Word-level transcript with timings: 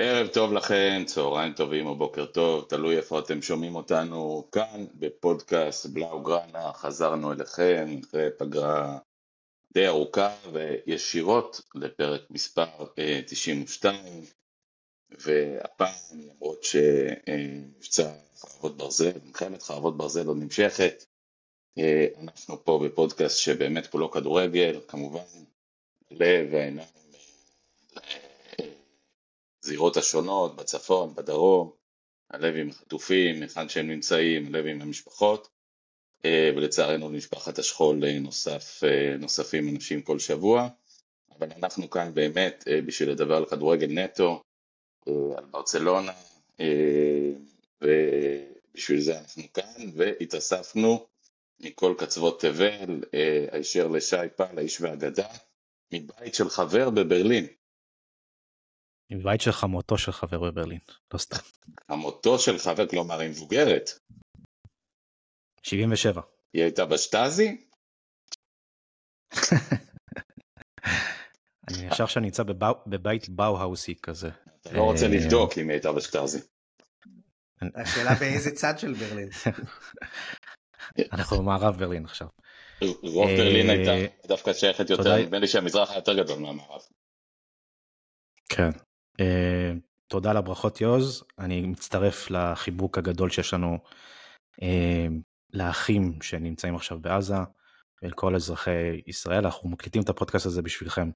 ערב 0.00 0.26
טוב 0.26 0.52
לכם, 0.52 1.02
צהריים 1.06 1.52
טובים 1.52 1.86
או 1.86 1.94
בוקר 1.96 2.26
טוב, 2.26 2.64
תלוי 2.68 2.96
איפה 2.96 3.18
אתם 3.18 3.42
שומעים 3.42 3.74
אותנו 3.74 4.48
כאן 4.52 4.86
בפודקאסט 4.94 5.86
בלאו 5.86 6.22
גראנה, 6.22 6.72
חזרנו 6.72 7.32
אליכם 7.32 8.00
אחרי 8.04 8.28
פגרה 8.38 8.98
די 9.72 9.86
ארוכה 9.86 10.34
וישירות 10.52 11.60
לפרק 11.74 12.20
מספר 12.30 12.66
92 13.26 13.94
אה, 13.96 14.20
והפעם 15.10 16.20
למרות 16.20 16.64
שמבצע 16.64 18.12
חרבות 18.36 18.76
ברזל, 18.76 19.12
מלחמת 19.24 19.62
חרבות 19.62 19.96
ברזל 19.96 20.26
עוד 20.26 20.36
נמשכת, 20.36 21.04
אה, 21.78 22.06
אנחנו 22.22 22.64
פה 22.64 22.80
בפודקאסט 22.84 23.38
שבאמת 23.38 23.86
כולו 23.86 24.10
כדורגל, 24.10 24.80
כמובן 24.88 25.20
לב 26.10 26.48
והעיניים 26.52 26.88
הזירות 29.68 29.96
השונות, 29.96 30.56
בצפון, 30.56 31.14
בדרום, 31.14 31.70
הלב 32.30 32.56
עם 32.56 32.68
החטופים, 32.68 33.42
היכן 33.42 33.68
שהם 33.68 33.86
נמצאים, 33.86 34.46
הלב 34.46 34.66
עם 34.66 34.82
המשפחות, 34.82 35.48
אה, 36.24 36.50
ולצערנו 36.56 37.10
למשפחת 37.10 37.58
השכול 37.58 38.04
אה, 38.04 38.18
נוסף, 38.18 38.80
אה, 38.84 39.16
נוספים 39.18 39.68
אנשים 39.68 40.02
כל 40.02 40.18
שבוע, 40.18 40.68
אבל 41.38 41.48
אנחנו 41.56 41.90
כאן 41.90 42.14
באמת 42.14 42.64
בשביל 42.86 43.10
לדבר 43.10 43.36
על 43.36 43.46
כדורגל 43.46 43.86
נטו, 43.90 44.42
על 45.06 45.44
ברצלונה, 45.50 46.12
ובשביל 47.82 49.00
זה 49.00 49.18
אנחנו 49.18 49.42
כאן, 49.54 49.90
והתאספנו 49.94 51.06
מכל 51.60 51.94
קצוות 51.98 52.40
תבל, 52.40 53.00
הישר 53.52 53.88
לשי 53.88 54.16
פעל, 54.36 54.58
האיש 54.58 54.80
והאגדה, 54.80 55.28
מבית 55.92 56.34
של 56.34 56.48
חבר 56.48 56.90
בברלין. 56.90 57.46
מבית 59.10 59.40
של 59.40 59.52
חמותו 59.52 59.98
של 59.98 60.12
חבר 60.12 60.40
בברלין, 60.40 60.80
לא 61.14 61.18
סתם. 61.18 61.36
חמותו 61.90 62.38
של 62.38 62.58
חבר, 62.58 62.88
כלומר 62.88 63.20
היא 63.20 63.30
מבוגרת. 63.30 63.90
77. 65.62 66.20
היא 66.52 66.62
הייתה 66.62 66.84
בשטאזי? 66.86 67.64
אני 71.68 71.86
ישר 71.86 72.06
שאני 72.06 72.26
נמצא 72.26 72.42
בבית 72.86 73.28
באו-האוסי 73.28 73.94
כזה. 74.02 74.30
אתה 74.60 74.72
לא 74.72 74.82
רוצה 74.82 75.04
אה, 75.04 75.10
לבדוק 75.10 75.58
אם 75.58 75.68
היא 75.68 75.70
הייתה 75.70 75.92
בשטאזי. 75.92 76.38
השאלה 77.74 78.14
באיזה 78.20 78.50
צד 78.50 78.78
של 78.78 78.92
ברלין. 78.92 79.28
אנחנו 81.12 81.38
במערב 81.38 81.78
ברלין 81.78 82.04
עכשיו. 82.04 82.28
רוב 83.02 83.28
ברלין 83.36 83.70
הייתה 83.70 83.90
אה, 83.90 84.06
דווקא 84.26 84.52
שייכת 84.52 84.90
יותר, 84.90 85.16
נדמה 85.16 85.38
לי 85.38 85.48
שהמזרח 85.48 85.90
היה 85.90 85.98
יותר 85.98 86.22
גדול 86.22 86.38
מהמערב. 86.38 86.80
כן. 88.48 88.70
תודה 90.08 90.32
לברכות 90.32 90.80
יוז, 90.80 91.24
אני 91.38 91.60
מצטרף 91.60 92.30
לחיבוק 92.30 92.98
הגדול 92.98 93.30
שיש 93.30 93.54
לנו 93.54 93.78
uh, 94.60 94.64
לאחים 95.52 96.22
שנמצאים 96.22 96.74
עכשיו 96.74 96.98
בעזה 96.98 97.34
ולכל 98.02 98.34
אזרחי 98.34 99.00
ישראל, 99.06 99.44
אנחנו 99.44 99.68
מקליטים 99.68 100.02
את 100.02 100.08
הפודקאסט 100.08 100.46
הזה 100.46 100.62
בשבילכם. 100.62 101.10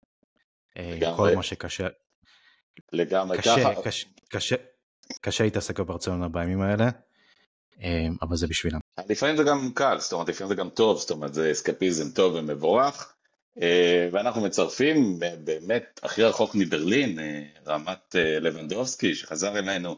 Uh, 0.70 1.17
כל 1.17 1.34
מה 1.34 1.42
שקשה, 1.42 1.86
לגמרי 2.92 3.39
קשה, 3.39 3.56
ככה. 3.56 3.83
קשה, 3.83 4.06
קשה, 4.28 4.56
קשה 5.20 5.44
להתעסק 5.44 5.81
בברצלונה 5.81 6.28
בימים 6.28 6.61
האלה, 6.61 6.89
uh, 6.89 7.83
אבל 8.22 8.37
זה 8.37 8.47
בשבילם. 8.47 8.78
לפעמים 9.09 9.37
זה 9.37 9.42
גם 9.44 9.70
קל, 9.75 9.98
זאת 9.98 10.12
אומרת 10.12 10.28
לפעמים 10.28 10.48
זה 10.48 10.55
גם 10.55 10.70
טוב, 10.70 10.98
זאת 10.98 11.11
אומרת 11.11 11.34
זה 11.34 11.53
אסקפיזם 11.53 12.11
טוב 12.11 12.34
ומבורך. 12.34 13.14
אה, 13.61 14.08
ואנחנו 14.12 14.41
מצרפים 14.41 15.19
באמת 15.45 16.00
הכי 16.03 16.22
רחוק 16.22 16.55
מברלין, 16.55 17.19
אה, 17.19 17.42
רמת 17.67 18.17
אה, 18.17 18.39
לבנדובסקי 18.41 19.14
שחזר 19.14 19.59
אלינו 19.59 19.97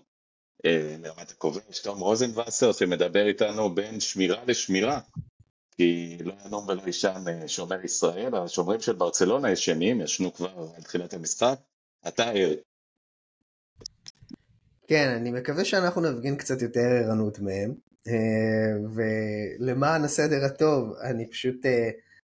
מרמת 1.00 1.30
הכובש, 1.30 1.78
תום 1.82 2.00
רוזנבסר 2.00 2.72
שמדבר 2.72 3.26
איתנו 3.26 3.74
בין 3.74 4.00
שמירה 4.00 4.44
לשמירה, 4.46 5.00
כי 5.76 6.18
לא 6.20 6.34
ינום 6.46 6.68
ולא 6.68 6.82
ישן 6.86 7.24
שומר 7.46 7.84
ישראל, 7.84 8.34
השומרים 8.34 8.80
של 8.80 8.92
ברצלונה 8.92 9.50
ישנים, 9.50 10.00
ישנו 10.00 10.34
כבר 10.34 10.68
על 10.76 10.82
תחילת 10.82 11.14
המשחק, 11.14 11.58
אתה 12.08 12.30
ער. 12.30 12.54
כן, 14.86 15.08
אני 15.08 15.30
מקווה 15.30 15.64
שאנחנו 15.64 16.00
נפגין 16.00 16.36
קצת 16.36 16.62
יותר 16.62 16.86
ערנות 17.04 17.38
מהם, 17.38 17.74
ולמען 18.94 20.04
הסדר 20.04 20.44
הטוב, 20.44 20.92
אני 21.10 21.30
פשוט 21.30 21.66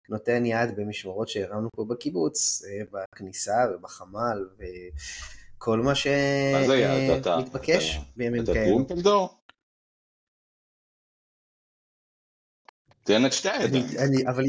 נותן 0.09 0.45
יד 0.45 0.75
במשמרות 0.75 1.27
שהרמנו 1.27 1.69
פה 1.75 1.85
בקיבוץ, 1.89 2.63
אה, 2.65 2.81
בכניסה 2.91 3.65
ובחמ"ל 3.73 4.49
וכל 5.57 5.79
מה 5.79 5.95
שמתבקש 5.95 7.99
בימים 8.15 8.45
כאלה. 8.45 8.61
אתה 8.61 8.69
טרומפלדור? 8.69 9.39
תן 13.03 13.25
את 13.25 13.33
שתי 13.33 13.49
הידיים. 13.49 13.85
אני, 13.99 14.27
אבל 14.27 14.43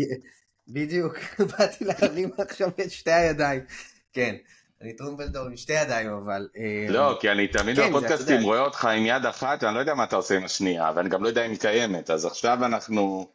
בדיוק, 0.68 1.18
באתי 1.58 1.84
להרים 1.84 2.30
עכשיו 2.38 2.68
את 2.68 2.90
שתי 2.90 3.12
הידיים. 3.12 3.64
כן, 4.12 4.36
אני 4.80 4.96
טרומפלדור 4.96 5.46
עם 5.46 5.56
שתי 5.56 5.72
ידיים 5.72 6.12
אבל... 6.12 6.48
אה, 6.56 6.86
לא, 6.88 7.18
כי 7.20 7.30
אני 7.30 7.48
תמיד 7.48 7.76
כן, 7.76 7.88
בפודקאסטים 7.88 8.42
רואה 8.42 8.60
אותך 8.60 8.84
עם 8.84 9.06
יד 9.06 9.26
אחת, 9.26 9.64
אני 9.64 9.74
לא 9.74 9.80
יודע 9.80 9.94
מה 9.94 10.04
אתה 10.04 10.16
עושה 10.16 10.36
עם 10.36 10.44
השנייה, 10.44 10.92
ואני 10.96 11.08
גם 11.08 11.22
לא 11.22 11.28
יודע 11.28 11.46
אם 11.46 11.50
היא 11.50 11.60
קיימת, 11.60 12.10
אז 12.10 12.24
עכשיו 12.24 12.64
אנחנו 12.64 13.28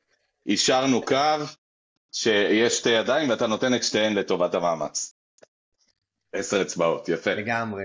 אישרנו 0.46 1.06
קו, 1.06 1.16
שיש 2.12 2.78
שתי 2.78 2.90
ידיים 2.90 3.30
ואתה 3.30 3.48
נותן 3.48 3.74
את 3.76 3.84
שתיהן 3.84 4.14
לטובת 4.14 4.54
המאמץ. 4.54 5.14
עשר 6.34 6.62
אצבעות, 6.62 7.10
יפה. 7.10 7.34
לגמרי. 7.34 7.84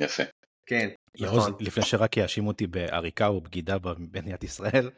יפה. 0.00 0.22
כן, 0.66 0.88
נכון. 1.20 1.54
לפני 1.60 1.84
שרק 1.84 2.16
יאשימו 2.16 2.48
אותי 2.48 2.66
בעריקה 2.66 3.26
או 3.26 3.40
בגידה 3.40 3.78
במדינת 3.78 4.44
ישראל, 4.44 4.90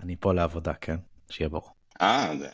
אני 0.00 0.16
פה 0.16 0.34
לעבודה, 0.34 0.74
כן? 0.74 0.96
שיהיה 1.30 1.48
ברור. 1.48 1.70
אה, 2.00 2.32
זה 2.38 2.48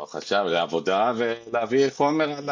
לא 0.00 0.04
חשב, 0.06 0.44
לעבודה 0.46 1.12
ולהביא 1.16 1.90
חומר 1.90 2.30
על 2.30 2.50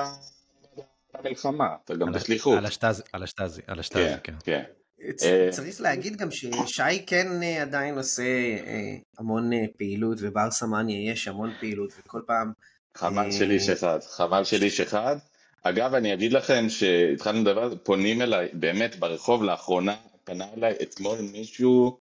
המלחמה, 1.15 1.77
אתה 1.85 1.95
גם 1.95 2.13
בשליחות. 2.13 2.59
על 2.59 2.67
השטאזי, 2.67 3.03
על 3.13 3.23
השטאזי, 3.23 3.63
על 3.67 3.79
השטאזי, 3.79 4.15
כן. 4.25 4.35
כן. 4.45 4.65
אה, 5.03 5.49
צריך 5.51 5.81
להגיד 5.81 6.17
גם 6.17 6.31
ששי 6.31 7.07
כן 7.07 7.43
אה, 7.43 7.63
עדיין 7.63 7.99
עושה 7.99 8.23
אה, 8.23 8.97
המון 9.19 9.51
פעילות 9.77 10.19
וברסה 10.21 10.67
מניה 10.67 11.13
יש 11.13 11.29
המון 11.29 11.53
פעילות 11.61 11.93
וכל 11.99 12.21
פעם... 12.27 12.53
חבל 12.95 13.31
של 13.33 13.51
איש 13.51 13.69
אחד, 13.69 13.99
חבל 14.03 14.45
של 14.45 14.63
איש 14.63 14.81
אחד. 14.81 15.17
אגב 15.63 15.95
אני 15.95 16.15
אגיד 16.15 16.33
לכם 16.33 16.69
שהתחלנו 16.69 17.41
לדבר, 17.41 17.75
פונים 17.83 18.23
אליי 18.23 18.49
באמת 18.53 18.97
ברחוב 18.97 19.43
לאחרונה, 19.43 19.97
פנה 20.25 20.47
אליי 20.57 20.75
אתמול 20.83 21.19
מישהו, 21.21 21.99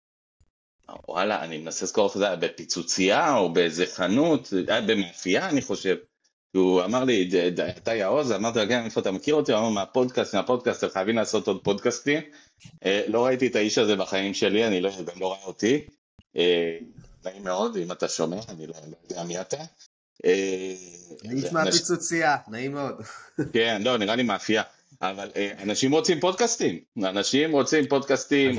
וואלה 1.07 1.43
אני 1.43 1.57
מנסה 1.57 1.85
לזכור 1.85 2.07
איך 2.07 2.17
זה 2.17 2.27
היה 2.27 2.35
בפיצוצייה 2.35 3.37
או 3.37 3.53
באיזה 3.53 3.85
חנות, 3.85 4.53
במאפייה 4.87 5.49
אני 5.49 5.61
חושב. 5.61 5.95
הוא 6.55 6.83
אמר 6.83 7.03
לי, 7.03 7.29
אתה 7.77 7.95
יעוז? 7.95 8.31
אמרתי 8.31 8.59
לו, 8.59 8.67
כן, 8.67 8.85
איפה 8.85 9.01
אתה 9.01 9.11
מכיר 9.11 9.35
אותי? 9.35 9.51
הוא 9.51 9.59
אמר, 9.59 9.69
מהפודקאסט, 9.69 10.35
מהפודקאסט, 10.35 10.83
אתם 10.83 10.93
חייבים 10.93 11.15
לעשות 11.15 11.47
עוד 11.47 11.63
פודקאסטים. 11.63 12.21
אה, 12.85 13.01
לא 13.07 13.25
ראיתי 13.25 13.47
את 13.47 13.55
האיש 13.55 13.77
הזה 13.77 13.95
בחיים 13.95 14.33
שלי, 14.33 14.67
אני 14.67 14.81
לא, 14.81 14.91
גם 15.05 15.21
לא 15.21 15.27
רואה 15.27 15.43
אותי. 15.45 15.85
אה, 16.37 16.77
נעים 17.25 17.43
מאוד, 17.43 17.77
אם 17.77 17.91
אתה 17.91 18.07
שומע, 18.07 18.37
אני 18.49 18.67
לא, 18.67 18.73
לא 18.87 18.95
יודע 19.09 19.23
מי 19.23 19.41
אתה. 19.41 19.57
אה, 20.25 20.73
נשמע 21.23 21.71
פיצוצייה, 21.71 22.37
נעים 22.47 22.73
מאוד. 22.73 23.01
כן, 23.53 23.81
לא, 23.85 23.97
נראה 23.97 24.15
לי 24.15 24.23
מאפייה. 24.23 24.63
אבל 25.01 25.29
אנשים 25.63 25.91
רוצים 25.91 26.19
פודקאסטים, 26.19 26.79
אנשים 27.03 27.51
רוצים 27.51 27.87
פודקאסטים, 27.87 28.55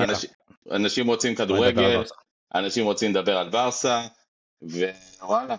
אנשים 0.71 1.07
רוצים 1.07 1.35
כדורגל, 1.35 2.03
אנשים 2.55 2.85
רוצים 2.85 3.11
לדבר 3.11 3.39
על 3.39 3.51
ברסה, 3.51 4.07
ווואלה, 4.63 5.57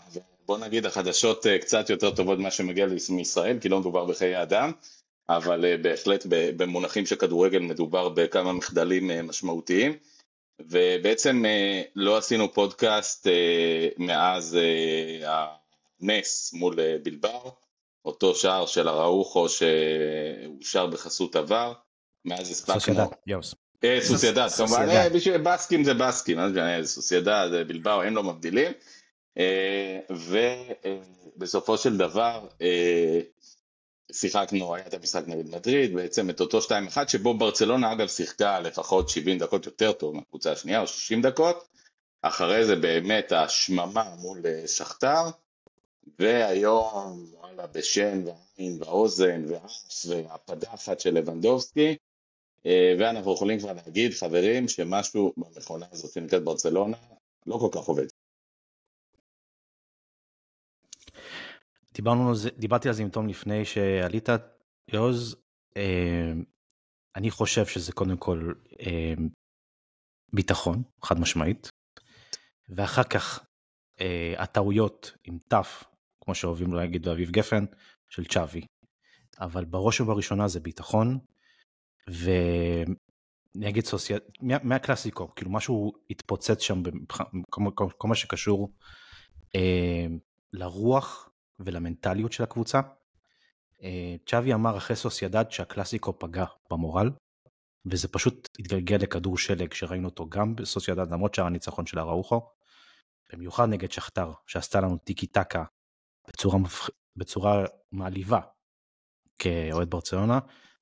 בוא 0.50 0.58
נגיד 0.58 0.86
החדשות 0.86 1.48
אה, 1.48 1.58
קצת 1.60 1.90
יותר 1.90 2.12
טובות 2.12 2.40
ממה 2.40 2.52
שמגיע 2.52 2.88
מישראל, 3.10 3.60
כי 3.60 3.70
לא 3.70 3.80
מדובר 3.80 4.06
בחיי 4.06 4.42
אדם, 4.42 4.72
אבל 5.30 5.66
אה, 5.66 5.78
בהחלט 5.78 6.26
במונחים 6.30 7.06
של 7.06 7.16
כדורגל 7.16 7.60
מדובר 7.60 8.10
בכמה 8.10 8.54
מחדלים 8.54 9.12
אה, 9.12 9.22
משמעותיים. 9.22 9.98
ובעצם 10.60 11.44
לא 11.96 12.18
עשינו 12.18 12.54
פודקאסט 12.54 13.28
מאז 13.98 14.58
הנס 15.24 16.54
מול 16.54 16.76
בלבר, 17.04 17.50
אותו 18.06 18.36
שער 18.36 18.66
של 18.66 18.90
אראוחו 18.90 19.48
שאושר 19.50 20.88
בחסות 20.88 21.36
עבר, 21.36 21.74
מאז 22.26 22.52
הספקנו... 22.52 23.10
סוסיידד, 24.00 24.48
כמובן, 24.58 24.88
בסקים 25.44 25.84
זה 25.84 25.94
בסקים, 25.94 26.40
סוסיידד, 26.84 27.50
בלבר, 27.68 28.02
הם 28.02 28.16
לא 28.16 28.24
מבדילים. 28.24 28.72
אה, 29.38 30.00
ובסופו 31.38 31.78
של 31.78 31.98
דבר 31.98 32.48
אה, 32.62 33.20
שיחקנו, 34.12 34.76
היה 34.76 34.88
את 34.88 34.94
המשחק 34.94 35.24
נגד 35.28 35.50
מדריד, 35.50 35.96
בעצם 35.96 36.30
את 36.30 36.42
אותו 36.42 36.60
2-1 36.60 36.72
שבו 37.08 37.34
ברצלונה 37.34 37.92
אגב 37.92 38.08
שיחקה 38.08 38.60
לפחות 38.60 39.10
70 39.10 39.38
דקות 39.38 39.66
יותר 39.66 39.92
טוב 39.92 40.16
מהקבוצה 40.16 40.52
השנייה 40.52 40.82
או 40.82 40.88
60 40.88 41.22
דקות, 41.22 41.68
אחרי 42.22 42.66
זה 42.66 42.76
באמת 42.76 43.32
השממה 43.32 44.16
מול 44.18 44.42
אה, 44.46 44.68
שכתר, 44.68 45.24
והיום 46.20 47.26
וואלה 47.34 47.68
בשן 47.68 48.24
ועין 48.26 48.78
ואוזן 48.84 49.46
ואף 49.48 49.72
והפדחת 50.08 51.00
של 51.00 51.14
לבנדובסקי, 51.14 51.96
ואנחנו 53.00 53.34
יכולים 53.34 53.60
כבר 53.60 53.74
להגיד, 53.74 54.14
חברים, 54.14 54.68
שמשהו 54.68 55.34
במכונה 55.38 55.86
הזאת 55.92 56.12
שנקראת 56.12 56.44
ברצלונה 56.44 56.98
לא 57.48 57.58
כל 57.58 57.70
כך 57.72 57.86
עובד. 57.86 58.06
דיברנו 62.00 62.30
על 62.30 62.36
זה, 62.36 62.50
דיברתי 62.58 62.88
על 62.88 62.94
זה 62.94 63.04
עם 63.04 63.10
תום 63.10 63.28
לפני 63.28 63.66
שעלית, 63.66 64.30
יוז, 64.94 65.36
אה, 65.78 66.32
אני 67.16 67.32
חושב 67.32 67.66
שזה 67.66 67.92
קודם 67.92 68.18
כל 68.18 68.54
אה, 68.80 69.14
ביטחון, 70.34 70.84
חד 71.04 71.20
משמעית, 71.20 71.70
ואחר 72.70 73.04
כך 73.04 73.46
אה, 74.02 74.34
הטעויות 74.38 75.14
עם 75.24 75.38
תף, 75.48 75.84
כמו 76.24 76.36
שאוהבים 76.36 76.74
להגיד 76.74 77.06
באביב 77.06 77.32
גפן, 77.32 77.66
של 78.10 78.26
צ'אבי. 78.26 78.62
אבל 79.40 79.66
בראש 79.66 80.02
ובראשונה 80.02 80.48
זה 80.48 80.60
ביטחון, 80.60 81.20
ונגד 83.56 83.86
סוסייד, 83.86 84.22
מהקלאסיקו, 84.42 85.36
כאילו 85.36 85.52
משהו 85.52 85.94
התפוצץ 86.10 86.62
שם, 86.62 86.84
כל 87.98 88.08
מה 88.08 88.16
שקשור 88.16 88.72
אה, 89.56 90.06
לרוח 90.54 91.30
ולמנטליות 91.60 92.32
של 92.32 92.44
הקבוצה. 92.44 92.82
אה, 93.84 94.16
צ'אבי 94.26 94.54
אמר 94.54 94.78
אחרי 94.78 94.96
סוסיידד 94.96 95.46
שהקלאסיקו 95.50 96.20
פגע 96.20 96.46
במורל, 96.72 97.10
וזה 97.86 98.08
פשוט 98.08 98.50
התגלגל 98.60 98.96
לכדור 98.96 99.38
שלג 99.38 99.74
שראינו 99.74 100.08
אותו 100.08 100.30
גם 100.30 100.56
בסוסיידד 100.56 101.12
למרות 101.12 101.34
שער 101.34 101.46
הניצחון 101.46 101.86
של 101.86 102.00
אראוחו, 102.00 102.50
במיוחד 103.34 103.70
נגד 103.70 103.92
שכתר 103.92 104.32
שעשתה 104.48 104.82
לנו 104.82 104.98
טיקי 104.98 105.28
טקה 105.28 105.64
בצורה, 106.28 106.58
בצורה 107.16 107.66
מעליבה 107.92 108.40
כאוהד 109.40 109.90
ברצלונה, 109.90 110.40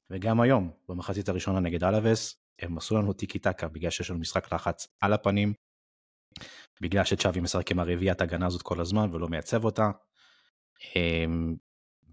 וגם 0.09 0.41
היום 0.41 0.71
במחצית 0.89 1.29
הראשונה 1.29 1.59
נגד 1.59 1.83
אלאבס 1.83 2.35
הם 2.59 2.77
עשו 2.77 2.97
לנו 2.97 3.13
טיקי 3.13 3.39
טקה 3.39 3.67
בגלל 3.67 3.89
שיש 3.89 4.09
לנו 4.09 4.19
משחק 4.19 4.53
לחץ 4.53 4.87
על 5.01 5.13
הפנים, 5.13 5.53
בגלל 6.81 7.03
שצ'אבי 7.03 7.39
משחק 7.39 7.71
עם 7.71 7.79
הרביעיית 7.79 8.21
ההגנה 8.21 8.45
הזאת 8.45 8.61
כל 8.61 8.81
הזמן 8.81 9.13
ולא 9.13 9.27
מייצב 9.27 9.65
אותה, 9.65 9.91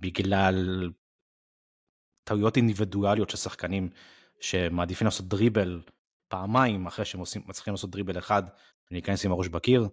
בגלל 0.00 0.90
טעויות 2.24 2.56
אינדיבידואליות 2.56 3.30
של 3.30 3.36
שחקנים 3.36 3.90
שמעדיפים 4.40 5.04
לעשות 5.04 5.28
דריבל 5.28 5.80
פעמיים 6.28 6.86
אחרי 6.86 7.04
שהם 7.04 7.20
עושים, 7.20 7.42
מצליחים 7.46 7.74
לעשות 7.74 7.90
דריבל 7.90 8.18
אחד 8.18 8.42
ולהיכנס 8.90 9.24
עם 9.24 9.32
הראש 9.32 9.48
בקיר, 9.48 9.88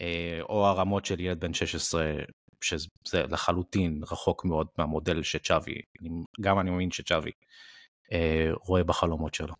אה, 0.00 0.38
או 0.42 0.66
הרמות 0.66 1.04
של 1.04 1.20
ילד 1.20 1.40
בן 1.40 1.54
16 1.54 2.14
שזה 2.60 2.88
לחלוטין 3.12 4.00
רחוק 4.10 4.44
מאוד 4.44 4.66
מהמודל 4.78 5.22
שצ'אבי, 5.22 5.80
גם 6.40 6.60
אני 6.60 6.70
מאמין 6.70 6.90
שצ'אבי 6.90 7.30
אה, 8.12 8.50
רואה 8.66 8.84
בחלומות 8.84 9.34
שלו. 9.34 9.54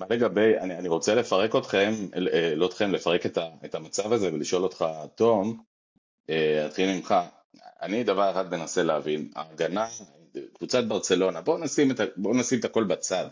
מה 0.00 0.06
לגבי, 0.10 0.58
אני, 0.58 0.78
אני 0.78 0.88
רוצה 0.88 1.14
לפרק 1.14 1.56
אתכם, 1.56 1.92
אה, 2.32 2.54
לא 2.54 2.66
אתכם, 2.66 2.92
לפרק 2.92 3.26
את, 3.26 3.38
ה, 3.38 3.48
את 3.64 3.74
המצב 3.74 4.12
הזה 4.12 4.34
ולשאול 4.34 4.62
אותך, 4.62 4.84
תום, 5.14 5.62
אתחיל 6.66 6.96
ממך, 6.96 7.14
אני 7.82 8.04
דבר 8.04 8.30
אחד 8.30 8.50
מנסה 8.50 8.82
להבין, 8.82 9.30
ההגנה, 9.36 9.88
קבוצת 10.52 10.84
ברצלונה, 10.84 11.40
בואו 11.40 11.58
נשים, 11.58 11.90
בוא 12.16 12.34
נשים 12.34 12.60
את 12.60 12.64
הכל 12.64 12.84
בצד. 12.84 13.28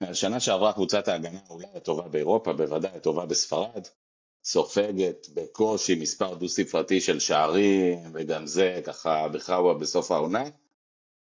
השנה 0.00 0.40
שעברה 0.40 0.72
קבוצת 0.72 1.08
ההגנה 1.08 1.38
אולי 1.50 1.66
הטובה 1.74 2.08
באירופה, 2.08 2.52
בוודאי 2.52 2.90
הטובה 2.96 3.26
בספרד, 3.26 3.88
סופגת 4.44 5.26
בקושי 5.34 5.94
מספר 5.94 6.34
דו 6.34 6.48
ספרתי 6.48 7.00
של 7.00 7.20
שערים, 7.20 8.10
וגם 8.14 8.46
זה 8.46 8.80
ככה 8.84 9.28
בחאווה 9.28 9.74
בסוף 9.74 10.10
העונה. 10.10 10.44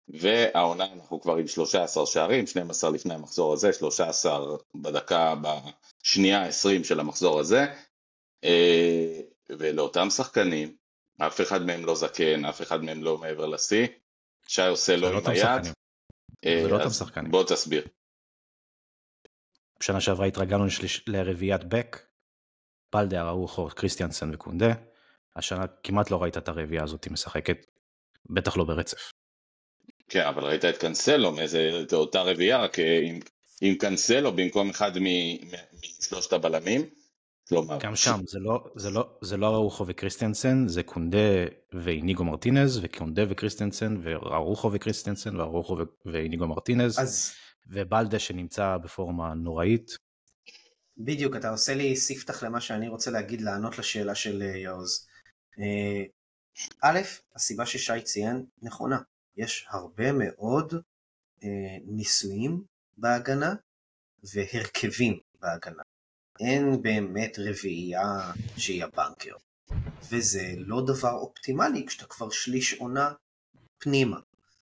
והעונה 0.09 0.93
אנחנו 0.93 1.21
כבר 1.21 1.37
עם 1.37 1.49
13 1.49 2.07
שערים, 2.07 2.47
12 2.47 2.91
לפני 2.91 3.15
המחזור 3.15 3.53
הזה, 3.53 3.73
13 3.73 4.57
בדקה 4.75 5.35
בשנייה 5.43 6.47
20 6.47 6.85
של 6.85 7.01
המחזור 7.01 7.41
הזה. 7.41 7.67
אה, 8.45 9.21
ולאותם 9.51 10.11
שחקנים, 10.11 10.77
אף 11.19 11.41
אחד 11.41 11.63
מהם 11.63 11.85
לא 11.85 11.95
זקן, 11.95 12.45
אף 12.45 12.63
אחד 12.63 12.83
מהם 12.83 13.03
לא 13.03 13.19
מעבר 13.19 13.47
לשיא. 13.47 13.87
שי 14.49 14.63
עושה 14.63 14.97
לו 14.97 15.13
לא 15.13 15.19
עם 15.19 15.27
היד. 15.27 15.73
אה, 16.47 16.59
זה 16.63 16.69
לא 16.69 16.77
אותם 16.77 16.91
שחקנים. 16.91 17.31
בוא 17.31 17.45
תסביר. 17.45 17.87
בשנה 19.81 20.01
שעברה 20.01 20.27
התרגלנו 20.27 20.65
לרביעיית 21.07 21.65
בק, 21.65 22.07
פלדה, 22.91 23.29
אראוחו, 23.29 23.69
קריסטיאנסן 23.69 24.35
וקונדה. 24.35 24.75
השנה 25.37 25.67
כמעט 25.83 26.11
לא 26.11 26.23
ראית 26.23 26.37
את 26.37 26.49
הרביעייה 26.49 26.85
הזאת 26.85 27.09
משחקת, 27.09 27.67
בטח 28.31 28.57
לא 28.57 28.65
ברצף. 28.65 29.11
כן, 30.09 30.27
אבל 30.27 30.45
ראית 30.45 30.65
את 30.65 30.77
קאנסלו, 30.77 31.33
מאיזה, 31.33 31.71
אותה 31.93 32.23
רביעייה, 32.23 32.59
רק 32.59 32.79
עם, 32.79 33.21
עם 33.61 33.75
קאנסלו 33.75 34.33
במקום 34.33 34.71
אחד 34.71 34.93
משלושת 36.01 36.33
הבלמים. 36.33 36.91
כלומר... 37.49 37.79
גם 37.83 37.97
שם, 37.97 38.21
זה 38.27 38.39
לא, 38.39 38.65
זה 38.77 38.91
לא, 38.91 39.19
זה 39.23 39.37
לא 39.37 39.47
אראוחו 39.47 39.85
וקריסטיאנסן, 39.87 40.69
זה 40.69 40.83
קונדה 40.83 41.19
ואיניגו 41.73 42.25
מרטינז, 42.25 42.81
וקונדה 42.83 43.23
וקריסטיאנסן, 43.29 43.97
וארוחו 44.03 44.71
וקריסטיאנסן, 44.73 45.37
וארוחו 45.37 45.77
ואיניגו 46.05 46.47
מרטינז, 46.47 46.99
אז... 46.99 47.33
ובלדה 47.67 48.19
שנמצא 48.19 48.77
בפורמה 48.77 49.35
נוראית. 49.35 49.91
בדיוק, 50.99 51.37
אתה 51.37 51.51
עושה 51.51 51.75
לי 51.75 51.97
ספתח 51.97 52.43
למה 52.43 52.61
שאני 52.61 52.89
רוצה 52.89 53.11
להגיד, 53.11 53.41
לענות 53.41 53.79
לשאלה 53.79 54.15
של 54.15 54.43
אה, 54.43 54.57
יעוז. 54.57 55.07
אה, 55.59 56.05
א', 56.83 57.01
הסיבה 57.35 57.67
ששי 57.67 58.01
ציין 58.03 58.45
נכונה, 58.63 58.99
יש 59.37 59.67
הרבה 59.71 60.13
מאוד 60.13 60.75
אה, 61.45 61.49
ניסויים 61.87 62.63
בהגנה 62.97 63.55
והרכבים 64.35 65.19
בהגנה. 65.41 65.83
אין 66.41 66.83
באמת 66.83 67.39
רביעייה 67.39 68.33
שהיא 68.57 68.85
הבנקר. 68.85 69.35
וזה 70.11 70.55
לא 70.57 70.83
דבר 70.87 71.13
אופטימלי 71.13 71.87
כשאתה 71.87 72.07
כבר 72.07 72.31
שליש 72.31 72.75
עונה 72.75 73.13
פנימה. 73.79 74.21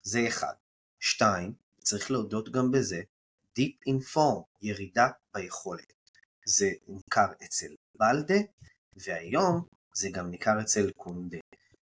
זה 0.03 0.29
אחד. 0.29 0.53
שתיים, 1.01 1.53
צריך 1.79 2.11
להודות 2.11 2.53
גם 2.53 2.71
בזה, 2.71 3.03
Deep 3.59 3.89
Inform, 3.89 4.43
ירידה 4.63 5.09
ביכולת. 5.35 5.93
זה 6.45 6.71
ניכר 6.89 7.27
אצל 7.45 7.75
בלדה, 7.95 8.41
והיום 8.97 9.67
זה 9.95 10.09
גם 10.13 10.31
ניכר 10.31 10.61
אצל 10.61 10.91
קונדה, 10.91 11.39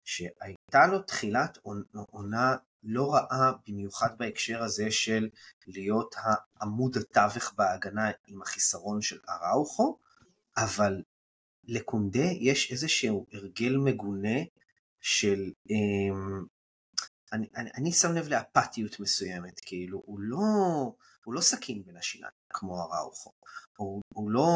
שהייתה 0.04 0.88
לו 0.92 1.02
תחילת 1.02 1.58
עונה 2.12 2.56
לא 2.86 3.14
רעה 3.14 3.52
במיוחד 3.68 4.18
בהקשר 4.18 4.64
הזה 4.64 4.92
של 4.92 5.30
להיות 5.68 6.16
העמוד 6.18 6.98
התווך 6.98 7.54
בהגנה 7.58 8.12
עם 8.28 8.42
החיסרון 8.42 9.02
של 9.02 9.20
אראוכו, 9.30 9.98
אבל 10.58 11.02
לקונדה 11.64 12.26
יש 12.40 12.72
איזשהו 12.72 13.26
הרגל 13.34 13.78
מגונה 13.78 14.40
של... 15.02 15.52
אמ, 15.70 16.46
אני, 17.34 17.48
אני, 17.56 17.70
אני 17.78 17.92
שם 17.92 18.12
לב 18.12 18.28
לאפתיות 18.28 19.00
מסוימת, 19.00 19.62
כאילו 19.66 20.02
הוא 20.06 20.20
לא, 20.20 20.38
הוא 21.26 21.34
לא 21.34 21.42
סכין 21.42 21.84
בין 21.86 21.98
השיניים 21.98 22.34
כמו 22.50 22.82
אראוכו, 22.82 23.32
הוא, 23.78 24.02
הוא 24.14 24.32
לא 24.32 24.48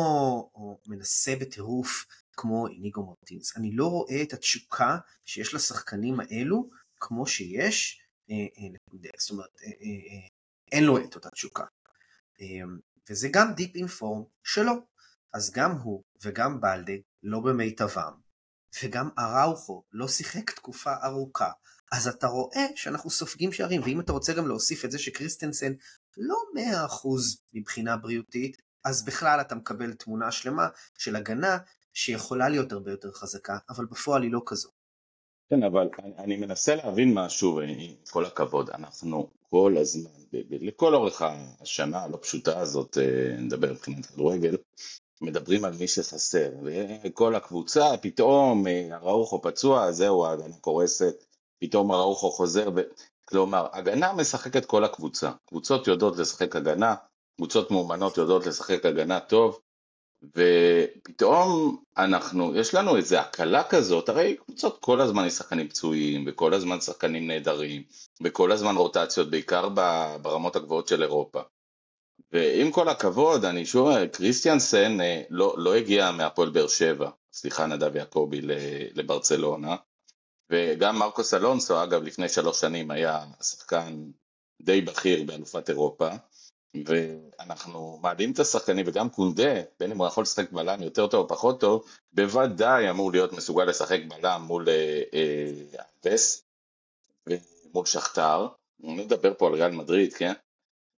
הוא 0.51 0.79
מנסה 0.87 1.35
בטירוף 1.41 2.05
כמו 2.33 2.67
איניגו 2.67 3.05
מרטינס, 3.05 3.57
אני 3.57 3.71
לא 3.71 3.87
רואה 3.87 4.21
את 4.23 4.33
התשוקה 4.33 4.97
שיש 5.25 5.53
לשחקנים 5.53 6.19
האלו 6.19 6.69
כמו 6.99 7.27
שיש 7.27 8.01
אה, 8.31 8.35
אה, 8.35 9.09
זאת 9.17 9.31
אומרת, 9.31 9.61
אה, 9.63 10.27
אין 10.71 10.83
לו 10.83 10.97
את 10.97 11.15
אותה 11.15 11.29
תשוקה. 11.29 11.63
וזה 13.09 13.29
גם 13.31 13.53
דיפ 13.53 13.75
אינפורם 13.75 14.23
שלו. 14.43 14.73
אז 15.33 15.51
גם 15.51 15.71
הוא 15.71 16.03
וגם 16.23 16.61
בלדה 16.61 16.93
לא 17.23 17.39
במיטבם, 17.39 18.13
וגם 18.83 19.09
אראוכו 19.19 19.83
לא 19.91 20.07
שיחק 20.07 20.51
תקופה 20.51 20.93
ארוכה, 21.03 21.51
אז 21.91 22.07
אתה 22.07 22.27
רואה 22.27 22.65
שאנחנו 22.75 23.09
סופגים 23.09 23.51
שערים, 23.51 23.81
ואם 23.81 23.99
אתה 23.99 24.11
רוצה 24.11 24.33
גם 24.33 24.47
להוסיף 24.47 24.85
את 24.85 24.91
זה 24.91 24.99
שקריסטנסן 24.99 25.73
לא 26.17 26.37
מאה 26.53 26.85
אחוז 26.85 27.41
מבחינה 27.53 27.97
בריאותית, 27.97 28.61
אז 28.83 29.05
בכלל 29.05 29.41
אתה 29.41 29.55
מקבל 29.55 29.93
תמונה 29.93 30.31
שלמה 30.31 30.67
של 30.97 31.15
הגנה 31.15 31.57
שיכולה 31.93 32.49
להיות 32.49 32.71
הרבה 32.71 32.91
יותר 32.91 33.11
חזקה, 33.11 33.57
אבל 33.69 33.85
בפועל 33.85 34.23
היא 34.23 34.31
לא 34.31 34.41
כזו. 34.45 34.69
כן, 35.49 35.63
אבל 35.63 35.89
אני, 35.99 36.13
אני 36.17 36.37
מנסה 36.37 36.75
להבין 36.75 37.13
משהו, 37.13 37.59
עם 37.59 37.95
כל 38.11 38.25
הכבוד, 38.25 38.69
אנחנו 38.69 39.29
כל 39.49 39.75
הזמן, 39.77 40.11
לכל 40.49 40.95
אורך 40.95 41.21
השנה 41.61 42.03
הלא 42.03 42.17
פשוטה 42.21 42.59
הזאת, 42.59 42.97
אה, 42.97 43.37
נדבר 43.37 43.71
מבחינת 43.71 44.05
כדורגל, 44.05 44.57
מדברים 45.21 45.65
על 45.65 45.73
מי 45.79 45.87
שחסר, 45.87 46.49
וכל 47.03 47.35
הקבוצה, 47.35 47.97
פתאום 48.01 48.67
אראוחו 48.91 49.35
אה, 49.35 49.41
פצוע, 49.41 49.91
זהו, 49.91 50.25
ההגנה 50.25 50.55
קורסת, 50.61 51.25
פתאום 51.59 51.91
אראוחו 51.91 52.31
חוזר, 52.31 52.69
ו... 52.75 52.81
כלומר, 53.25 53.67
הגנה 53.73 54.13
משחקת 54.13 54.65
כל 54.65 54.83
הקבוצה, 54.83 55.31
קבוצות 55.45 55.87
יודעות 55.87 56.17
לשחק 56.17 56.55
הגנה, 56.55 56.95
קבוצות 57.35 57.71
מאומנות 57.71 58.17
יודעות 58.17 58.45
לשחק 58.45 58.85
הגנה 58.85 59.19
טוב, 59.19 59.59
ופתאום 60.23 61.77
אנחנו, 61.97 62.55
יש 62.55 62.73
לנו 62.73 62.97
איזו 62.97 63.17
הקלה 63.17 63.63
כזאת, 63.63 64.09
הרי 64.09 64.35
קבוצות 64.35 64.77
כל 64.79 65.01
הזמן 65.01 65.25
יש 65.25 65.33
שחקנים 65.33 65.67
פצועים, 65.67 66.25
וכל 66.27 66.53
הזמן 66.53 66.81
שחקנים 66.81 67.27
נהדרים, 67.27 67.83
וכל 68.23 68.51
הזמן 68.51 68.75
רוטציות, 68.75 69.29
בעיקר 69.29 69.69
ברמות 70.21 70.55
הגבוהות 70.55 70.87
של 70.87 71.03
אירופה. 71.03 71.41
ועם 72.31 72.71
כל 72.71 72.89
הכבוד, 72.89 73.45
אני 73.45 73.65
שוב, 73.65 74.05
קריסטיאנסן 74.05 75.01
אה, 75.01 75.21
לא, 75.29 75.55
לא 75.57 75.75
הגיע 75.75 76.11
מהפועל 76.11 76.49
באר 76.49 76.67
שבע, 76.67 77.09
סליחה 77.33 77.65
נדב 77.65 77.95
יעקבי 77.95 78.41
לברצלונה, 78.93 79.75
וגם 80.49 80.99
מרקוס 80.99 81.33
אלונסו, 81.33 81.83
אגב, 81.83 82.03
לפני 82.03 82.29
שלוש 82.29 82.61
שנים 82.61 82.91
היה 82.91 83.25
שחקן 83.41 84.11
די 84.61 84.81
בכיר 84.81 85.23
באלופת 85.23 85.69
אירופה, 85.69 86.09
ואנחנו 86.85 87.99
מעלים 88.01 88.31
את 88.31 88.39
השחקנים, 88.39 88.85
וגם 88.87 89.09
קונדה, 89.09 89.61
בין 89.79 89.91
אם 89.91 89.97
הוא 89.97 90.07
יכול 90.07 90.21
לשחק 90.21 90.51
בלם 90.51 90.83
יותר 90.83 91.07
טוב 91.07 91.21
או 91.23 91.27
פחות 91.27 91.59
טוב, 91.59 91.85
בוודאי 92.13 92.89
אמור 92.89 93.11
להיות 93.11 93.33
מסוגל 93.33 93.65
לשחק 93.65 93.99
בלם 94.07 94.41
מול 94.41 94.65
אבס 96.05 96.43
אה, 97.27 97.33
אה, 97.33 97.37
ומול 97.73 97.85
שכתר, 97.85 98.47
נדבר 98.79 99.33
פה 99.37 99.47
על 99.47 99.53
ריאל 99.53 99.71
מדריד, 99.71 100.13
כן? 100.13 100.33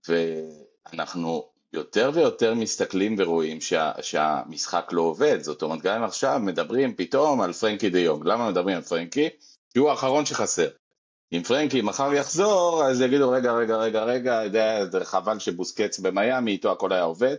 ואנחנו 0.07 1.49
יותר 1.73 2.11
ויותר 2.13 2.53
מסתכלים 2.53 3.15
ורואים 3.19 3.61
שה, 3.61 3.91
שהמשחק 4.01 4.89
לא 4.91 5.01
עובד, 5.01 5.41
זאת 5.41 5.61
אומרת 5.61 5.81
גם 5.81 5.97
אם 5.97 6.03
עכשיו 6.03 6.39
מדברים 6.39 6.95
פתאום 6.95 7.41
על 7.41 7.53
פרנקי 7.53 7.89
דה 7.89 7.99
יונג, 7.99 8.25
למה 8.25 8.49
מדברים 8.49 8.75
על 8.75 8.81
פרנקי? 8.81 9.29
כי 9.69 9.79
הוא 9.79 9.89
האחרון 9.89 10.25
שחסר. 10.25 10.69
אם 11.33 11.43
פרנקי 11.43 11.81
מחר 11.81 12.13
יחזור, 12.13 12.83
אז 12.85 13.01
יגידו 13.01 13.31
רגע, 13.31 13.51
רגע, 13.51 13.77
רגע, 13.77 14.03
רגע, 14.03 14.41
זה 14.91 15.05
חבל 15.05 15.39
שבוסקץ 15.39 15.99
במיאמי, 15.99 16.51
איתו 16.51 16.71
הכל 16.71 16.93
היה 16.93 17.03
עובד, 17.03 17.35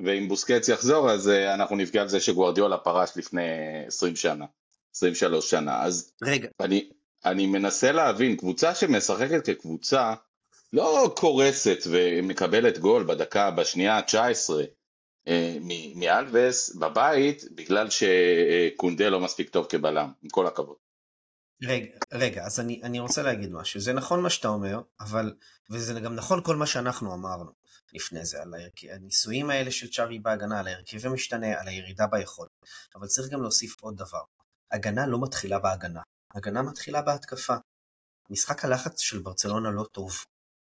ואם 0.00 0.28
בוסקץ 0.28 0.68
יחזור, 0.68 1.10
אז 1.10 1.28
אה, 1.28 1.54
אנחנו 1.54 1.76
נפגע 1.76 2.02
על 2.02 2.08
זה 2.08 2.20
שגוורדיולה 2.20 2.78
פרש 2.78 3.10
לפני 3.16 3.42
20 3.86 4.16
שנה, 4.16 4.44
23 4.96 5.50
שנה. 5.50 5.82
אז 5.82 6.12
רגע. 6.22 6.48
אני, 6.60 6.90
אני 7.24 7.46
מנסה 7.46 7.92
להבין, 7.92 8.36
קבוצה 8.36 8.74
שמשחקת 8.74 9.46
כקבוצה, 9.46 10.14
לא 10.72 11.14
קורסת 11.16 11.78
ומקבלת 11.90 12.78
גול 12.78 13.04
בדקה, 13.04 13.50
בשנייה 13.50 13.96
ה-19 13.96 14.50
אה, 15.28 15.56
מאלווס 15.94 16.74
בבית, 16.74 17.44
בגלל 17.54 17.86
שקונדה 17.90 19.08
לא 19.08 19.20
מספיק 19.20 19.48
טוב 19.48 19.66
כבלם, 19.68 20.10
עם 20.22 20.30
כל 20.30 20.46
הכבוד. 20.46 20.76
רגע, 21.62 21.90
רגע, 22.12 22.44
אז 22.44 22.60
אני, 22.60 22.80
אני 22.82 23.00
רוצה 23.00 23.22
להגיד 23.22 23.50
משהו. 23.50 23.80
זה 23.80 23.92
נכון 23.92 24.22
מה 24.22 24.30
שאתה 24.30 24.48
אומר, 24.48 24.80
אבל, 25.00 25.34
וזה 25.70 26.00
גם 26.00 26.14
נכון 26.14 26.42
כל 26.42 26.56
מה 26.56 26.66
שאנחנו 26.66 27.14
אמרנו 27.14 27.52
לפני 27.92 28.26
זה, 28.26 28.42
על 28.42 28.54
הניסויים 28.90 29.50
האלה 29.50 29.70
של 29.70 29.90
צ'אבי 29.90 30.18
בהגנה, 30.18 30.60
על 30.60 30.68
ההרכב 30.68 31.06
המשתנה, 31.06 31.60
על 31.60 31.68
הירידה 31.68 32.06
ביכולת. 32.06 32.50
אבל 32.94 33.06
צריך 33.06 33.32
גם 33.32 33.42
להוסיף 33.42 33.80
עוד 33.80 33.96
דבר. 33.96 34.22
הגנה 34.72 35.06
לא 35.06 35.22
מתחילה 35.22 35.58
בהגנה, 35.58 36.00
הגנה 36.34 36.62
מתחילה 36.62 37.02
בהתקפה. 37.02 37.56
משחק 38.30 38.64
הלחץ 38.64 39.00
של 39.00 39.18
ברצלונה 39.18 39.70
לא 39.70 39.84
טוב. 39.92 40.12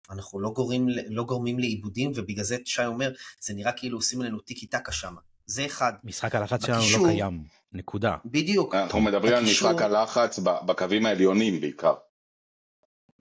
אנחנו 0.09 0.39
לא 0.39 0.49
גורמים, 0.49 0.87
לא 1.09 1.23
גורמים 1.23 1.59
לעיבודים, 1.59 2.11
ובגלל 2.15 2.43
זה 2.43 2.57
שי 2.65 2.85
אומר, 2.85 3.11
זה 3.41 3.53
נראה 3.53 3.71
כאילו 3.71 3.97
עושים 3.97 4.21
לנו 4.21 4.39
טיקי 4.39 4.67
טקה 4.67 4.91
שם. 4.91 5.15
זה 5.47 5.65
אחד. 5.65 5.93
משחק 6.03 6.35
הלחץ 6.35 6.65
שלנו 6.65 6.81
לא 7.03 7.09
קיים, 7.09 7.43
נקודה. 7.71 8.15
בדיוק. 8.25 8.75
אנחנו 8.75 9.01
מדברים 9.01 9.33
על 9.33 9.43
משחק 9.43 9.81
הלחץ 9.81 10.39
בקווים 10.39 11.05
העליונים 11.05 11.61
בעיקר. 11.61 11.93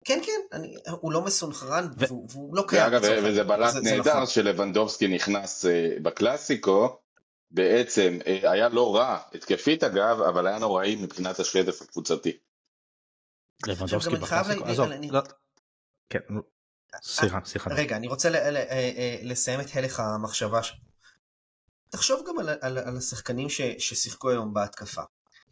כן 0.06 0.20
כן, 0.26 0.58
אני, 0.58 0.76
הוא 1.02 1.12
לא 1.12 1.22
מסונכרן 1.22 1.88
ו... 1.98 2.06
והוא 2.30 2.56
לא 2.56 2.64
קיים. 2.68 2.84
אגב, 2.84 3.02
וזה 3.24 3.44
בלט 3.44 3.76
נהדר 3.84 4.12
נכון. 4.12 4.26
שלבנדובסקי 4.26 5.08
נכנס 5.08 5.66
uh, 5.66 5.70
בקלאסיקו, 6.02 7.00
בעצם 7.52 8.18
uh, 8.22 8.50
היה 8.50 8.70
לא 8.70 8.96
רע, 8.96 9.20
התקפית 9.34 9.84
אגב, 9.84 10.22
אבל 10.22 10.48
היה 10.48 10.60
נוראי 10.60 10.96
מבחינת 10.96 11.40
השטף 11.40 11.82
הקבוצתי. 11.82 12.38
לבנדובסקי 13.68 14.16
בקלאסיקו, 14.16 14.66
עזוב, 14.66 14.88
לא. 15.12 15.22
כן, 16.10 16.20
סליחה, 17.02 17.40
סליחה. 17.46 17.74
רגע, 17.74 17.96
אני 17.96 18.08
רוצה 18.08 18.30
אה, 18.30 19.20
לסיים 19.22 19.60
את 19.60 19.66
הלך 19.74 20.00
המחשבה 20.00 20.64
תחשוב 21.92 22.24
גם 22.28 22.40
על, 22.40 22.50
על, 22.50 22.78
על 22.78 22.98
השחקנים 22.98 23.50
ש, 23.50 23.62
ששיחקו 23.80 24.30
היום 24.30 24.54
בהתקפה. 24.54 25.02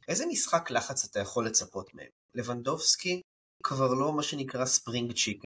איזה 0.07 0.25
משחק 0.25 0.71
לחץ 0.71 1.05
אתה 1.05 1.19
יכול 1.19 1.45
לצפות 1.45 1.93
מהם? 1.93 2.07
לבנדובסקי 2.35 3.21
כבר 3.63 3.93
לא 3.93 4.13
מה 4.13 4.23
שנקרא 4.23 4.65
ספרינג 4.65 5.13
צ'יק, 5.13 5.43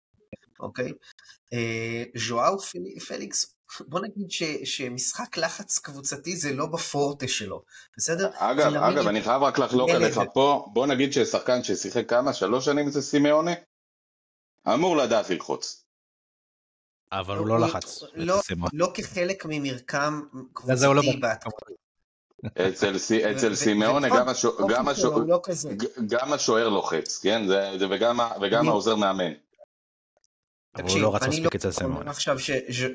אוקיי? 0.59 0.91
אה, 1.53 2.03
ז'ואאו 2.27 2.59
פליקס, 3.07 3.55
בוא 3.79 3.99
נגיד 3.99 4.31
ש, 4.31 4.43
שמשחק 4.63 5.37
לחץ 5.37 5.79
קבוצתי 5.79 6.35
זה 6.35 6.53
לא 6.53 6.65
בפורטה 6.65 7.27
שלו, 7.27 7.63
בסדר? 7.97 8.29
אגב, 8.33 8.73
אגב, 8.73 9.07
אני 9.07 9.21
חייב 9.21 9.43
רק 9.43 9.59
לחלוק 9.59 9.89
עליך 9.89 10.19
פה, 10.33 10.65
בוא 10.73 10.87
נגיד 10.87 11.13
ששחקן 11.13 11.63
ששיחק 11.63 12.09
כמה? 12.09 12.33
שלוש 12.33 12.65
שנים 12.65 12.87
אצל 12.87 13.01
סימאונה? 13.01 13.51
אמור 14.73 14.97
לדעת 14.97 15.29
ללחוץ. 15.29 15.82
אבל 17.19 17.37
הוא 17.37 17.47
לא 17.47 17.59
לחץ. 17.59 18.03
לא, 18.15 18.41
לא 18.73 18.91
כחלק 18.93 19.45
ממרקם 19.45 20.21
לא 20.33 20.41
קבוצתי 20.53 21.17
בהתקפה. 21.21 21.65
אצל 23.31 23.55
סימאונה 23.55 24.07
לא 24.07 24.15
גם 26.07 26.33
השוער 26.33 26.69
לוחץ, 26.69 27.19
כן? 27.23 27.41
וגם 28.41 28.69
העוזר 28.69 28.95
מאמן. 28.95 29.31
הוא 30.81 30.99
לא 30.99 31.15
רץ 31.15 31.27
מספיק 31.27 31.55
אצל 31.55 31.71
סימאונה. 31.71 31.95
אני 31.95 31.95
לא 31.95 32.01
אומר 32.01 32.11
עכשיו 32.11 32.37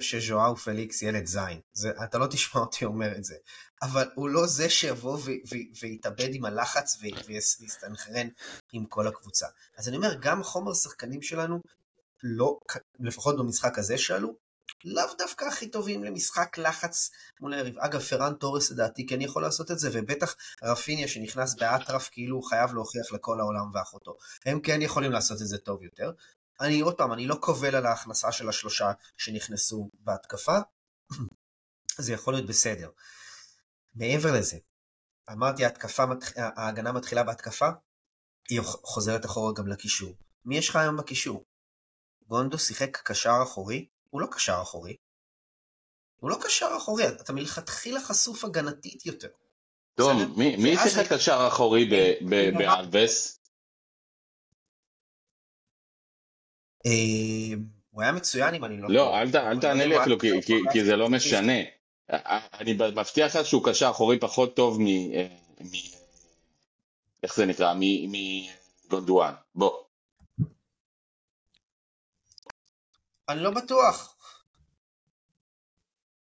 שז'ואאו 0.01 0.57
פליקס 0.57 1.03
ילד 1.03 1.27
זין, 1.27 1.61
אתה 2.05 2.19
לא 2.19 2.27
תשמע 2.27 2.61
אותי 2.61 2.85
אומר 2.85 3.17
את 3.17 3.25
זה, 3.25 3.35
אבל 3.83 4.09
הוא 4.15 4.29
לא 4.29 4.47
זה 4.47 4.71
שיבוא 4.71 5.19
ויתאבד 5.83 6.29
עם 6.35 6.45
הלחץ 6.45 6.99
ויסתנכרן 7.61 8.29
עם 8.73 8.85
כל 8.87 9.07
הקבוצה. 9.07 9.47
אז 9.77 9.89
אני 9.89 9.97
אומר, 9.97 10.15
גם 10.21 10.43
חומר 10.43 10.75
שחקנים 10.75 11.23
שלנו 11.23 11.61
לא, 12.23 12.59
לפחות 13.01 13.37
במשחק 13.37 13.79
הזה 13.79 13.99
שעלו, 13.99 14.37
לאו 14.85 15.15
דווקא 15.19 15.45
הכי 15.45 15.69
טובים 15.69 16.05
למשחק 16.05 16.59
לחץ 16.59 17.11
מול 17.41 17.55
היריב. 17.55 17.79
אגב, 17.79 18.01
פרן 18.01 18.35
תורס 18.35 18.71
לדעתי 18.71 19.07
כן 19.07 19.21
יכול 19.21 19.43
לעשות 19.43 19.71
את 19.71 19.79
זה, 19.79 19.91
ובטח 19.93 20.37
רפיניה 20.63 21.09
שנכנס 21.09 21.55
באטרף 21.55 22.09
כאילו 22.13 22.37
הוא 22.37 22.45
חייב 22.45 22.75
להוכיח 22.75 23.13
לכל 23.13 23.41
העולם 23.41 23.71
ואחותו. 23.75 24.17
הם 24.47 24.61
כן 24.61 24.83
יכולים 24.83 25.13
לעשות 25.13 25.43
את 25.43 25.47
זה 25.47 25.59
טוב 25.59 25.83
יותר. 25.83 26.13
אני 26.61 26.81
עוד 26.81 26.95
פעם, 26.95 27.13
אני 27.13 27.27
לא 27.27 27.35
קובל 27.35 27.75
על 27.75 27.87
ההכנסה 27.87 28.33
של 28.33 28.49
השלושה 28.49 28.93
שנכנסו 29.17 29.91
בהתקפה, 29.95 30.59
זה 31.99 32.13
יכול 32.13 32.35
להיות 32.35 32.47
בסדר. 32.47 32.91
מעבר 33.95 34.33
לזה, 34.33 34.59
אמרתי, 35.33 35.65
ההתקפה, 35.65 36.05
ההגנה 36.37 36.93
מתחילה 36.93 37.23
בהתקפה, 37.23 37.69
היא 38.49 38.61
חוזרת 38.63 39.25
אחורה 39.25 39.53
גם 39.53 39.69
לקישור. 39.69 40.15
מי 40.45 40.59
יש 40.59 40.69
לך 40.69 40.77
היום 40.77 40.97
בקישור? 40.97 41.45
גונדו 42.29 42.59
שיחק 42.59 42.97
קשר 42.97 43.41
אחורי, 43.43 43.87
הוא 44.11 44.21
לא 44.21 44.27
קשר 44.31 44.59
אחורי. 44.63 44.97
הוא 46.21 46.31
לא 46.31 46.37
קשר 46.43 46.69
אחורי, 46.77 47.09
אתה 47.09 47.33
מלכתחילה 47.33 48.01
חשוף 48.01 48.45
הגנתית 48.45 49.07
יותר. 49.07 49.29
טוב, 49.95 50.13
מי 50.37 50.77
שיחק 50.83 51.13
קשר 51.13 51.49
אחורי 51.49 51.91
באלווס? 52.59 53.41
אה, 56.87 57.55
הוא 57.91 58.03
היה 58.03 58.13
מצוין 58.13 58.55
אם 58.55 58.65
אני 58.65 58.81
לא... 58.81 58.89
לא, 58.91 59.19
אל 59.19 59.61
תענה 59.61 59.87
לי 59.87 60.01
אפילו, 60.01 60.17
כי 60.73 60.85
זה 60.85 60.97
לא 60.97 61.09
משנה. 61.09 61.59
אני 62.61 62.73
מבטיח 62.73 63.37
לך 63.37 63.47
שהוא 63.47 63.65
קשר 63.65 63.91
אחורי 63.91 64.19
פחות 64.19 64.57
טוב 64.57 64.81
מ... 64.81 64.87
אה, 64.87 65.27
איך 67.23 67.35
זה 67.35 67.47
נקרא? 67.47 67.75
מגונדואן. 68.87 69.35
בוא. 69.55 69.88
אני 73.29 73.41
לא 73.43 73.51
בטוח. 73.51 74.17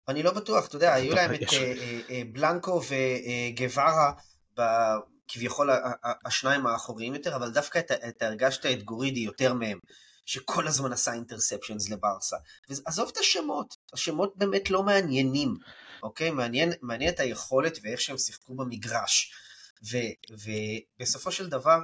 אני 0.07 0.23
לא 0.23 0.31
בטוח, 0.31 0.67
אתה 0.67 0.75
יודע, 0.75 0.93
היו 0.93 1.15
להם 1.15 1.33
את 1.33 1.53
אה, 1.53 1.57
אה, 1.57 1.99
אה, 2.09 2.21
בלנקו 2.31 2.81
וגווארה, 2.89 4.11
כביכול 5.27 5.69
השניים 6.25 6.67
האחוריים 6.67 7.15
יותר, 7.15 7.35
אבל 7.35 7.51
דווקא 7.51 7.79
אתה 7.79 8.25
הרגשת 8.27 8.65
את 8.65 8.83
גורידי 8.83 9.19
יותר 9.19 9.53
מהם, 9.53 9.79
שכל 10.25 10.67
הזמן 10.67 10.93
עשה 10.93 11.13
אינטרספצ'נס 11.13 11.89
לברסה. 11.89 12.37
עזוב 12.85 13.09
את 13.13 13.17
השמות, 13.17 13.77
השמות 13.93 14.33
באמת 14.35 14.69
לא 14.69 14.83
מעניינים, 14.83 15.57
אוקיי? 16.03 16.31
מעניין, 16.31 16.73
מעניין 16.81 17.13
את 17.13 17.19
היכולת 17.19 17.77
ואיך 17.83 18.01
שהם 18.01 18.17
שיחקו 18.17 18.55
במגרש. 18.55 19.33
ובסופו 20.31 21.31
של 21.31 21.49
דבר, 21.49 21.79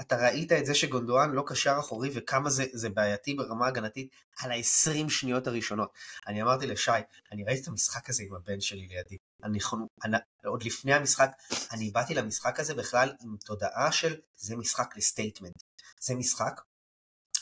אתה 0.00 0.16
ראית 0.16 0.52
את 0.52 0.66
זה 0.66 0.74
שגונדואן 0.74 1.30
לא 1.30 1.44
קשר 1.46 1.76
אחורי 1.78 2.10
וכמה 2.14 2.50
זה, 2.50 2.64
זה 2.72 2.88
בעייתי 2.88 3.34
ברמה 3.34 3.66
הגנתית 3.66 4.08
על 4.38 4.52
ה-20 4.52 5.10
שניות 5.10 5.46
הראשונות. 5.46 5.92
אני 6.26 6.42
אמרתי 6.42 6.66
לשי, 6.66 6.90
אני 7.32 7.44
ראיתי 7.44 7.62
את 7.62 7.68
המשחק 7.68 8.10
הזה 8.10 8.22
עם 8.22 8.34
הבן 8.34 8.60
שלי 8.60 8.86
לידי. 8.86 9.16
אני, 9.44 9.58
אני, 10.04 10.16
עוד 10.44 10.62
לפני 10.62 10.94
המשחק, 10.94 11.30
אני 11.72 11.90
באתי 11.90 12.14
למשחק 12.14 12.60
הזה 12.60 12.74
בכלל 12.74 13.12
עם 13.20 13.36
תודעה 13.44 13.92
של 13.92 14.16
זה 14.36 14.56
משחק 14.56 14.96
לסטייטמנט. 14.96 15.62
זה 16.00 16.14
משחק 16.14 16.60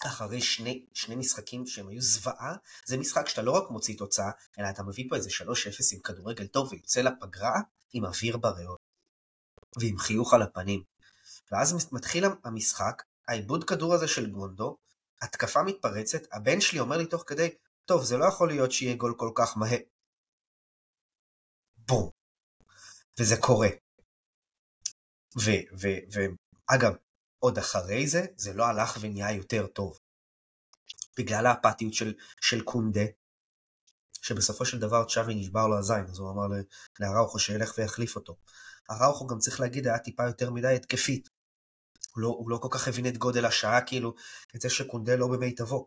אחרי 0.07 0.41
שני, 0.41 0.87
שני 0.95 1.17
משחקים 1.17 1.67
שהם 1.67 1.89
היו 1.89 2.01
זוועה, 2.01 2.55
זה 2.85 2.97
משחק 2.97 3.29
שאתה 3.29 3.43
לא 3.43 3.51
רק 3.51 3.71
מוציא 3.71 3.99
תוצאה, 3.99 4.31
אלא 4.59 4.71
אתה 4.71 4.83
מביא 4.83 5.05
פה 5.09 5.17
איזה 5.17 5.31
3-0 5.31 5.45
עם 5.93 6.01
כדורגל 6.01 6.47
טוב 6.47 6.73
ויוצא 6.73 7.01
לפגרה 7.01 7.61
עם 7.93 8.05
אוויר 8.05 8.37
בריאות. 8.37 8.79
ועם 9.81 9.99
חיוך 9.99 10.35
על 10.35 10.43
הפנים. 10.43 10.83
ואז 11.53 11.93
מתחיל 11.93 12.25
המשחק, 12.45 13.03
העיבוד 13.29 13.65
כדור 13.65 13.95
הזה 13.95 14.09
של 14.09 14.31
גונדו, 14.31 14.77
התקפה 15.23 15.63
מתפרצת, 15.63 16.23
הבן 16.33 16.61
שלי 16.61 16.81
אומר 16.81 16.97
לי 16.97 17.07
תוך 17.07 17.25
כדי, 17.27 17.55
טוב, 17.85 18.05
זה 18.05 18.17
לא 18.17 18.25
יכול 18.25 18.49
להיות 18.49 18.73
שיהיה 18.73 18.97
גול 18.97 19.15
כל 19.19 19.31
כך 19.35 19.57
מהר. 19.57 19.79
בום. 21.77 22.11
וזה 23.19 23.37
קורה. 23.41 23.69
ואגב, 26.13 26.93
עוד 27.39 27.59
אחרי 27.59 28.07
זה, 28.07 28.27
זה 28.37 28.53
לא 28.53 28.65
הלך 28.65 28.99
ונהיה 29.01 29.33
יותר 29.33 29.67
טוב. 29.67 29.99
בגלל 31.19 31.47
האפתיות 31.47 31.95
של, 31.95 32.15
של 32.41 32.65
קונדה, 32.65 33.05
שבסופו 34.23 34.65
של 34.65 34.79
דבר 34.79 35.05
צ'אבי 35.05 35.35
נשבר 35.35 35.67
לו 35.67 35.79
הזין, 35.79 36.05
אז 36.05 36.19
הוא 36.19 36.31
אמר 36.31 36.47
לאראוכו 37.01 37.39
שילך 37.39 37.73
ויחליף 37.79 38.17
אותו. 38.17 38.37
אראוכו 38.91 39.27
גם 39.27 39.39
צריך 39.39 39.61
להגיד 39.61 39.87
היה 39.87 39.99
טיפה 39.99 40.27
יותר 40.27 40.51
מדי 40.51 40.75
התקפית. 40.75 41.36
הוא 42.17 42.23
לא, 42.23 42.29
הוא 42.29 42.51
לא 42.51 42.57
כל 42.57 42.69
כך 42.71 42.89
הבין 42.89 43.07
את 43.07 43.19
גודל 43.19 43.45
השעה, 43.45 43.81
כאילו, 43.81 44.15
את 44.57 44.61
זה 44.61 44.71
שקונדה 44.71 45.17
לא 45.17 45.27
במיטבו. 45.27 45.87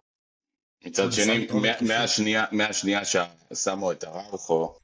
מצד 0.86 1.12
שני, 1.12 1.48
מהשנייה, 1.81 2.45
מהשנייה 2.51 3.01
ששמו 3.05 3.91
את 3.91 4.03
אראוכו, 4.03 4.79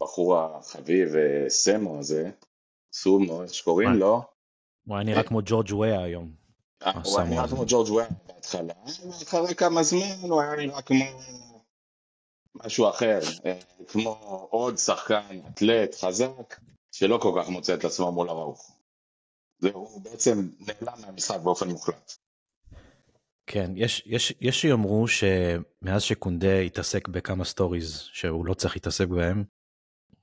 הבחור 0.00 0.38
החביב 0.38 1.16
אה, 1.16 1.50
סמו 1.50 1.98
הזה, 1.98 2.30
סומו, 2.92 3.42
איך 3.42 3.54
שקוראים 3.54 3.90
לו, 3.90 4.22
הוא 4.86 4.96
היה 4.96 5.04
נראה 5.04 5.22
כמו 5.22 5.40
ג'ורג' 5.44 5.72
וויה 5.72 6.02
היום. 6.02 6.34
אה, 6.82 6.92
הוא 7.04 7.20
היה 7.20 7.30
נראה 7.30 7.48
כמו 7.48 7.64
ג'ורג' 7.66 7.90
וויה 7.90 8.06
בהתחלה, 8.26 8.74
אחרי 9.22 9.54
כמה 9.54 9.82
זמן 9.82 10.16
הוא 10.22 10.40
היה 10.40 10.56
נראה 10.56 10.82
כמו 10.82 11.04
משהו 12.54 12.88
אחר, 12.88 13.20
אה, 13.46 13.58
כמו 13.88 14.10
עוד 14.50 14.76
שחקן 14.78 15.40
אתלט 15.48 15.94
חזק, 15.94 16.60
שלא 16.92 17.18
כל 17.22 17.40
כך 17.40 17.48
מוצא 17.48 17.74
את 17.74 17.84
עצמו 17.84 18.12
מול 18.12 18.28
הרוח. 18.28 18.75
והוא 19.60 20.02
בעצם 20.02 20.48
נעלם 20.60 21.00
מהמשחק 21.00 21.40
באופן 21.40 21.68
מוחלט. 21.68 22.12
כן, 23.46 23.70
יש, 23.76 24.02
יש, 24.06 24.34
יש 24.40 24.60
שיאמרו 24.60 25.08
שמאז 25.08 26.02
שקונדה 26.02 26.60
התעסק 26.60 27.08
בכמה 27.08 27.44
stories 27.44 28.00
שהוא 28.12 28.46
לא 28.46 28.54
צריך 28.54 28.76
להתעסק 28.76 29.08
בהם, 29.08 29.44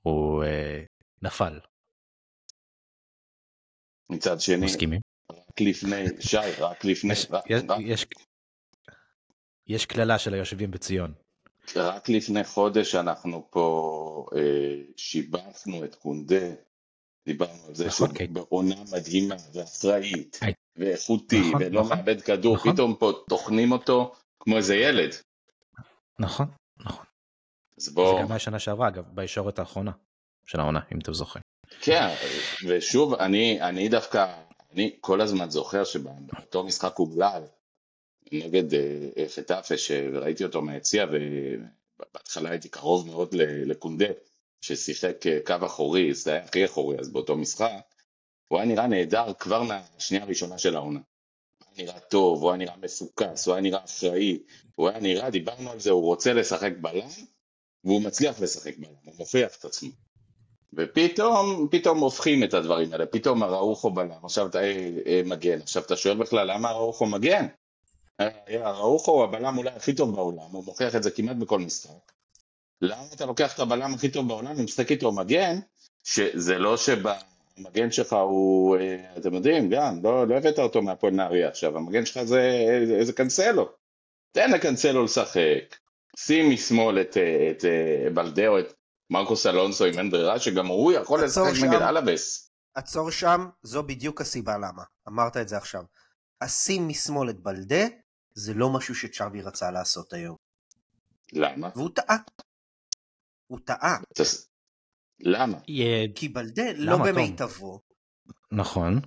הוא 0.02 0.44
אה, 0.44 0.82
נפל. 1.22 1.60
מצד 4.10 4.40
שני, 4.40 4.66
מסכימים? 4.66 5.00
רק 5.32 5.60
לפני, 5.60 6.04
שי, 6.20 6.36
רק 6.58 6.84
לפני, 6.84 7.12
יש, 7.12 7.26
רק, 7.30 7.44
יש, 7.50 7.62
רק... 7.68 7.78
יש, 7.80 8.06
יש 9.66 9.86
קללה 9.86 10.18
של 10.18 10.34
היושבים 10.34 10.70
בציון. 10.70 11.14
רק 11.76 12.08
לפני 12.08 12.44
חודש 12.44 12.94
אנחנו 12.94 13.46
פה 13.50 14.26
אה, 14.36 14.82
שיבחנו 14.96 15.84
את 15.84 15.94
קונדה, 15.94 16.54
דיברנו 17.26 17.66
על 17.68 17.74
זה 17.74 17.86
נכון, 17.86 18.08
שהוא 18.08 18.18
כן. 18.18 18.32
בעונה 18.34 18.74
מדהימה 18.92 19.34
ואחראית 19.52 20.40
ואיכותי 20.76 21.40
נכון, 21.40 21.62
ולא 21.62 21.80
נכון, 21.80 21.96
מאבד 21.96 22.20
כדור, 22.20 22.56
נכון. 22.56 22.72
פתאום 22.72 22.96
פה 22.98 23.12
טוחנים 23.28 23.72
אותו 23.72 24.14
כמו 24.40 24.56
איזה 24.56 24.76
ילד. 24.76 25.14
נכון, 26.18 26.46
נכון. 26.78 27.04
אז 27.78 27.88
בוא... 27.88 28.16
זה 28.16 28.22
גם 28.22 28.32
היה 28.32 28.38
שנה 28.38 28.58
שעברה 28.58 28.88
אגב, 28.88 29.04
בישורת 29.08 29.58
האחרונה 29.58 29.92
של 30.46 30.60
העונה, 30.60 30.80
אם 30.92 30.98
אתם 30.98 31.14
זוכרים. 31.14 31.42
כן, 31.80 32.06
ושוב, 32.66 33.14
אני, 33.14 33.62
אני 33.62 33.88
דווקא, 33.88 34.42
אני 34.72 34.96
כל 35.00 35.20
הזמן 35.20 35.50
זוכר 35.50 35.84
שבאותו 35.84 36.64
משחק 36.64 36.98
אומלל 36.98 37.42
נגד 38.32 38.74
אה, 38.74 39.24
חטאפה, 39.28 39.76
שראיתי 39.76 40.44
אותו 40.44 40.62
מהיציע, 40.62 41.06
ובהתחלה 41.12 42.50
הייתי 42.50 42.68
קרוב 42.68 43.06
מאוד 43.06 43.34
לקונדה, 43.66 44.06
ששיחק 44.64 45.26
אה, 45.26 45.38
קו 45.46 45.66
אחורי, 45.66 46.14
זה 46.14 46.30
היה 46.32 46.44
הכי 46.44 46.64
אחורי 46.64 46.98
אז 46.98 47.08
באותו 47.08 47.36
משחק, 47.36 47.82
הוא 48.48 48.58
היה 48.58 48.68
נראה 48.68 48.86
נהדר 48.86 49.32
כבר 49.38 49.62
מהשנייה 49.62 50.24
הראשונה 50.24 50.58
של 50.58 50.76
העונה. 50.76 51.00
הוא 51.58 51.68
היה 51.76 51.86
נראה 51.86 52.00
טוב, 52.00 52.42
הוא 52.42 52.50
היה 52.50 52.58
נראה 52.58 52.76
מפוקס, 52.76 53.46
הוא 53.46 53.54
היה 53.54 53.62
נראה 53.62 53.84
אחראי, 53.84 54.38
הוא 54.74 54.88
היה 54.88 55.00
נראה, 55.00 55.30
דיברנו 55.30 55.70
על 55.70 55.80
זה, 55.80 55.90
הוא 55.90 56.02
רוצה 56.02 56.32
לשחק 56.32 56.72
בלם, 56.80 57.08
והוא 57.84 58.02
מצליח 58.02 58.40
לשחק 58.40 58.78
בלם, 58.78 58.94
הוא 59.04 59.14
מוכיח 59.18 59.56
את 59.56 59.64
עצמו. 59.64 59.90
ופתאום, 60.72 61.68
פתאום 61.70 61.98
הופכים 61.98 62.44
את 62.44 62.54
הדברים 62.54 62.92
האלה, 62.92 63.06
פתאום 63.06 63.42
הראוכו 63.42 63.90
בלם, 63.90 64.24
עכשיו 64.24 64.46
אתה 64.46 64.58
אה, 64.58 64.90
אה, 65.06 65.22
מגן, 65.24 65.60
עכשיו 65.60 65.82
אתה 65.82 65.96
שואל 65.96 66.16
בכלל 66.16 66.52
למה 66.52 66.68
הראוכו 66.68 67.06
מגן? 67.06 67.46
הראוכו 68.48 69.12
הוא 69.12 69.24
הבלם 69.24 69.58
אולי 69.58 69.70
הכי 69.70 69.94
טוב 69.94 70.14
בעולם, 70.14 70.50
הוא 70.52 70.64
מוכיח 70.64 70.96
את 70.96 71.02
זה 71.02 71.10
כמעט 71.10 71.36
בכל 71.36 71.58
משחק. 71.58 72.13
למה 72.82 73.02
אתה 73.14 73.26
לוקח 73.26 73.54
את 73.54 73.60
הבלם 73.60 73.94
הכי 73.94 74.08
טוב 74.08 74.28
בעולם 74.28 74.52
ומשחק 74.56 74.90
איתו 74.90 75.12
מגן, 75.12 75.58
שזה 76.04 76.58
לא 76.58 76.76
שבמגן 76.76 77.90
שלך 77.90 78.12
הוא, 78.12 78.76
אתם 79.18 79.34
יודעים, 79.34 79.70
גם, 79.70 80.00
לא, 80.02 80.26
לא 80.26 80.34
הבאת 80.34 80.58
אותו 80.58 80.82
מהפועל 80.82 81.12
נהריה 81.12 81.48
עכשיו, 81.48 81.76
המגן 81.76 82.06
שלך 82.06 82.22
זה, 82.22 82.40
איזה 82.98 83.12
קנסלו. 83.12 83.72
תן 84.32 84.50
לקנסלו 84.50 85.04
לשחק, 85.04 85.76
שים 86.16 86.50
משמאל 86.50 87.00
את, 87.00 87.16
את, 87.50 87.64
את 87.64 88.14
בלדאו, 88.14 88.58
את 88.58 88.74
מרקוס 89.10 89.46
אלונסו 89.46 89.86
אם 89.86 89.98
אין 89.98 90.10
ברירה, 90.10 90.38
שגם 90.38 90.66
הוא 90.66 90.92
יכול 90.92 91.24
לשחק 91.24 91.52
נגד 91.62 91.82
אלאבס. 91.82 92.50
עצור 92.74 93.10
שם, 93.10 93.46
זו 93.62 93.82
בדיוק 93.82 94.20
הסיבה 94.20 94.58
למה. 94.58 94.82
אמרת 95.08 95.36
את 95.36 95.48
זה 95.48 95.56
עכשיו. 95.56 95.82
אשים 96.40 96.88
משמאל 96.88 97.30
את 97.30 97.40
בלדה, 97.40 97.84
זה 98.34 98.54
לא 98.54 98.70
משהו 98.70 98.94
שצ'אבי 98.94 99.42
רצה 99.42 99.70
לעשות 99.70 100.12
היום. 100.12 100.36
למה? 101.32 101.68
והוא 101.76 101.90
טעה. 101.94 102.16
הוא 103.46 103.58
טעה. 103.64 103.98
למה? 105.20 105.58
כי 106.14 106.28
בלדה 106.28 106.72
לא 106.76 106.96
במיטבו. 106.96 107.80
נכון. 108.52 109.00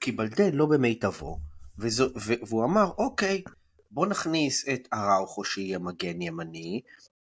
כי 0.00 0.12
בלדה 0.12 0.50
לא 0.52 0.66
במיטבו, 0.66 1.38
והוא 1.78 2.64
אמר, 2.64 2.90
אוקיי, 2.98 3.42
בוא 3.90 4.06
נכניס 4.06 4.68
את 4.68 4.88
אראוכו 4.92 5.44
שיהיה 5.44 5.78
מגן 5.78 6.22
ימני, 6.22 6.80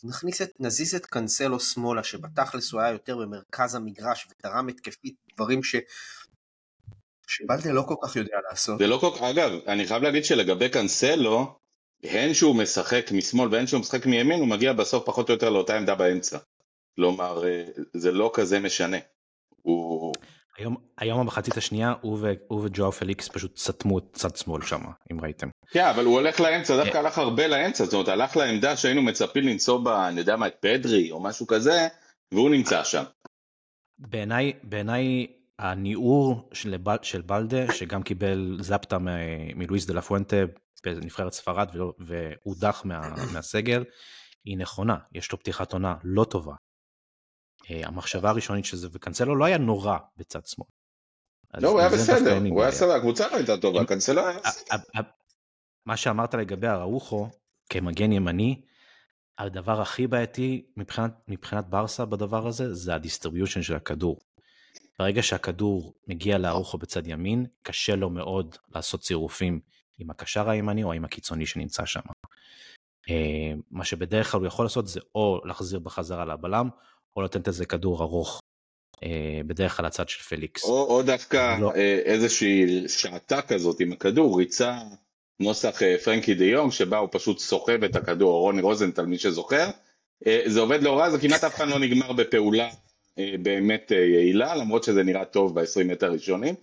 נכניס 0.04 0.42
את, 0.42 0.52
נזיז 0.60 0.96
את 0.96 1.06
קנסלו 1.06 1.60
שמאלה, 1.60 2.04
שבתכלס 2.04 2.72
הוא 2.72 2.82
היה 2.82 2.92
יותר 2.92 3.18
במרכז 3.18 3.76
המגרש 3.76 4.28
ותרם 4.32 4.68
התקפית 4.68 5.16
דברים 5.36 5.64
ש... 5.64 5.76
שבלדה 7.28 7.72
לא 7.72 7.84
כל 7.88 7.96
כך 8.04 8.16
יודע 8.16 8.38
לעשות. 8.50 8.80
זה 8.80 8.88
לא 8.88 8.98
כל 8.98 9.12
כך, 9.16 9.22
אגב, 9.22 9.52
אני 9.68 9.88
חייב 9.88 10.04
להגיד 10.04 10.26
שלגבי 10.26 10.70
קנסלו, 10.70 11.60
הן 12.04 12.34
שהוא 12.34 12.56
משחק 12.56 13.12
משמאל 13.12 13.50
והן 13.52 13.68
שהוא 13.68 13.80
משחק 13.80 14.06
מימין, 14.06 14.40
הוא 14.40 14.48
מגיע 14.48 14.74
בסוף 14.74 15.06
פחות 15.06 15.30
או 15.30 15.34
יותר 15.34 15.50
לאותה 15.50 15.78
עמדה 15.78 15.96
באמצע. 15.96 16.38
כלומר, 16.96 17.48
אה, 17.48 17.64
זה 17.94 18.12
לא 18.12 18.32
כזה 18.34 18.60
משנה. 18.60 18.98
הוא... 19.62 20.14
היום, 20.58 20.76
היום 20.98 21.20
המחצית 21.20 21.58
השנייה 21.58 21.94
הוא, 22.02 22.18
ו, 22.22 22.34
הוא 22.48 22.62
וג'ואר 22.66 22.92
פליקס 22.92 23.28
פשוט 23.28 23.58
סתמו 23.58 24.00
את 24.00 24.04
צד 24.14 24.36
שמאל 24.36 24.62
שם, 24.62 24.82
אם 25.12 25.22
ראיתם. 25.22 25.50
כן, 25.72 25.86
אבל 25.86 26.06
הוא 26.06 26.14
הולך 26.14 26.40
לאמצע, 26.40 26.84
דווקא 26.84 26.98
הלך 26.98 27.18
הרבה 27.18 27.48
לאמצע, 27.48 27.86
זאת 27.86 27.94
אומרת, 27.94 28.08
הלך 28.08 28.38
לעמדה 28.38 28.78
שהיינו 28.78 29.02
מצפים 29.02 29.44
למצוא 29.44 29.80
בה, 29.80 30.08
אני 30.08 30.20
יודע 30.20 30.36
מה, 30.36 30.48
את 30.48 30.56
פדרי 30.60 31.12
או 31.12 31.24
משהו 31.24 31.48
כזה, 31.48 31.88
והוא 32.32 32.50
נמצא 32.50 32.84
שם. 32.84 33.04
בעיניי, 34.00 34.54
בעיניי 34.64 35.28
הניעור 35.60 36.50
של, 36.54 36.76
של 37.02 37.22
בלדה, 37.22 37.74
שגם 37.74 38.04
קיבל 38.04 38.58
זפטה 38.62 38.98
מלואיס 39.56 39.86
דה 39.86 39.94
לה 39.94 40.02
פואנטה 40.02 40.38
בנבחרת 40.84 41.34
ספרד 41.34 41.70
והודח 42.00 42.82
מה, 42.86 43.16
מהסגל, 43.34 43.84
היא 44.46 44.58
נכונה, 44.58 44.98
יש 45.12 45.32
לו 45.32 45.40
פתיחת 45.40 45.74
עונה 45.74 45.96
לא 46.04 46.24
טובה. 46.24 46.56
אה, 47.72 47.82
המחשבה 47.88 48.30
הראשונית 48.30 48.66
שזה, 48.66 48.88
וקנסלו 48.92 49.36
לא 49.36 49.46
היה 49.46 49.58
נורא 49.58 49.98
בצד 50.18 50.46
שמאל. 50.46 50.68
לא, 51.58 51.70
הוא 51.70 51.80
היה 51.80 51.90
בסדר, 51.90 52.38
הוא 52.50 52.62
היה 52.62 52.72
בסדר, 52.72 52.92
הקבוצה 52.92 53.28
לא 53.28 53.36
הייתה 53.36 53.58
טובה, 53.58 53.86
קנסלו 53.86 54.28
היה 54.28 54.40
בסדר. 54.40 54.78
מה 55.86 55.98
שאמרת 55.98 56.34
לגבי 56.34 56.68
אראוחו, 56.68 57.30
כמגן 57.70 58.12
ימני, 58.12 58.62
הדבר 59.38 59.82
הכי 59.82 60.08
בעייתי 60.08 60.66
מבחינת, 60.78 61.12
מבחינת 61.28 61.68
ברסה 61.68 62.06
בדבר 62.06 62.48
הזה, 62.48 62.74
זה 62.74 62.96
ה 62.96 63.01
distribution 63.01 63.62
של 63.62 63.76
הכדור. 63.76 64.20
ברגע 65.00 65.24
שהכדור 65.24 65.94
מגיע 66.08 66.38
לאראוחו 66.38 66.78
בצד 66.78 67.08
ימין, 67.08 67.46
קשה 67.64 67.96
לו 67.96 68.10
מאוד 68.10 68.56
לעשות 68.76 69.02
צירופים 69.02 69.60
עם 70.02 70.10
הקשר 70.10 70.50
הימני 70.50 70.84
או 70.84 70.94
עם 70.94 71.06
הקיצוני 71.06 71.46
שנמצא 71.46 71.86
שם. 71.86 72.00
אה, 73.10 73.54
מה 73.72 73.86
שבדרך 73.86 74.32
כלל 74.32 74.40
הוא 74.40 74.48
יכול 74.48 74.66
לעשות 74.66 74.88
זה 74.88 75.00
או 75.16 75.42
להחזיר 75.46 75.80
בחזרה 75.80 76.26
לבלם, 76.26 76.70
או 77.16 77.22
לתת 77.22 77.48
איזה 77.48 77.66
כדור 77.66 78.04
ארוך, 78.04 78.42
אה, 79.04 79.42
בדרך 79.48 79.78
כלל 79.78 79.86
הצד 79.86 80.10
של 80.10 80.24
פליקס. 80.24 80.64
או, 80.64 80.96
או 80.96 81.04
דווקא 81.04 81.58
לא... 81.60 81.76
אה, 81.76 82.00
איזושהי 82.06 82.88
שעתה 82.88 83.42
כזאת 83.42 83.80
עם 83.80 83.92
הכדור, 83.92 84.40
ריצה 84.40 84.78
נוסח 85.40 85.82
פרנקי 86.04 86.34
דה 86.34 86.46
יונג, 86.46 86.72
שבה 86.72 86.98
הוא 86.98 87.10
פשוט 87.12 87.40
סוחב 87.40 87.84
את 87.84 87.96
הכדור, 87.96 88.40
רוני 88.40 88.62
רוזנטל, 88.62 89.06
מי 89.06 89.18
שזוכר. 89.18 89.70
זה 90.46 90.60
עובד 90.60 90.84
לא 90.84 91.00
רע, 91.00 91.10
זה 91.10 91.20
כמעט 91.20 91.44
אף 91.44 91.56
פעם 91.56 91.70
לא 91.70 91.80
נגמר 91.80 92.14
בפעולה 92.14 92.70
באמת 93.18 93.92
יעילה, 93.92 94.56
למרות 94.56 94.84
שזה 94.84 95.04
נראה 95.04 95.26
טוב 95.26 95.60
ב-20 95.60 95.84
מטר 95.86 96.06
הראשונים. 96.06 96.56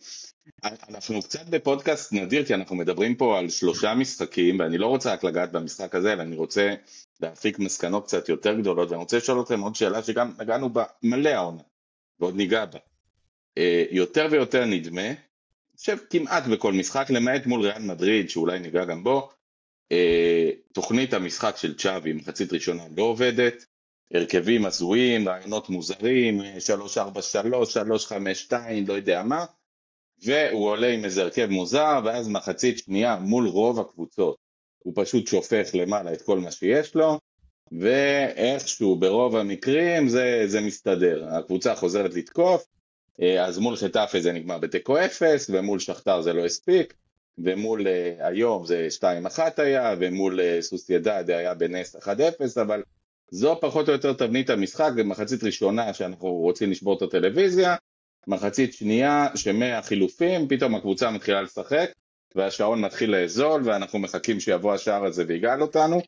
אנחנו 0.64 1.22
קצת 1.22 1.46
בפודקאסט 1.46 2.12
נדיר, 2.12 2.44
כי 2.44 2.54
אנחנו 2.54 2.76
מדברים 2.76 3.14
פה 3.14 3.38
על 3.38 3.48
שלושה 3.48 3.94
משחקים, 3.94 4.60
ואני 4.60 4.78
לא 4.78 4.86
רוצה 4.86 5.12
רק 5.12 5.24
לגעת 5.24 5.52
במשחק 5.52 5.94
הזה, 5.94 6.12
אלא 6.12 6.22
אני 6.22 6.36
רוצה 6.36 6.74
להפיק 7.20 7.58
מסקנות 7.58 8.06
קצת 8.06 8.28
יותר 8.28 8.54
גדולות, 8.54 8.90
ואני 8.90 9.00
רוצה 9.00 9.16
לשאול 9.16 9.40
אתכם 9.40 9.60
עוד 9.60 9.74
שאלה 9.74 10.02
שגם 10.02 10.32
נגענו 10.38 10.70
בה 10.70 10.84
מלא 11.02 11.28
העונה, 11.28 11.62
ועוד 12.20 12.36
ניגע 12.36 12.64
בה. 12.64 12.78
אה, 13.58 13.84
יותר 13.90 14.28
ויותר 14.30 14.64
נדמה, 14.64 15.06
אני 15.06 15.16
חושב 15.76 15.96
כמעט 16.10 16.46
בכל 16.46 16.72
משחק, 16.72 17.10
למעט 17.10 17.46
מול 17.46 17.60
ריאל 17.60 17.82
מדריד, 17.82 18.30
שאולי 18.30 18.58
ניגע 18.58 18.84
גם 18.84 19.04
בו, 19.04 19.30
אה, 19.92 20.50
תוכנית 20.72 21.14
המשחק 21.14 21.56
של 21.56 21.76
צ'אבי, 21.76 22.12
מחצית 22.12 22.52
ראשונה 22.52 22.82
לא 22.96 23.02
עובדת, 23.02 23.64
הרכבים 24.14 24.66
הזויים, 24.66 25.28
רעיונות 25.28 25.70
מוזרים, 25.70 26.40
343, 26.58 27.72
352, 27.72 28.86
לא 28.86 28.92
יודע 28.92 29.22
מה, 29.22 29.44
והוא 30.24 30.68
עולה 30.68 30.88
עם 30.88 31.04
איזה 31.04 31.22
הרכב 31.22 31.46
מוזר, 31.50 32.00
ואז 32.04 32.28
מחצית 32.28 32.78
שנייה 32.78 33.16
מול 33.16 33.46
רוב 33.48 33.80
הקבוצות. 33.80 34.36
הוא 34.78 34.92
פשוט 34.96 35.26
שופך 35.26 35.70
למעלה 35.74 36.12
את 36.12 36.22
כל 36.22 36.38
מה 36.38 36.50
שיש 36.50 36.94
לו, 36.94 37.18
ואיכשהו 37.72 38.96
ברוב 38.96 39.36
המקרים 39.36 40.08
זה, 40.08 40.42
זה 40.46 40.60
מסתדר. 40.60 41.28
הקבוצה 41.28 41.74
חוזרת 41.74 42.14
לתקוף, 42.14 42.66
אה, 43.22 43.44
אז 43.44 43.58
מול 43.58 43.76
חטאפה 43.76 44.20
זה 44.20 44.32
נגמר 44.32 44.58
בתיקו 44.58 44.98
אפס, 44.98 45.50
ומול 45.50 45.78
שכתר 45.78 46.22
זה 46.22 46.32
לא 46.32 46.44
הספיק, 46.44 46.94
ומול 47.38 47.86
היום 48.18 48.66
זה 48.66 48.88
2-1 49.36 49.38
היה, 49.56 49.94
ומול 50.00 50.40
uh, 50.40 50.62
סוסיידד 50.62 51.30
היה 51.30 51.54
בנס 51.54 51.96
1-0, 51.96 52.08
אבל 52.62 52.82
זו 53.30 53.58
פחות 53.60 53.88
או 53.88 53.92
יותר 53.92 54.12
תבנית 54.12 54.50
המשחק, 54.50 54.90
במחצית 54.96 55.44
ראשונה 55.44 55.94
שאנחנו 55.94 56.28
רוצים 56.28 56.70
לשבור 56.70 56.96
את 56.96 57.02
הטלוויזיה, 57.02 57.76
מחצית 58.28 58.72
שנייה 58.72 59.26
שמהחילופים 59.34 60.48
פתאום 60.48 60.74
הקבוצה 60.74 61.10
מתחילה 61.10 61.42
לשחק 61.42 61.90
והשעון 62.34 62.80
מתחיל 62.80 63.10
לאזול 63.10 63.62
ואנחנו 63.64 63.98
מחכים 63.98 64.40
שיבוא 64.40 64.74
השער 64.74 65.04
הזה 65.04 65.24
ויגאל 65.28 65.62
אותנו 65.62 66.00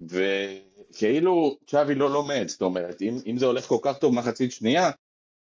וכאילו 0.00 1.58
צ'אבי 1.66 1.94
לא 1.94 2.10
לומד, 2.10 2.48
זאת 2.48 2.62
אומרת 2.62 3.02
אם, 3.02 3.16
אם 3.26 3.38
זה 3.38 3.46
הולך 3.46 3.64
כל 3.64 3.78
כך 3.82 3.98
טוב 3.98 4.14
מחצית 4.14 4.52
שנייה 4.52 4.90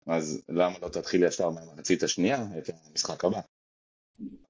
אז 0.08 0.42
למה 0.50 0.76
לא 0.82 0.88
תתחיל 0.88 1.24
ישר 1.24 1.50
מהמחצית 1.50 2.04
השנייה 2.04 2.46
את 2.58 2.70
המשחק 2.90 3.26
הבא? 3.26 3.40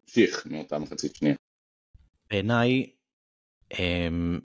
תמשיך 0.06 0.46
מאותה 0.46 0.80
מחצית 0.80 1.16
שנייה. 1.16 1.36
בעיניי 2.30 2.90
אמ, 3.80 4.40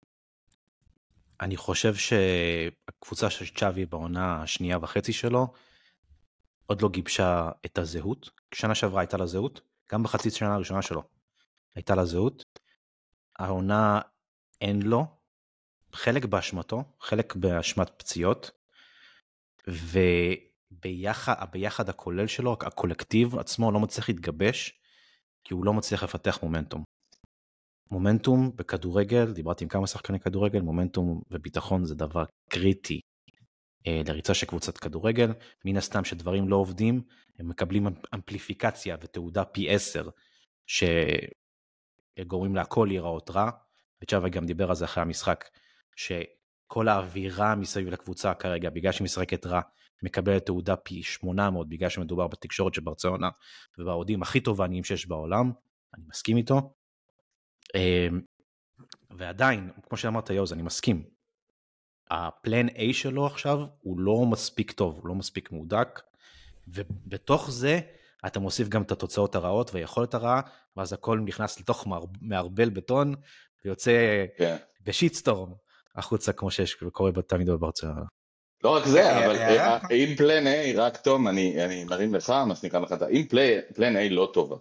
אני 1.41 1.57
חושב 1.57 1.95
שהקבוצה 1.95 3.31
של 3.31 3.55
צ'אבי 3.55 3.87
בעונה 3.87 4.43
השנייה 4.43 4.79
וחצי 4.83 5.13
שלו 5.13 5.47
עוד 6.67 6.83
לא 6.83 6.89
גיבשה 6.89 7.51
את 7.67 7.79
הזהות. 7.79 8.31
שנה 8.55 8.75
שעברה 8.75 9.01
הייתה 9.01 9.17
לה 9.17 9.27
זהות, 9.27 9.61
גם 9.93 10.03
בחצי 10.03 10.31
שנה 10.31 10.55
הראשונה 10.55 10.83
שלו 10.83 11.03
הייתה 11.75 11.95
לה 11.95 12.05
זהות. 12.05 12.45
העונה 13.39 14.01
אין 14.61 14.83
לו, 14.83 15.07
חלק 15.93 16.25
באשמתו, 16.25 16.85
חלק 17.01 17.37
באשמת 17.37 17.91
פציעות, 17.97 18.51
וביחד 20.73 21.89
הכולל 21.89 22.27
שלו, 22.27 22.53
הקולקטיב 22.53 23.39
עצמו 23.39 23.73
לא 23.73 23.81
מצליח 23.81 24.09
להתגבש, 24.09 24.81
כי 25.45 25.55
הוא 25.55 25.65
לא 25.65 25.73
מצליח 25.73 26.03
לפתח 26.03 26.39
מומנטום. 26.43 26.85
מומנטום 27.91 28.57
בכדורגל, 28.57 29.33
דיברתי 29.33 29.65
עם 29.65 29.69
כמה 29.69 29.87
שחקני 29.87 30.21
כדורגל, 30.21 30.61
מומנטום 30.61 31.23
וביטחון 31.31 31.85
זה 31.85 31.95
דבר 31.95 32.25
קריטי 32.51 33.01
לריצה 33.87 34.35
של 34.35 34.47
קבוצת 34.47 34.79
כדורגל, 34.79 35.33
מן 35.65 35.77
הסתם 35.77 36.05
שדברים 36.05 36.49
לא 36.49 36.57
עובדים, 36.57 37.03
הם 37.39 37.49
מקבלים 37.49 37.87
אמפליפיקציה 38.15 38.97
ותעודה 39.01 39.45
פי 39.45 39.71
10 39.71 40.09
שגורמים 42.17 42.57
להכל 42.57 42.87
להיראות 42.89 43.31
רע, 43.31 43.51
וצ'אבה 44.03 44.29
גם 44.29 44.47
דיבר 44.47 44.69
על 44.69 44.75
זה 44.75 44.85
אחרי 44.85 45.03
המשחק, 45.03 45.49
שכל 45.97 46.89
האווירה 46.89 47.55
מסביב 47.55 47.89
לקבוצה 47.89 48.35
כרגע, 48.35 48.71
בגלל 48.71 48.93
שהיא 48.93 49.05
משחקת 49.05 49.47
רע, 49.47 49.61
מקבלת 50.03 50.47
תעודה 50.47 50.77
פי 50.77 51.03
800 51.03 51.69
בגלל 51.69 51.89
שמדובר 51.89 52.27
בתקשורת 52.27 52.75
של 52.75 52.81
ברצלונה 52.81 53.29
ובאוהדים 53.79 54.23
הכי 54.23 54.41
תובעניים 54.41 54.85
שיש 54.85 55.07
בעולם, 55.07 55.53
אני 55.95 56.05
מסכים 56.09 56.37
איתו. 56.37 56.75
אה, 57.75 58.09
ועדיין, 59.11 59.71
כמו 59.83 59.99
שאמרת 59.99 60.31
יוז, 60.31 60.53
אני 60.53 60.63
מסכים, 60.63 61.05
הפלן 62.11 62.69
A 62.69 62.93
שלו 62.93 63.27
עכשיו 63.27 63.59
הוא 63.81 64.01
לא 64.01 64.25
מספיק 64.27 64.73
טוב, 64.73 64.95
הוא 64.95 65.09
לא 65.09 65.15
מספיק 65.15 65.53
מהודק, 65.53 66.01
ובתוך 66.69 67.51
זה 67.51 67.81
אתה 68.27 68.41
מוסיף 68.41 68.69
גם 68.69 68.83
את 68.83 68.93
התוצאות 68.93 69.35
הרעות 69.35 69.75
והיכולת 69.75 70.15
הרעה, 70.15 70.41
ואז 70.77 70.93
הכל 70.93 71.19
נכנס 71.19 71.61
לתוך 71.61 71.87
מערבל 72.21 72.71
בטון, 72.71 73.15
ויוצא 73.65 74.25
yeah. 74.27 74.39
כן. 74.39 74.57
בשיטסטורם 74.85 75.53
החוצה 75.97 76.33
כמו 76.33 76.51
שיש 76.51 76.83
וקורה 76.83 77.11
תמיד 77.27 77.51
בברצלונה. 77.51 78.01
לא 78.65 78.77
רק 78.77 78.87
זה, 78.87 79.11
אה, 79.11 79.27
אבל 79.27 79.37
אה, 79.37 79.77
אה, 79.77 79.79
אם 79.91 80.15
פלן 80.17 80.47
A, 80.47 80.77
רק 80.77 80.97
תום, 80.97 81.29
אני 81.29 81.85
מרים 81.85 82.15
לך, 82.15 82.31
מה 82.31 82.57
שנקרא 82.57 82.81
לך, 82.81 82.95
אם 83.11 83.25
פלן 83.75 83.97
A 83.97 84.11
לא 84.11 84.31
טובה, 84.33 84.57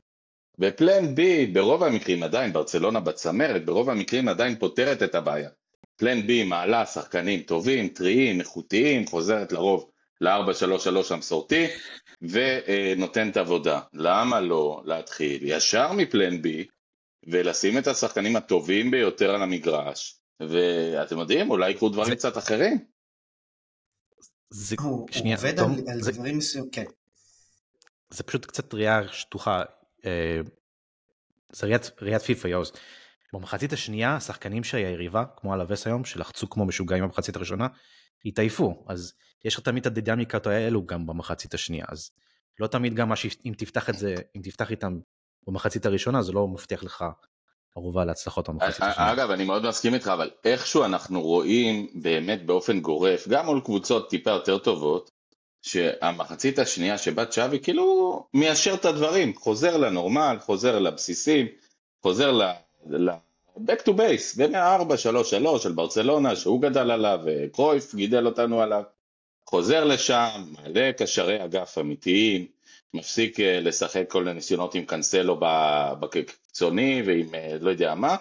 ופלן 0.59 1.13
B 1.15 1.19
ברוב 1.53 1.83
המקרים 1.83 2.23
עדיין, 2.23 2.53
ברצלונה 2.53 2.99
בצמרת, 2.99 3.65
ברוב 3.65 3.89
המקרים 3.89 4.27
עדיין 4.27 4.59
פותרת 4.59 5.03
את 5.03 5.15
הבעיה. 5.15 5.49
פלן 5.95 6.27
בי 6.27 6.43
מעלה 6.43 6.85
שחקנים 6.85 7.41
טובים, 7.41 7.87
טריים, 7.87 8.39
איכותיים, 8.39 9.07
חוזרת 9.07 9.51
לרוב 9.51 9.89
ל-4-3-3 10.21 11.13
המסורתי 11.13 11.67
ונותנת 12.21 13.37
עבודה. 13.37 13.81
למה 13.93 14.39
לא 14.41 14.81
להתחיל 14.85 15.39
ישר 15.43 15.91
מפלן 15.91 16.41
בי 16.41 16.67
ולשים 17.27 17.77
את 17.77 17.87
השחקנים 17.87 18.35
הטובים 18.35 18.91
ביותר 18.91 19.35
על 19.35 19.41
המגרש 19.41 20.19
ואתם 20.39 21.19
יודעים, 21.19 21.51
אולי 21.51 21.71
יקרו 21.71 21.89
דברים 21.89 22.09
זה... 22.09 22.15
קצת 22.15 22.37
אחרים. 22.37 22.85
זה, 24.49 24.75
הוא, 24.79 25.07
שנייה, 25.11 25.37
הוא 25.37 25.47
עובד 25.47 25.57
תום, 25.57 25.75
על, 25.91 26.01
זה, 26.01 26.11
דברים 26.11 26.37
מסוימים, 26.37 26.71
כן. 26.71 26.85
זה 28.09 28.23
פשוט 28.23 28.45
קצת 28.45 28.73
ראייה 28.73 29.01
שטוחה, 29.11 29.63
אה, 30.05 30.39
זה 31.51 31.67
ראיית, 31.67 31.91
ראיית 32.01 32.21
פיפא 32.21 32.47
יוז. 32.47 32.71
במחצית 33.33 33.73
השנייה 33.73 34.15
השחקנים 34.15 34.63
של 34.63 34.77
היריבה 34.77 35.23
כמו 35.37 35.53
אלווס 35.53 35.87
היום 35.87 36.05
שלחצו 36.05 36.49
כמו 36.49 36.65
משוגעים 36.65 37.03
במחצית 37.03 37.35
הראשונה 37.35 37.67
התעייפו 38.25 38.85
אז 38.87 39.13
יש 39.45 39.55
לך 39.55 39.61
תמיד 39.61 39.81
את 39.81 39.85
הדינמיקות 39.85 40.47
האלו 40.47 40.85
גם 40.85 41.07
במחצית 41.07 41.53
השנייה 41.53 41.85
אז 41.89 42.11
לא 42.59 42.67
תמיד 42.67 42.93
גם 42.93 43.11
אם 43.45 43.53
תפתח 43.57 43.89
את 43.89 43.97
זה 43.97 44.15
אם 44.35 44.41
תפתח 44.43 44.71
איתם 44.71 44.99
במחצית 45.47 45.85
הראשונה 45.85 46.21
זה 46.21 46.31
לא 46.31 46.47
מבטיח 46.47 46.83
לך 46.83 47.05
ערובה 47.75 48.05
להצלחות 48.05 48.49
במחצית 48.49 48.81
השנייה. 48.83 49.13
אגב 49.13 49.31
אני 49.31 49.43
מאוד 49.43 49.67
מסכים 49.67 49.93
איתך 49.93 50.07
אבל 50.07 50.29
איכשהו 50.45 50.83
אנחנו 50.83 51.21
רואים 51.21 51.87
באמת 51.93 52.45
באופן 52.45 52.79
גורף 52.79 53.27
גם 53.27 53.45
מול 53.45 53.61
קבוצות 53.65 54.09
טיפה 54.09 54.31
יותר 54.31 54.57
טובות 54.57 55.11
שהמחצית 55.61 56.59
השנייה 56.59 56.97
שבה 56.97 57.25
צ'אבי 57.25 57.59
כאילו 57.59 58.27
מיישר 58.33 58.73
את 58.73 58.85
הדברים 58.85 59.35
חוזר 59.35 59.77
לנורמל 59.77 60.37
חוזר 60.41 60.79
לבסיסים 60.79 61.47
חוזר 62.01 62.31
back 63.57 63.83
to 63.85 63.91
base, 63.91 64.35
ומה-4-3-3 64.37 65.59
של 65.59 65.71
ברצלונה 65.71 66.35
שהוא 66.35 66.61
גדל 66.61 66.91
עליו 66.91 67.19
וקרויף 67.25 67.95
גידל 67.95 68.25
אותנו 68.25 68.61
עליו, 68.61 68.83
חוזר 69.45 69.83
לשם, 69.83 70.53
מלא 70.63 70.91
קשרי 70.91 71.45
אגף 71.45 71.77
אמיתיים, 71.77 72.47
מפסיק 72.93 73.39
אה, 73.39 73.59
לשחק 73.59 74.05
כל 74.09 74.27
הניסיונות 74.27 74.75
עם 74.75 74.85
קנסלו 74.85 75.39
בקיצוני 75.99 77.03
ועם 77.05 77.35
אה, 77.35 77.57
לא 77.61 77.69
יודע 77.69 77.95
מה, 77.95 78.15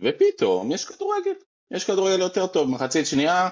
ופתאום 0.00 0.72
יש 0.72 0.84
כדורגל, 0.84 1.34
יש 1.70 1.84
כדורגל 1.84 2.20
יותר 2.20 2.46
טוב, 2.46 2.70
מחצית 2.70 3.06
שנייה, 3.06 3.48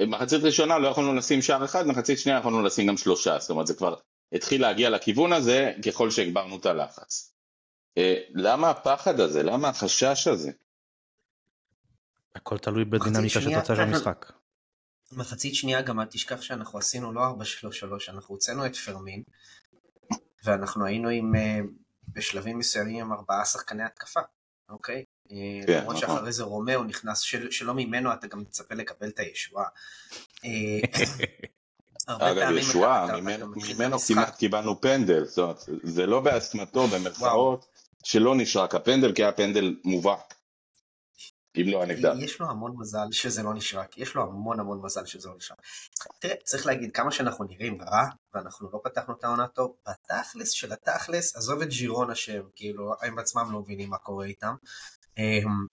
אה, 0.00 0.06
מחצית 0.06 0.42
ראשונה 0.42 0.78
לא 0.78 0.88
יכולנו 0.88 1.14
לשים 1.14 1.42
שער 1.42 1.64
אחד, 1.64 1.86
מחצית 1.86 2.18
שנייה 2.18 2.38
יכולנו 2.38 2.62
לשים 2.62 2.86
גם 2.86 2.96
שלושה, 2.96 3.38
זאת 3.38 3.50
אומרת 3.50 3.66
זה 3.66 3.74
כבר 3.74 3.94
התחיל 4.32 4.62
להגיע 4.62 4.90
לכיוון 4.90 5.32
הזה 5.32 5.72
ככל 5.86 6.10
שהגברנו 6.10 6.56
את 6.56 6.66
הלחץ. 6.66 7.33
אה, 7.98 8.20
למה 8.34 8.70
הפחד 8.70 9.20
הזה? 9.20 9.42
למה 9.42 9.68
החשש 9.68 10.28
הזה? 10.28 10.50
הכל 12.34 12.58
תלוי 12.58 12.84
בדינמיקה 12.84 13.40
של 13.40 13.54
תוצאה 13.54 13.76
של 13.76 13.82
המשחק. 13.82 14.32
מחצית 15.12 15.54
שנייה 15.54 15.82
גם 15.82 16.00
אל 16.00 16.06
תשכח 16.06 16.42
שאנחנו 16.42 16.78
עשינו 16.78 17.12
לא 17.12 17.20
4-3-3, 17.20 17.24
אנחנו 18.08 18.34
הוצאנו 18.34 18.66
את 18.66 18.76
פרמין, 18.76 19.22
ואנחנו 20.44 20.86
היינו 20.86 21.08
עם, 21.08 21.34
אה, 21.34 21.58
בשלבים 22.08 22.58
מסוימים 22.58 23.04
עם 23.04 23.12
ארבעה 23.12 23.44
שחקני 23.44 23.84
התקפה, 23.84 24.20
אוקיי? 24.68 25.04
אה, 25.30 25.36
כן, 25.66 25.78
למרות 25.78 25.96
נכון. 25.96 26.16
שאחרי 26.16 26.32
זה 26.32 26.42
רומאו 26.42 26.84
נכנס, 26.84 27.20
שלא 27.50 27.74
ממנו 27.74 28.12
אתה 28.12 28.26
גם 28.26 28.40
מצפה 28.40 28.74
לקבל 28.74 29.08
את 29.08 29.18
הישועה. 29.18 29.66
אגב, 32.06 32.52
ישועה, 32.52 33.20
ממנו 33.20 33.98
כמעט 33.98 34.36
קיבלנו 34.36 34.80
פנדל, 34.80 35.24
זאת 35.24 35.38
אומרת, 35.38 35.58
זה 35.82 36.06
לא 36.06 36.20
באשמתו 36.20 36.86
במרכאות, 36.86 37.66
שלא 38.04 38.34
נשרק 38.36 38.74
הפנדל, 38.74 39.12
כי 39.14 39.22
היה 39.22 39.32
פנדל 39.32 39.76
מובהק. 39.84 40.34
אם 41.56 41.64
לא 41.66 41.82
הנגד. 41.82 42.24
יש 42.24 42.40
לו 42.40 42.50
המון 42.50 42.74
מזל 42.78 43.12
שזה 43.12 43.42
לא 43.42 43.54
נשרק, 43.54 43.98
יש 43.98 44.14
לו 44.14 44.22
המון 44.22 44.60
המון 44.60 44.80
מזל 44.82 45.06
שזה 45.06 45.28
לא 45.28 45.36
נשרק. 45.36 45.58
תראה, 46.18 46.34
צריך 46.44 46.66
להגיד, 46.66 46.92
כמה 46.92 47.10
שאנחנו 47.10 47.44
נראים 47.44 47.82
רע, 47.82 48.04
ואנחנו 48.34 48.70
לא 48.72 48.80
פתחנו 48.84 49.14
את 49.14 49.24
העונה 49.24 49.48
טוב, 49.48 49.76
בתכלס 49.88 50.50
של 50.50 50.72
התכלס, 50.72 51.36
עזוב 51.36 51.62
את 51.62 51.68
ג'ירונה 51.68 52.14
שהם 52.14 52.48
כאילו, 52.54 52.94
הם 53.02 53.18
עצמם 53.18 53.52
לא 53.52 53.60
מבינים 53.60 53.90
מה 53.90 53.98
קורה 53.98 54.26
איתם. 54.26 54.54
אמ, 55.18 55.66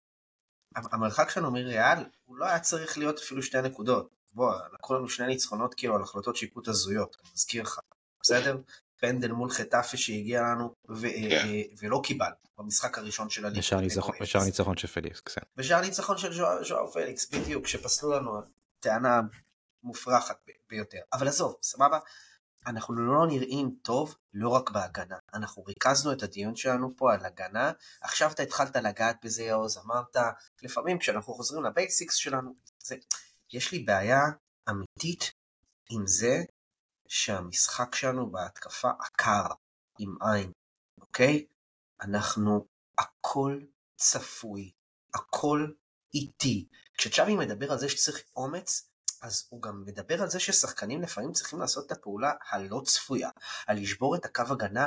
המרחק 0.76 1.30
שלנו 1.30 1.50
מריאל, 1.50 1.98
הוא 2.24 2.36
לא 2.36 2.44
היה 2.44 2.60
צריך 2.60 2.98
להיות 2.98 3.18
אפילו 3.18 3.42
שתי 3.42 3.60
נקודות. 3.60 4.08
בוא, 4.32 4.54
לקחו 4.74 4.94
לנו 4.94 5.08
שני 5.08 5.26
ניצחונות 5.26 5.74
כאילו 5.74 5.96
על 5.96 6.02
החלטות 6.02 6.36
שיפוט 6.36 6.68
הזויות, 6.68 7.16
אני 7.22 7.30
מזכיר 7.34 7.62
לך, 7.62 7.78
בסדר? 8.22 8.56
פנדל 9.02 9.32
מול 9.32 9.50
חטאפה 9.50 9.96
שהגיע 9.96 10.42
לנו 10.42 10.74
ו- 10.90 11.06
yeah. 11.06 11.30
כן. 11.30 11.48
אה, 11.48 11.62
ולא 11.80 12.00
קיבל 12.04 12.30
במשחק 12.58 12.98
הראשון 12.98 13.30
של 13.30 13.46
הליגה. 13.46 13.60
בשער 14.20 14.44
ניצחון 14.44 14.76
של 14.76 14.88
פליקס, 14.88 15.20
כן. 15.20 15.40
בשער 15.56 15.80
ניצחון 15.80 16.18
של 16.18 16.32
ז'ואר 16.64 16.90
פליקס, 16.92 17.30
בדיוק, 17.30 17.66
שפסלו 17.66 18.12
לנו 18.12 18.40
טענה 18.80 19.20
מופרכת 19.82 20.36
ביותר. 20.70 20.98
אבל 21.12 21.28
עזוב, 21.28 21.54
סבבה? 21.62 21.98
אנחנו 22.66 22.94
לא 22.94 23.26
נראים 23.26 23.74
טוב 23.82 24.14
לא 24.34 24.48
רק 24.48 24.70
בהגנה. 24.70 25.16
אנחנו 25.34 25.62
ריכזנו 25.62 26.12
את 26.12 26.22
הדיון 26.22 26.56
שלנו 26.56 26.96
פה 26.96 27.12
על 27.14 27.24
הגנה, 27.24 27.72
עכשיו 28.02 28.30
אתה 28.30 28.42
התחלת 28.42 28.76
לגעת 28.76 29.16
בזה 29.24 29.42
יעוז, 29.42 29.78
אמרת, 29.78 30.16
לפעמים 30.62 30.98
כשאנחנו 30.98 31.34
חוזרים 31.34 31.64
לבייסיקס 31.64 32.14
שלנו, 32.14 32.54
זה... 32.78 32.96
יש 33.52 33.72
לי 33.72 33.78
בעיה 33.78 34.20
אמיתית 34.68 35.32
עם 35.90 36.06
זה 36.06 36.42
שהמשחק 37.12 37.94
שלנו 37.94 38.30
בהתקפה 38.30 38.90
עקר 39.00 39.46
עם 39.98 40.16
עין, 40.20 40.52
אוקיי? 41.00 41.46
אנחנו, 42.00 42.66
הכל 42.98 43.60
צפוי, 43.96 44.72
הכל 45.14 45.66
איטי. 46.14 46.68
כשצ'אבי 46.98 47.36
מדבר 47.36 47.72
על 47.72 47.78
זה 47.78 47.88
שצריך 47.88 48.22
אומץ, 48.36 48.88
אז 49.22 49.46
הוא 49.48 49.62
גם 49.62 49.84
מדבר 49.86 50.22
על 50.22 50.30
זה 50.30 50.40
ששחקנים 50.40 51.02
לפעמים 51.02 51.32
צריכים 51.32 51.60
לעשות 51.60 51.86
את 51.86 51.92
הפעולה 51.92 52.32
הלא 52.50 52.82
צפויה, 52.84 53.30
על 53.66 53.76
לשבור 53.76 54.16
את 54.16 54.24
הקו 54.24 54.42
הגנה. 54.50 54.86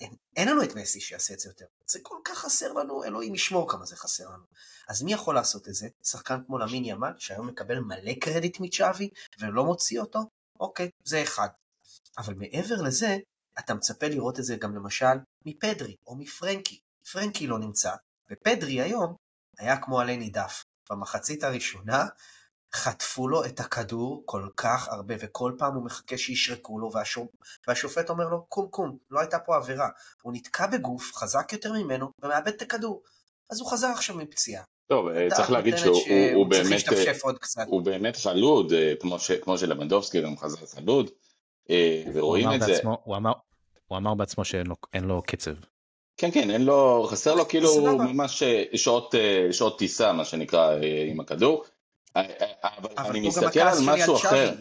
אין, 0.00 0.14
אין 0.36 0.48
לנו 0.48 0.62
את 0.62 0.74
מסי 0.74 1.00
שיעשה 1.00 1.34
את 1.34 1.40
זה 1.40 1.48
יותר. 1.48 1.66
זה 1.86 1.98
כל 2.02 2.18
כך 2.24 2.38
חסר 2.38 2.72
לנו, 2.72 3.04
אלוהים 3.04 3.34
ישמור 3.34 3.70
כמה 3.70 3.86
זה 3.86 3.96
חסר 3.96 4.28
לנו. 4.28 4.44
אז 4.88 5.02
מי 5.02 5.12
יכול 5.12 5.34
לעשות 5.34 5.68
את 5.68 5.74
זה? 5.74 5.88
שחקן 6.04 6.40
כמו 6.46 6.58
למין 6.58 6.84
ימל, 6.84 7.12
שהיום 7.18 7.46
מקבל 7.46 7.78
מלא 7.78 8.12
קרדיט 8.20 8.60
מצ'אבי, 8.60 9.10
ולא 9.40 9.64
מוציא 9.64 10.00
אותו? 10.00 10.39
אוקיי, 10.60 10.90
זה 11.04 11.22
אחד. 11.22 11.48
אבל 12.18 12.34
מעבר 12.34 12.82
לזה, 12.82 13.18
אתה 13.58 13.74
מצפה 13.74 14.08
לראות 14.08 14.38
את 14.38 14.44
זה 14.44 14.56
גם 14.56 14.74
למשל 14.74 15.16
מפדרי 15.46 15.96
או 16.06 16.16
מפרנקי. 16.16 16.80
פרנקי 17.12 17.46
לא 17.46 17.58
נמצא, 17.58 17.92
ופדרי 18.30 18.80
היום 18.80 19.14
היה 19.58 19.76
כמו 19.76 20.00
עלה 20.00 20.16
נידף. 20.16 20.64
במחצית 20.90 21.44
הראשונה 21.44 22.06
חטפו 22.74 23.28
לו 23.28 23.44
את 23.44 23.60
הכדור 23.60 24.22
כל 24.26 24.48
כך 24.56 24.88
הרבה, 24.88 25.14
וכל 25.20 25.52
פעם 25.58 25.74
הוא 25.74 25.84
מחכה 25.84 26.18
שישרקו 26.18 26.78
לו, 26.78 26.90
והשופ... 26.92 27.28
והשופט 27.68 28.10
אומר 28.10 28.28
לו, 28.28 28.46
קום 28.46 28.68
קום, 28.68 28.98
לא 29.10 29.20
הייתה 29.20 29.38
פה 29.38 29.56
עבירה. 29.56 29.88
הוא 30.22 30.32
נתקע 30.32 30.66
בגוף, 30.66 31.12
חזק 31.14 31.52
יותר 31.52 31.72
ממנו, 31.72 32.12
ומאבד 32.22 32.48
את 32.48 32.62
הכדור. 32.62 33.02
אז 33.50 33.60
הוא 33.60 33.70
חזר 33.70 33.86
עכשיו 33.88 34.16
מפציעה. 34.16 34.64
טוב, 34.90 35.08
אה, 35.08 35.28
צריך 35.36 35.50
להגיד 35.50 35.76
שהוא 35.76 36.46
באמת, 36.46 36.82
אה, 37.58 37.64
הוא 37.66 37.82
באמת 37.82 38.16
חלוד, 38.16 38.72
אה, 38.72 38.92
כמו 39.42 39.58
שלמנדובסקי 39.58 40.22
גם 40.22 40.36
חזר 40.36 40.66
חלוד, 40.66 41.10
ורואים 42.14 42.48
את 42.52 42.60
זה. 42.60 42.80
הוא 43.86 43.96
אמר 43.96 44.14
בעצמו 44.14 44.44
שאין 44.44 44.66
לו 45.04 45.22
קצב. 45.22 45.54
כן, 46.16 46.30
כן, 46.30 46.50
אין 46.50 46.64
לו, 46.64 47.06
חסר 47.10 47.34
לו 47.34 47.48
כאילו 47.48 47.98
ממש 47.98 48.42
שעות, 48.74 49.14
שעות 49.52 49.78
טיסה, 49.78 50.12
מה 50.12 50.24
שנקרא, 50.24 50.76
עם 51.10 51.20
הכדור. 51.20 51.64
אבל 52.16 53.10
אני 53.10 53.28
מסתכל 53.28 53.60
על 53.60 53.78
משהו 53.86 54.16
אחר. 54.16 54.54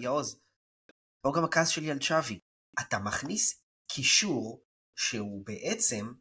פה 1.21 1.31
גם 1.35 1.43
הכעס 1.43 1.69
שלי 1.69 1.91
על 1.91 1.99
צ'אבי. 1.99 2.39
אתה 2.79 2.99
מכניס 2.99 3.63
קישור 3.91 4.61
שהוא 4.95 5.43
בעצם, 5.45 6.11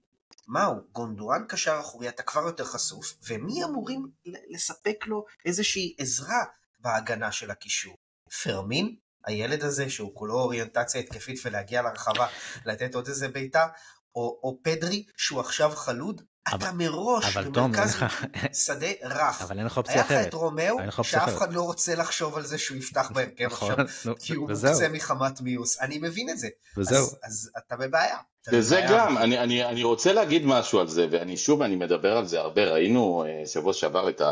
מהו, 0.49 0.75
גונדואן 0.93 1.45
קשר 1.49 1.81
אחורי, 1.81 2.09
אתה 2.09 2.23
כבר 2.23 2.41
יותר 2.41 2.65
חשוף, 2.65 3.15
ומי 3.29 3.65
אמורים 3.65 4.11
לספק 4.51 5.07
לו 5.07 5.25
איזושהי 5.45 5.95
עזרה 5.99 6.45
בהגנה 6.79 7.33
של 7.33 7.51
הקישור? 7.51 7.97
פרמין? 8.43 8.97
הילד 9.25 9.63
הזה 9.63 9.91
שהוא 9.91 10.15
כולו 10.15 10.35
אוריינטציה 10.35 11.01
התקפית 11.01 11.41
ולהגיע 11.45 11.83
לרחבה, 11.83 12.27
לתת 12.65 12.95
עוד 12.95 13.09
איזה 13.09 13.29
בעיטה, 13.29 13.67
או, 14.15 14.59
פדרי 14.63 15.07
שהוא 15.17 15.41
עכשיו 15.41 15.71
חלוד, 15.71 16.23
אתה 16.55 16.73
מראש 16.73 17.37
אבל 17.37 17.49
במרכז 17.49 17.97
תום, 17.99 18.09
שדה 18.65 18.87
רך. 19.03 19.43
אבל 19.43 19.59
אין 19.59 19.67
לך 19.67 19.77
אופציה 19.77 20.01
אחרת. 20.01 20.11
היה 20.11 20.21
לך 20.21 20.29
את 20.29 20.35
רומאו, 20.35 20.77
שאף 21.03 21.37
אחד 21.37 21.53
לא 21.53 21.63
רוצה 21.63 21.95
לחשוב 21.95 22.37
על 22.37 22.47
זה 22.47 22.59
שהוא 22.59 22.79
יפתח 22.79 23.11
בהרכב 23.15 23.45
נכון, 23.45 23.81
עכשיו, 23.81 24.15
כי 24.19 24.35
הוא 24.35 24.49
מוקצה 24.49 24.89
מחמת 24.89 25.41
מיוס. 25.41 25.81
אני 25.81 25.99
מבין 25.99 26.31
את 26.31 26.39
זה. 26.39 26.49
וזהו. 26.77 27.05
אז, 27.05 27.19
אז 27.25 27.51
אתה 27.59 27.77
בבעיה. 27.77 28.17
וזה 28.53 28.81
גם, 28.89 29.19
אני, 29.19 29.39
אני, 29.39 29.65
אני 29.65 29.83
רוצה 29.83 30.13
להגיד 30.13 30.47
משהו 30.47 30.81
על 30.81 30.89
זה, 30.89 31.07
ואני 31.11 31.37
שוב, 31.37 31.63
אני 31.63 31.77
מדבר 31.77 32.17
על 32.17 32.27
זה 32.27 32.41
הרבה. 32.41 32.65
ראינו 32.65 33.25
uh, 33.25 33.49
שבוע 33.49 33.73
שעבר 33.73 34.09
את 34.09 34.23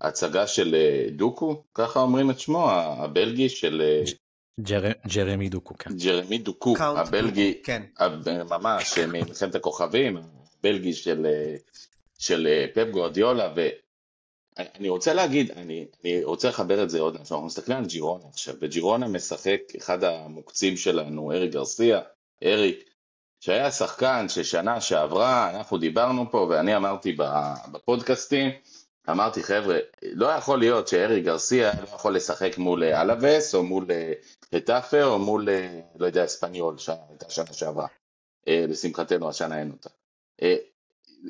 ההצגה 0.00 0.46
של 0.46 0.74
uh, 0.74 1.14
דוקו, 1.16 1.64
ככה 1.74 2.00
אומרים 2.00 2.30
את 2.30 2.40
שמו, 2.40 2.70
הבלגי 2.70 3.48
של... 3.48 3.82
Uh, 4.06 4.10
ג'ר... 4.60 4.82
ג'רמי 5.06 5.48
דוקו, 5.48 5.74
כן. 5.78 5.90
ג'רמי 5.96 6.38
דוקו, 6.38 6.74
הבלגי, 6.78 7.60
כן. 7.64 7.82
ממש, 8.50 8.98
ממלחמת 8.98 9.54
הכוכבים, 9.54 10.18
הבלגי 10.60 10.92
של, 10.92 11.26
של 12.18 12.66
פפ 12.74 12.86
גורדיולה, 12.90 13.54
ואני 13.56 14.88
רוצה 14.88 15.14
להגיד, 15.14 15.50
אני, 15.50 15.86
אני 16.04 16.24
רוצה 16.24 16.48
לחבר 16.48 16.82
את 16.82 16.90
זה 16.90 17.00
עוד 17.00 17.16
אנחנו 17.16 17.42
מסתכלים 17.42 17.78
על 17.78 17.86
ג'ירונה 17.86 18.24
עכשיו, 18.28 18.54
וג'ירונה 18.60 19.08
משחק 19.08 19.60
אחד 19.78 20.04
המוקצים 20.04 20.76
שלנו, 20.76 21.32
אריק 21.32 21.52
גרסיה, 21.52 22.00
אריק, 22.44 22.88
שהיה 23.40 23.70
שחקן 23.70 24.28
ששנה 24.28 24.80
שעברה, 24.80 25.50
אנחנו 25.50 25.78
דיברנו 25.78 26.30
פה 26.30 26.46
ואני 26.50 26.76
אמרתי 26.76 27.16
בפודקאסטים, 27.72 28.50
אמרתי 29.10 29.42
חבר'ה, 29.42 29.78
לא 30.02 30.26
יכול 30.26 30.58
להיות 30.58 30.88
שארי 30.88 31.20
גרסיה 31.20 31.72
לא 31.80 31.88
יכול 31.94 32.16
לשחק 32.16 32.58
מול 32.58 32.84
אלווס 32.84 33.54
או 33.54 33.62
מול 33.62 33.86
חטאפה 34.54 35.04
או 35.04 35.18
מול, 35.18 35.48
לא 35.98 36.06
יודע, 36.06 36.24
אספניול, 36.24 36.78
שהייתה 36.78 37.30
שנה 37.30 37.52
שעברה. 37.52 37.86
אה, 38.48 38.64
לשמחתנו 38.68 39.28
השנה 39.28 39.60
אין 39.60 39.70
אותה. 39.70 39.90
אה, 40.42 40.56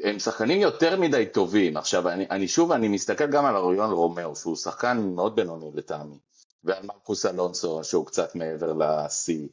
הם 0.04 0.18
שחקנים 0.18 0.60
יותר 0.60 1.00
מדי 1.00 1.26
טובים. 1.32 1.76
עכשיו, 1.76 2.08
אני, 2.08 2.26
אני 2.30 2.48
שוב, 2.48 2.72
אני 2.72 2.88
מסתכל 2.88 3.26
גם 3.26 3.44
על 3.44 3.56
אוריול 3.56 3.90
רומאו, 3.90 4.36
שהוא 4.36 4.56
שחקן 4.56 5.12
מאוד 5.14 5.36
בינוני 5.36 5.70
לטעמי, 5.74 6.18
ועל 6.64 6.86
מרקוס 6.86 7.26
אלונסו, 7.26 7.84
שהוא 7.84 8.06
קצת 8.06 8.34
מעבר 8.34 8.72
לשיא. 8.72 9.48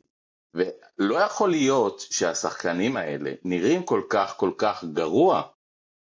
ולא 0.54 1.16
יכול 1.16 1.50
להיות 1.50 2.06
שהשחקנים 2.10 2.98
האלה 2.98 3.32
נראים 3.44 3.84
כל 3.84 4.02
כך 4.10 4.34
כל 4.38 4.52
כך 4.58 4.84
גרוע. 4.84 5.42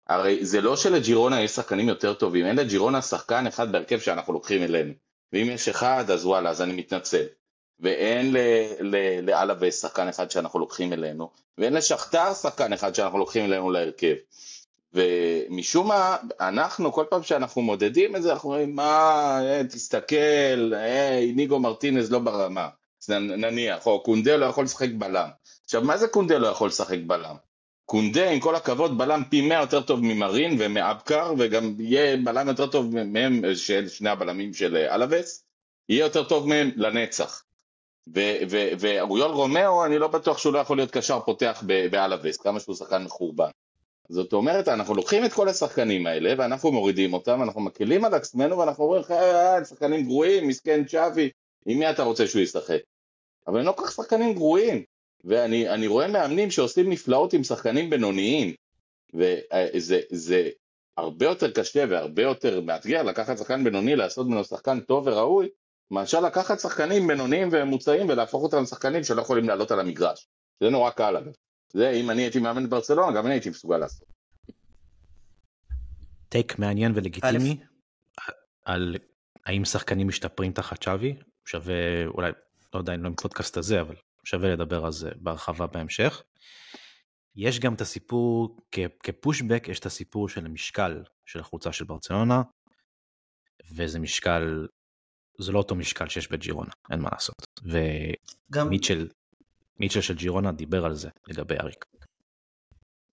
הרי 0.09 0.45
זה 0.45 0.61
לא 0.61 0.77
שלג'ירונה 0.77 1.43
יש 1.43 1.51
שחקנים 1.51 1.89
יותר 1.89 2.15
טובים, 2.15 2.47
אין 2.47 2.57
לג'ירונה 2.57 3.03
שחקן 3.03 3.47
אחד 3.47 3.73
בהרכב 3.73 3.99
שאנחנו 3.99 4.33
לוקחים 4.33 4.63
אלינו. 4.63 4.93
ואם 5.33 5.47
יש 5.51 5.69
אחד, 5.69 6.11
אז 6.11 6.27
וואלה, 6.27 6.51
אז 6.51 6.63
אני 6.63 6.73
מתנצל. 6.73 7.25
ואין 7.81 8.37
לאלווה 9.23 9.71
שחקן 9.71 10.09
אחד 10.09 10.31
שאנחנו 10.31 10.59
לוקחים 10.59 10.93
אלינו, 10.93 11.31
ואין 11.59 11.73
לשכתר 11.73 12.35
שחקן 12.35 12.73
אחד 12.73 12.95
שאנחנו 12.95 13.19
לוקחים 13.19 13.45
אלינו 13.45 13.71
להרכב. 13.71 14.15
ומשום 14.95 15.89
מה, 15.89 16.17
אנחנו, 16.41 16.93
כל 16.93 17.05
פעם 17.11 17.23
שאנחנו 17.23 17.62
מודדים 17.62 18.17
את 18.17 18.23
זה, 18.23 18.33
אנחנו 18.33 18.51
אומרים, 18.51 18.77
מה, 18.77 19.41
אה, 19.43 19.62
תסתכל, 19.65 20.75
אה, 20.75 21.25
ניגו 21.35 21.59
מרטינז 21.59 22.12
לא 22.12 22.19
ברמה, 22.19 22.69
נניח, 23.09 23.87
או 23.87 24.03
קונדה 24.03 24.37
לא 24.37 24.47
יכול 24.47 24.65
לשחק 24.65 24.89
בלם. 24.99 25.29
עכשיו, 25.65 25.83
מה 25.83 25.97
זה 25.97 26.09
קונדה 26.09 26.39
לא 26.39 26.47
יכול 26.47 26.69
לשחק 26.69 26.99
בלם? 27.07 27.35
קונדה, 27.85 28.31
עם 28.31 28.41
כל 28.41 28.55
הכבוד, 28.55 28.99
בלם 28.99 29.23
פי 29.31 29.41
מאה 29.41 29.61
יותר 29.61 29.81
טוב 29.81 30.01
ממרין 30.03 30.57
ומאבקר, 30.59 31.35
וגם 31.39 31.75
יהיה 31.79 32.17
בלם 32.17 32.49
יותר 32.49 32.67
טוב 32.67 33.05
מהם, 33.05 33.55
של 33.55 33.89
שני 33.89 34.11
הבלמים 34.11 34.55
של 34.55 34.77
אלווס, 34.77 35.45
יהיה 35.89 36.05
יותר 36.05 36.25
טוב 36.25 36.49
מהם 36.49 36.71
לנצח. 36.77 37.43
ואוריול 38.79 39.31
רומאו, 39.31 39.85
אני 39.85 39.99
לא 39.99 40.09
בטוח 40.09 40.38
שהוא 40.38 40.53
לא 40.53 40.59
יכול 40.59 40.77
להיות 40.77 40.90
קשר 40.90 41.21
פותח 41.21 41.62
באלאבס, 41.91 42.37
כמה 42.37 42.61
שהוא 42.61 42.75
שחקן 42.75 43.05
מחורבן. 43.05 43.51
זאת 44.09 44.33
אומרת, 44.33 44.69
אנחנו 44.69 44.95
לוקחים 44.95 45.25
את 45.25 45.33
כל 45.33 45.49
השחקנים 45.49 46.07
האלה, 46.07 46.35
ואנחנו 46.38 46.73
מורידים 46.73 47.12
אותם, 47.12 47.42
אנחנו 47.42 47.61
מקלים 47.61 48.05
על 48.05 48.14
עצמנו, 48.14 48.59
ואנחנו 48.59 48.85
אומרים, 48.85 49.03
אה, 49.11 49.64
שחקנים 49.64 50.03
גרועים, 50.03 50.49
מסכן 50.49 50.85
צ'אבי, 50.85 51.31
עם 51.66 51.79
מי 51.79 51.90
אתה 51.90 52.03
רוצה 52.03 52.27
שהוא 52.27 52.42
ישחק? 52.42 52.81
אבל 53.47 53.59
הם 53.59 53.66
לא 53.66 53.73
כל 53.73 53.83
כך 53.85 53.92
שחקנים 53.92 54.35
גרועים. 54.35 54.85
ואני 55.25 55.87
רואה 55.87 56.09
מאמנים 56.09 56.51
שעושים 56.51 56.90
נפלאות 56.90 57.33
עם 57.33 57.45
שחקנים 57.45 57.90
בינוניים, 57.90 58.55
וזה 59.14 60.49
הרבה 60.97 61.27
יותר 61.27 61.51
קשה 61.51 61.85
והרבה 61.88 62.23
יותר 62.23 62.61
מאתגר 62.61 63.03
לקחת 63.03 63.38
שחקן 63.38 63.64
בינוני, 63.64 63.97
לעשות 63.97 64.27
ממנו 64.27 64.45
שחקן 64.45 64.81
טוב 64.81 65.07
וראוי, 65.07 65.49
מאשר 65.90 66.20
לקחת 66.20 66.61
שחקנים 66.61 67.07
בינוניים 67.07 67.49
וממוצעים 67.53 68.09
ולהפוך 68.09 68.42
אותם 68.42 68.62
לשחקנים 68.62 69.05
שלא 69.05 69.22
יכולים 69.22 69.49
לעלות 69.49 69.70
על 69.70 69.81
המגרש. 69.81 70.29
זה 70.61 70.70
נורא 70.70 70.90
קל 70.90 71.16
אגב. 71.16 71.33
זה 71.72 71.90
אם 71.90 72.11
אני 72.11 72.22
הייתי 72.22 72.38
מאמן 72.38 72.66
בברצלונה, 72.66 73.16
גם 73.16 73.27
אני 73.27 73.35
הייתי 73.35 73.51
מסוגל 73.51 73.77
לעשות. 73.77 74.09
טייק 76.29 76.59
מעניין 76.59 76.92
ולגיטימי 76.94 77.57
על 78.64 78.96
האם 79.46 79.64
שחקנים 79.64 80.09
משתפרים 80.09 80.53
תחת 80.53 80.83
שווי, 80.83 81.16
שווה, 81.44 82.07
אולי, 82.07 82.31
לא 82.75 82.79
יודע 82.79 82.94
אם 82.94 83.03
לא 83.03 83.09
עם 83.09 83.14
פודקאסט 83.14 83.57
הזה, 83.57 83.81
אבל 83.81 83.94
שווה 84.25 84.53
לדבר 84.53 84.85
על 84.85 84.92
זה 84.92 85.11
בהרחבה 85.16 85.66
בהמשך. 85.66 86.22
יש 87.37 87.61
גם 87.61 87.75
את 87.75 87.81
הסיפור, 87.81 88.57
כפושבק, 89.03 89.68
יש 89.68 89.81
את 89.81 89.87
הסיפור 89.87 90.29
של 90.29 90.46
המשקל 90.46 91.03
של 91.27 91.40
החולצה 91.40 91.72
של 91.72 91.85
ברצלונה, 91.85 92.42
וזה 93.72 93.99
משקל, 93.99 94.66
זה 95.38 95.53
לא 95.53 95.59
אותו 95.59 95.75
משקל 95.75 96.09
שיש 96.09 96.31
בג'ירונה, 96.31 96.72
אין 96.90 97.01
מה 97.01 97.09
לעשות. 97.12 97.35
ומיטשל 97.62 99.09
מיטשל 99.79 100.01
של 100.01 100.14
ג'ירונה 100.14 100.53
דיבר 100.53 100.85
על 100.85 100.94
זה 100.94 101.09
לגבי 101.29 101.55
אריק. 101.61 101.85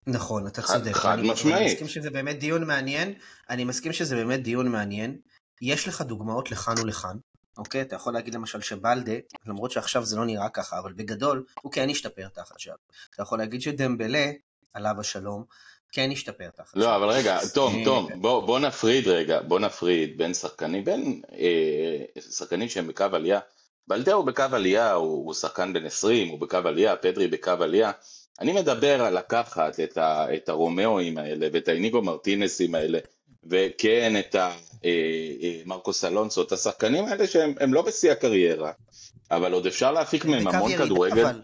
נכון, 0.06 0.46
אתה 0.46 0.62
צודק. 0.62 0.92
חד 0.92 1.18
משמעית. 1.18 1.56
אני 1.56 1.66
מסכים 1.72 1.88
שזה 1.88 2.10
באמת 2.10 2.38
דיון 2.38 2.66
מעניין, 2.66 3.14
אני 3.50 3.64
מסכים 3.64 3.92
שזה 3.92 4.16
באמת 4.16 4.42
דיון 4.42 4.68
מעניין. 4.68 5.18
יש 5.62 5.88
לך 5.88 6.00
דוגמאות 6.00 6.50
לכאן 6.50 6.74
ולכאן, 6.82 7.16
אוקיי? 7.58 7.82
אתה 7.82 7.96
יכול 7.96 8.12
להגיד 8.12 8.34
למשל 8.34 8.60
שבלדה, 8.60 9.12
למרות 9.46 9.70
שעכשיו 9.70 10.04
זה 10.04 10.16
לא 10.16 10.26
נראה 10.26 10.48
ככה, 10.48 10.78
אבל 10.78 10.92
בגדול, 10.92 11.44
הוא 11.62 11.72
כן 11.72 11.90
השתפר 11.90 12.28
תחת 12.28 12.50
עכשיו. 12.50 12.74
אתה 13.14 13.22
יכול 13.22 13.38
להגיד 13.38 13.60
שדמבלה, 13.62 14.32
עליו 14.72 15.00
השלום, 15.00 15.44
כן 15.94 16.10
השתפר 16.12 16.48
תחת 16.56 16.76
לא, 16.76 16.96
אבל 16.96 17.08
רגע, 17.08 17.38
תום, 17.54 17.78
אה, 17.78 17.84
תום, 17.84 18.08
בוא, 18.14 18.40
בוא 18.46 18.58
נפריד 18.58 19.08
רגע, 19.08 19.40
בוא 19.42 19.60
נפריד 19.60 20.18
בין 20.18 20.34
שחקנים, 20.34 20.84
בין 20.84 21.22
אה, 21.38 22.20
שחקנים 22.30 22.68
שהם 22.68 22.88
בקו 22.88 23.04
עלייה. 23.12 23.40
בלדה 23.88 24.12
הוא 24.12 24.24
בקו 24.24 24.42
עלייה, 24.52 24.92
הוא, 24.92 25.26
הוא 25.26 25.34
שחקן 25.34 25.72
בן 25.72 25.86
20, 25.86 26.28
הוא 26.28 26.40
בקו 26.40 26.56
עלייה, 26.64 26.96
פדרי 26.96 27.28
בקו 27.28 27.50
עלייה. 27.50 27.90
אני 28.40 28.52
מדבר 28.52 29.02
על 29.04 29.18
לקחת 29.18 29.80
את, 29.80 29.98
ה, 29.98 30.34
את 30.34 30.48
הרומאואים 30.48 31.18
האלה 31.18 31.48
ואת 31.52 31.68
האיניגו 31.68 32.02
מרטינסים 32.02 32.74
האלה, 32.74 32.98
וכן 33.44 34.16
את 34.18 34.36
המרקוס 35.64 36.04
אה, 36.04 36.08
אה, 36.08 36.14
אלונסו, 36.14 36.42
את 36.42 36.52
השחקנים 36.52 37.04
האלה 37.04 37.26
שהם 37.26 37.74
לא 37.74 37.82
בשיא 37.82 38.12
הקריירה, 38.12 38.72
אבל 39.30 39.52
עוד 39.52 39.66
אפשר 39.66 39.92
להפיק 39.92 40.24
מהם 40.24 40.48
המון 40.48 40.76
כדורגל. 40.76 41.26
אבל... 41.26 41.42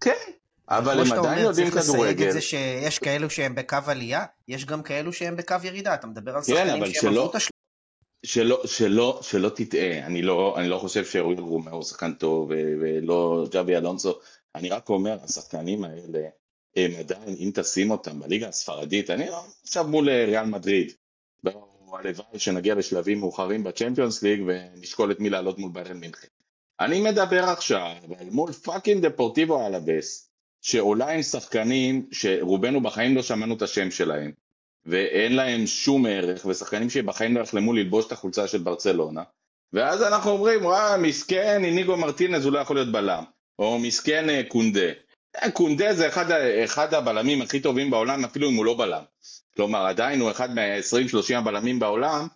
כן, 0.00 0.32
אבל 0.68 1.00
הם 1.00 1.12
עדיין 1.12 1.38
יודעים 1.38 1.70
כדורגל. 1.70 2.30
זה 2.30 2.40
שיש 2.40 2.98
כאלו 2.98 3.30
שהם 3.30 3.54
בקו 3.54 3.76
עלייה, 3.86 4.24
יש 4.48 4.64
גם 4.64 4.82
כאלו 4.82 5.12
שהם 5.12 5.36
בקו 5.36 5.56
ירידה, 5.62 5.94
אתה 5.94 6.06
מדבר 6.06 6.34
על 6.36 6.42
כן, 6.42 6.54
שחקנים 6.54 6.94
שהם 6.94 7.12
עברו 7.12 7.30
את 7.30 7.34
השלב. 7.34 7.52
שלא, 8.26 8.62
שלא, 8.66 9.20
שלא 9.22 9.48
תטעה, 9.48 10.06
אני 10.06 10.22
לא, 10.22 10.54
אני 10.58 10.68
לא 10.68 10.78
חושב 10.78 11.04
שאוריול 11.04 11.36
רומאו 11.38 11.72
הוא 11.72 11.82
שחקן 11.82 12.12
טוב 12.12 12.50
ולא 12.80 13.46
צ'אבי 13.50 13.76
אלונסו, 13.76 14.18
אני 14.54 14.68
רק 14.68 14.88
אומר, 14.88 15.16
השחקנים 15.22 15.84
האלה, 15.84 16.20
הם 16.76 16.90
עדיין, 16.98 17.36
אם 17.38 17.50
תשים 17.54 17.90
אותם 17.90 18.20
בליגה 18.20 18.48
הספרדית, 18.48 19.10
אני 19.10 19.26
לא 19.26 19.44
עכשיו 19.62 19.88
מול 19.88 20.10
ריאל 20.10 20.44
מדריד, 20.44 20.92
הלוואי 21.92 22.38
שנגיע 22.38 22.74
לשלבים 22.74 23.20
מאוחרים 23.20 23.64
בצ'מפיונס 23.64 24.22
ליג 24.22 24.42
ונשקול 24.46 25.12
את 25.12 25.20
מי 25.20 25.30
לעלות 25.30 25.58
מול 25.58 25.70
ביירן 25.72 25.96
מינכן. 25.96 26.28
אני 26.80 27.00
מדבר 27.00 27.44
עכשיו 27.44 27.96
מול 28.30 28.52
fucking 28.52 29.06
דפורטיבו 29.06 29.66
אלאבס, 29.66 30.31
שעולה 30.62 31.10
עם 31.10 31.22
שחקנים 31.22 32.06
שרובנו 32.12 32.80
בחיים 32.80 33.16
לא 33.16 33.22
שמענו 33.22 33.56
את 33.56 33.62
השם 33.62 33.90
שלהם, 33.90 34.32
ואין 34.86 35.36
להם 35.36 35.66
שום 35.66 36.06
ערך, 36.06 36.46
ושחקנים 36.46 36.90
שבחיים 36.90 37.36
לא 37.36 37.40
יחלמו 37.40 37.72
ללבוש 37.72 38.06
את 38.06 38.12
החולצה 38.12 38.48
של 38.48 38.58
ברצלונה, 38.58 39.22
ואז 39.72 40.02
אנחנו 40.02 40.30
אומרים, 40.30 40.64
וואה, 40.64 40.96
מסכן, 40.96 41.64
איניגו 41.64 41.96
מרטינז 41.96 42.44
הוא 42.44 42.52
לא 42.52 42.58
יכול 42.58 42.76
להיות 42.76 42.92
בלם, 42.92 43.24
או 43.58 43.78
מסכן 43.78 44.30
אה, 44.30 44.42
קונדה. 44.48 44.90
אה, 45.42 45.50
קונדה 45.50 45.94
זה 45.94 46.08
אחד, 46.08 46.30
אחד 46.64 46.94
הבלמים 46.94 47.42
הכי 47.42 47.60
טובים 47.60 47.90
בעולם, 47.90 48.24
אפילו 48.24 48.48
אם 48.48 48.54
הוא 48.54 48.64
לא 48.64 48.74
בלם. 48.78 49.02
כלומר, 49.56 49.86
עדיין 49.86 50.20
הוא 50.20 50.30
אחד 50.30 50.54
מה-20-30 50.54 51.34
הבלמים 51.36 51.78
בעולם, 51.78 52.26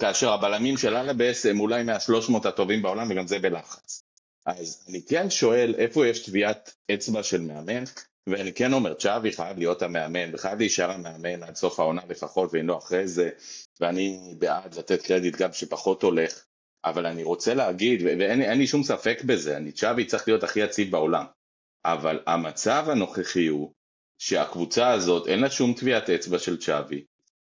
כאשר 0.00 0.32
הבלמים 0.32 0.76
של 0.76 0.96
אלאבס 0.96 1.46
הם 1.46 1.60
אולי 1.60 1.82
מה-300 1.82 2.48
הטובים 2.48 2.82
בעולם, 2.82 3.06
וגם 3.10 3.26
זה 3.26 3.38
בלחץ. 3.38 4.02
אז 4.46 4.84
אני 4.88 5.02
כן 5.02 5.30
שואל, 5.30 5.74
איפה 5.78 6.06
יש 6.06 6.26
טביעת 6.26 6.74
אצבע 6.94 7.22
של 7.22 7.40
מאמן? 7.40 7.84
ואני 8.26 8.52
כן 8.52 8.72
אומר, 8.72 8.94
צ'אבי 8.94 9.32
חייב 9.32 9.58
להיות 9.58 9.82
המאמן, 9.82 10.34
וחייב 10.34 10.58
להישאר 10.58 10.90
המאמן 10.90 11.42
עד 11.42 11.56
סוף 11.56 11.80
העונה 11.80 12.02
לפחות, 12.08 12.50
ואם 12.52 12.68
לא 12.68 12.78
אחרי 12.78 13.08
זה, 13.08 13.30
ואני 13.80 14.34
בעד 14.38 14.74
לתת 14.74 15.02
קרדיט 15.02 15.36
גם 15.36 15.52
שפחות 15.52 16.02
הולך, 16.02 16.44
אבל 16.84 17.06
אני 17.06 17.22
רוצה 17.22 17.54
להגיד, 17.54 18.02
ואין 18.02 18.58
לי 18.58 18.66
שום 18.66 18.82
ספק 18.82 19.22
בזה, 19.24 19.56
אני 19.56 19.72
צ'אבי 19.72 20.04
צריך 20.04 20.28
להיות 20.28 20.44
הכי 20.44 20.60
יציב 20.60 20.90
בעולם, 20.90 21.24
אבל 21.84 22.20
המצב 22.26 22.84
הנוכחי 22.88 23.46
הוא 23.46 23.72
שהקבוצה 24.18 24.90
הזאת 24.90 25.26
אין 25.28 25.40
לה 25.40 25.50
שום 25.50 25.74
טביעת 25.74 26.10
אצבע 26.10 26.38
של 26.38 26.60
צ'אבי, 26.60 27.04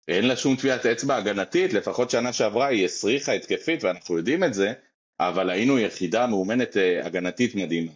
אין 0.09 0.29
לה 0.29 0.37
שום 0.37 0.57
טביעת 0.57 0.87
אצבע 0.87 1.17
הגנתית, 1.17 1.73
לפחות 1.73 2.11
שנה 2.11 2.33
שעברה 2.33 2.67
היא 2.67 2.85
הסריחה 2.85 3.33
התקפית 3.33 3.85
ואנחנו 3.85 4.17
יודעים 4.17 4.45
את 4.45 4.55
זה, 4.55 4.73
אבל 5.21 5.51
היינו 5.51 5.79
יחידה 5.79 6.27
מאומנת 6.27 6.77
אה, 6.77 7.07
הגנתית 7.07 7.55
מדהימה. 7.55 7.93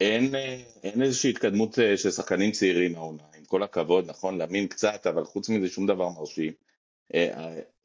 אין, 0.00 0.34
אה, 0.34 0.60
אין 0.82 1.02
איזושהי 1.02 1.30
התקדמות 1.30 1.78
אה, 1.78 1.96
של 1.96 2.10
שחקנים 2.10 2.52
צעירים 2.52 2.96
העונה, 2.96 3.22
עם 3.38 3.44
כל 3.44 3.62
הכבוד, 3.62 4.10
נכון, 4.10 4.38
להאמין 4.38 4.66
קצת, 4.66 5.06
אבל 5.06 5.24
חוץ 5.24 5.48
מזה 5.48 5.68
שום 5.68 5.86
דבר 5.86 6.08
מרשים. 6.08 6.52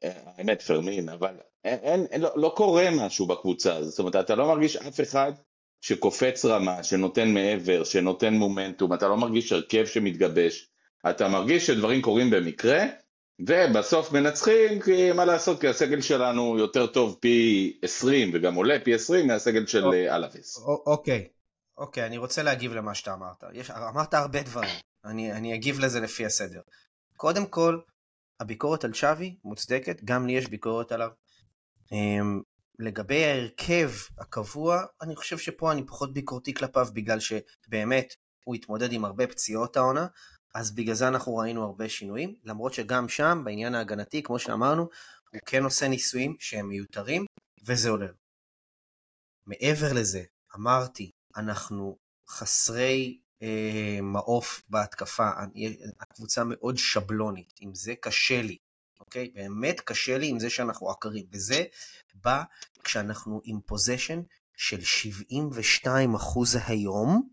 האמת 0.02 0.62
פרמין, 0.62 1.08
אבל 1.08 1.34
אין, 1.64 1.78
אין, 1.82 2.06
אין, 2.10 2.20
לא, 2.20 2.30
לא 2.36 2.52
קורה 2.56 2.88
משהו 2.90 3.26
בקבוצה 3.26 3.76
הזאת, 3.76 3.90
זאת 3.90 3.98
אומרת, 3.98 4.16
אתה 4.16 4.34
לא 4.34 4.46
מרגיש 4.46 4.76
אף 4.76 5.00
אחד 5.00 5.32
שקופץ 5.80 6.44
רמה, 6.44 6.82
שנותן 6.82 7.34
מעבר, 7.34 7.84
שנותן 7.84 8.34
מומנטום, 8.34 8.94
אתה 8.94 9.08
לא 9.08 9.16
מרגיש 9.16 9.52
הרכב 9.52 9.86
שמתגבש, 9.86 10.68
אתה 11.10 11.28
מרגיש 11.28 11.66
שדברים 11.66 12.02
קורים 12.02 12.30
במקרה, 12.30 12.84
ובסוף 13.40 14.12
מנצחים, 14.12 14.80
כי 14.82 15.12
מה 15.12 15.24
לעשות, 15.24 15.60
כי 15.60 15.68
הסגל 15.68 16.00
שלנו 16.00 16.58
יותר 16.58 16.86
טוב 16.86 17.16
פי 17.20 17.78
20, 17.82 18.30
וגם 18.34 18.54
עולה 18.54 18.76
פי 18.84 18.94
20 18.94 19.26
מהסגל 19.26 19.66
של 19.66 19.84
אלאביס. 19.86 20.58
אוקיי, 20.66 21.28
אוקיי, 21.78 22.06
אני 22.06 22.18
רוצה 22.18 22.42
להגיב 22.42 22.72
למה 22.72 22.94
שאתה 22.94 23.14
אמרת. 23.14 23.44
יש, 23.52 23.70
אמרת 23.70 24.14
הרבה 24.14 24.42
דברים, 24.42 24.74
אני, 25.04 25.32
אני 25.32 25.54
אגיב 25.54 25.78
לזה 25.80 26.00
לפי 26.00 26.26
הסדר. 26.26 26.60
קודם 27.16 27.46
כל, 27.46 27.78
הביקורת 28.40 28.84
על 28.84 28.92
שווי 28.92 29.36
מוצדקת, 29.44 30.04
גם 30.04 30.26
לי 30.26 30.32
יש 30.32 30.46
ביקורת 30.46 30.92
עליו. 30.92 31.08
Um, 31.84 32.42
לגבי 32.78 33.24
ההרכב 33.24 33.90
הקבוע, 34.18 34.82
אני 35.02 35.16
חושב 35.16 35.38
שפה 35.38 35.72
אני 35.72 35.86
פחות 35.86 36.12
ביקורתי 36.12 36.54
כלפיו, 36.54 36.88
בגלל 36.92 37.18
שבאמת 37.20 38.14
הוא 38.44 38.54
התמודד 38.54 38.92
עם 38.92 39.04
הרבה 39.04 39.26
פציעות 39.26 39.76
העונה, 39.76 40.06
אז 40.56 40.70
בגלל 40.70 40.94
זה 40.94 41.08
אנחנו 41.08 41.36
ראינו 41.36 41.64
הרבה 41.64 41.88
שינויים, 41.88 42.34
למרות 42.44 42.74
שגם 42.74 43.08
שם, 43.08 43.42
בעניין 43.44 43.74
ההגנתי, 43.74 44.22
כמו 44.22 44.38
שאמרנו, 44.38 44.82
הוא 44.82 45.40
כן 45.46 45.64
עושה 45.64 45.88
ניסויים 45.88 46.36
שהם 46.38 46.68
מיותרים, 46.68 47.26
וזה 47.64 47.90
עולה. 47.90 48.06
מעבר 49.46 49.92
לזה, 49.92 50.22
אמרתי, 50.54 51.10
אנחנו 51.36 51.98
חסרי 52.28 53.20
אה, 53.42 53.98
מעוף 54.02 54.62
בהתקפה, 54.68 55.30
הקבוצה 56.00 56.44
מאוד 56.44 56.76
שבלונית, 56.76 57.52
עם 57.60 57.74
זה 57.74 57.94
קשה 58.00 58.42
לי, 58.42 58.56
אוקיי? 59.00 59.30
באמת 59.34 59.80
קשה 59.80 60.18
לי 60.18 60.28
עם 60.28 60.38
זה 60.38 60.50
שאנחנו 60.50 60.90
עקרים, 60.90 61.26
וזה 61.32 61.64
בא 62.14 62.42
כשאנחנו 62.84 63.40
עם 63.44 63.60
פוזיישן 63.66 64.22
של 64.56 64.80
72% 65.84 65.88
היום, 66.66 67.28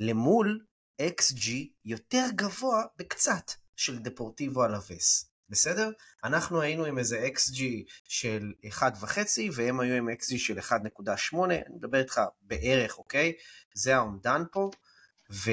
למול 0.00 0.64
XG 1.02 1.50
יותר 1.84 2.24
גבוה 2.34 2.82
בקצת 2.96 3.50
של 3.76 3.98
דפורטיבו 3.98 4.64
אלווס. 4.64 5.30
בסדר? 5.50 5.90
אנחנו 6.24 6.60
היינו 6.60 6.84
עם 6.84 6.98
איזה 6.98 7.28
XG 7.34 7.62
של 8.08 8.52
1.5 8.66 9.18
והם 9.52 9.80
היו 9.80 9.94
עם 9.94 10.08
XG 10.08 10.38
של 10.38 10.58
1.8, 10.58 10.74
אני 11.44 11.62
מדבר 11.76 11.98
איתך 11.98 12.20
בערך, 12.42 12.98
אוקיי? 12.98 13.32
זה 13.74 13.96
האומדן 13.96 14.42
פה, 14.52 14.70
ו, 15.30 15.50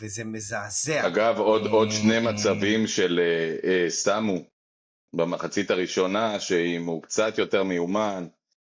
וזה 0.00 0.24
מזעזע. 0.24 1.06
אגב, 1.06 1.38
עוד, 1.38 1.66
אה, 1.66 1.70
עוד 1.70 1.90
שני 1.90 2.20
מצבים 2.20 2.86
של 2.86 3.20
אה, 3.22 3.70
אה, 3.70 3.90
סמו 3.90 4.44
במחצית 5.12 5.70
הראשונה, 5.70 6.40
שאם 6.40 6.86
הוא 6.86 7.02
קצת 7.02 7.38
יותר 7.38 7.62
מיומן, 7.62 8.26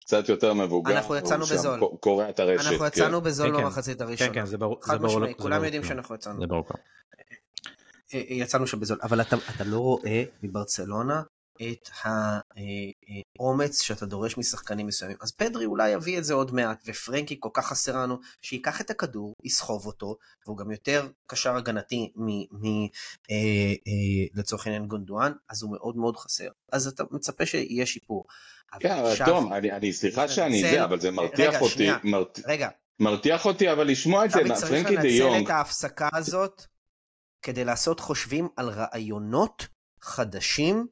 קצת 0.08 0.28
יותר 0.28 0.54
מבוגר, 0.54 0.92
אנחנו 0.92 1.16
יצאנו 1.16 1.44
בזול. 1.46 1.80
קורע 2.00 2.30
את 2.30 2.40
הרשת. 2.40 2.70
אנחנו 2.70 2.86
יצאנו 2.86 3.18
כן. 3.18 3.24
בזול 3.26 3.56
כן, 3.56 3.62
במחצית 3.62 4.00
הראשונה. 4.00 4.30
כן, 4.30 4.40
כן, 4.40 4.46
זה 4.46 4.58
ברור. 4.58 4.78
חד 4.82 5.02
משמעי, 5.02 5.34
כולם 5.34 5.64
יודעים 5.64 5.84
שאנחנו 5.84 6.14
יצאנו. 6.14 6.40
זה 6.40 6.46
ברור. 6.46 6.64
אה, 8.14 8.22
יצאנו 8.28 8.66
שם 8.66 8.80
בזול, 8.80 8.98
אבל 9.02 9.20
אתה, 9.20 9.36
אתה 9.54 9.64
לא 9.64 9.78
רואה 9.78 10.24
מברצלונה 10.42 11.22
את 11.62 11.88
האומץ 13.38 13.82
שאתה 13.82 14.06
דורש 14.06 14.38
משחקנים 14.38 14.86
מסוימים. 14.86 15.16
אז 15.20 15.32
פדרי 15.32 15.64
אולי 15.64 15.90
יביא 15.90 16.18
את 16.18 16.24
זה 16.24 16.34
עוד 16.34 16.54
מעט, 16.54 16.82
ופרנקי 16.86 17.36
כל 17.40 17.48
כך 17.52 17.66
חסר 17.66 17.96
לנו, 17.96 18.18
שייקח 18.42 18.80
את 18.80 18.90
הכדור, 18.90 19.34
יסחוב 19.44 19.86
אותו, 19.86 20.16
והוא 20.46 20.56
גם 20.56 20.70
יותר 20.70 21.08
קשר 21.26 21.56
הגנתי 21.56 22.12
מ... 22.16 22.26
מ 22.26 22.86
אה, 23.30 23.36
אה, 23.86 24.26
לצורך 24.34 24.66
העניין 24.66 24.86
גונדואן, 24.86 25.32
אז 25.48 25.62
הוא 25.62 25.72
מאוד 25.72 25.96
מאוד 25.96 26.16
חסר. 26.16 26.48
אז 26.72 26.86
אתה 26.86 27.04
מצפה 27.10 27.46
שיהיה 27.46 27.86
שיפור. 27.86 28.24
כן, 28.80 28.98
אבל 28.98 29.14
תום, 29.26 29.52
אני, 29.52 29.72
אני 29.72 29.92
סליחה 29.92 30.28
שאני 30.28 30.60
זה, 30.60 30.84
אבל 30.84 31.00
זה 31.00 31.10
מרתיח 31.10 31.48
רגע, 31.48 31.60
אותי. 31.60 31.74
שנייה, 31.74 31.98
מרת... 32.04 32.40
רגע. 32.46 32.68
מרתיח 33.00 33.46
אותי, 33.46 33.72
אבל 33.72 33.86
לשמוע 33.86 34.24
את 34.24 34.30
זה, 34.30 34.38
פרנקי 34.38 34.96
דה 34.96 35.08
יונג. 35.08 35.20
צריך 35.20 35.24
לנצל 35.24 35.44
את 35.44 35.50
ההפסקה 35.50 36.08
הזאת 36.12 36.62
כדי 37.42 37.64
לעשות 37.64 38.00
חושבים 38.00 38.48
על 38.56 38.68
רעיונות 38.68 39.66
חדשים 40.00 40.86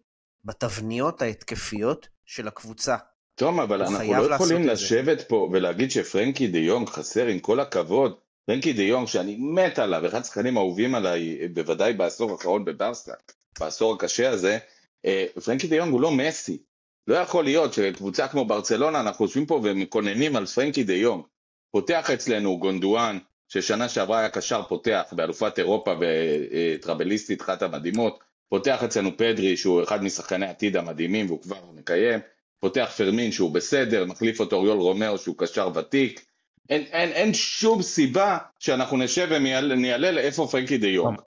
בתבניות 0.46 1.22
ההתקפיות 1.22 2.08
של 2.26 2.48
הקבוצה. 2.48 2.96
תום, 3.34 3.60
אבל 3.60 3.82
אנחנו 3.82 4.14
לא 4.14 4.34
יכולים 4.34 4.66
לשבת 4.66 5.28
פה 5.28 5.48
ולהגיד 5.52 5.90
שפרנקי 5.90 6.46
דה 6.46 6.58
יונג 6.58 6.88
חסר, 6.88 7.26
עם 7.26 7.38
כל 7.38 7.60
הכבוד. 7.60 8.16
פרנקי 8.46 8.72
דה 8.72 8.82
יונג, 8.82 9.06
שאני 9.06 9.36
מת 9.36 9.78
עליו, 9.78 10.06
אחד 10.06 10.20
השחקנים 10.20 10.56
האהובים 10.56 10.94
עליי, 10.94 11.48
בוודאי 11.48 11.92
בעשור 11.92 12.32
האחרון 12.32 12.64
בברסה, 12.64 13.12
בעשור 13.60 13.94
הקשה 13.94 14.30
הזה, 14.30 14.58
אה, 15.06 15.26
פרנקי 15.44 15.66
דה 15.66 15.76
יונג 15.76 15.92
הוא 15.92 16.00
לא 16.00 16.10
מסי. 16.10 16.58
לא 17.06 17.14
יכול 17.14 17.44
להיות 17.44 17.74
שקבוצה 17.74 18.28
כמו 18.28 18.44
ברצלונה, 18.44 19.00
אנחנו 19.00 19.24
יושבים 19.24 19.46
פה 19.46 19.60
ומקוננים 19.64 20.36
על 20.36 20.46
פרנקי 20.46 20.84
דה 20.84 20.94
יונג. 20.94 21.24
פותח 21.72 22.10
אצלנו 22.10 22.58
גונדואן, 22.58 23.18
ששנה 23.48 23.88
שעברה 23.88 24.18
היה 24.18 24.28
קשר 24.28 24.62
פותח 24.62 25.02
באלופת 25.12 25.58
אירופה 25.58 25.94
וטרבליסטית, 26.00 27.42
אחת 27.42 27.62
המדהימות. 27.62 28.25
פותח 28.48 28.82
אצלנו 28.84 29.16
פדרי, 29.16 29.56
שהוא 29.56 29.82
אחד 29.82 30.02
משחקני 30.02 30.46
העתיד 30.46 30.76
המדהימים 30.76 31.26
והוא 31.26 31.42
כבר 31.42 31.56
מקיים. 31.74 32.20
פותח 32.60 32.92
פרמין 32.96 33.32
שהוא 33.32 33.50
בסדר, 33.50 34.04
מחליף 34.04 34.40
אותו 34.40 34.56
אוריול 34.56 34.78
רומאו 34.78 35.18
שהוא 35.18 35.38
קשר 35.38 35.68
ותיק. 35.74 36.26
אין, 36.68 36.82
אין, 36.82 37.12
אין 37.12 37.34
שום 37.34 37.82
סיבה 37.82 38.38
שאנחנו 38.58 38.96
נשב 38.96 39.28
וניילל 39.30 40.18
איפה 40.18 40.48
פרנקי 40.50 40.78
דה 40.78 40.88
יונג. 40.88 41.18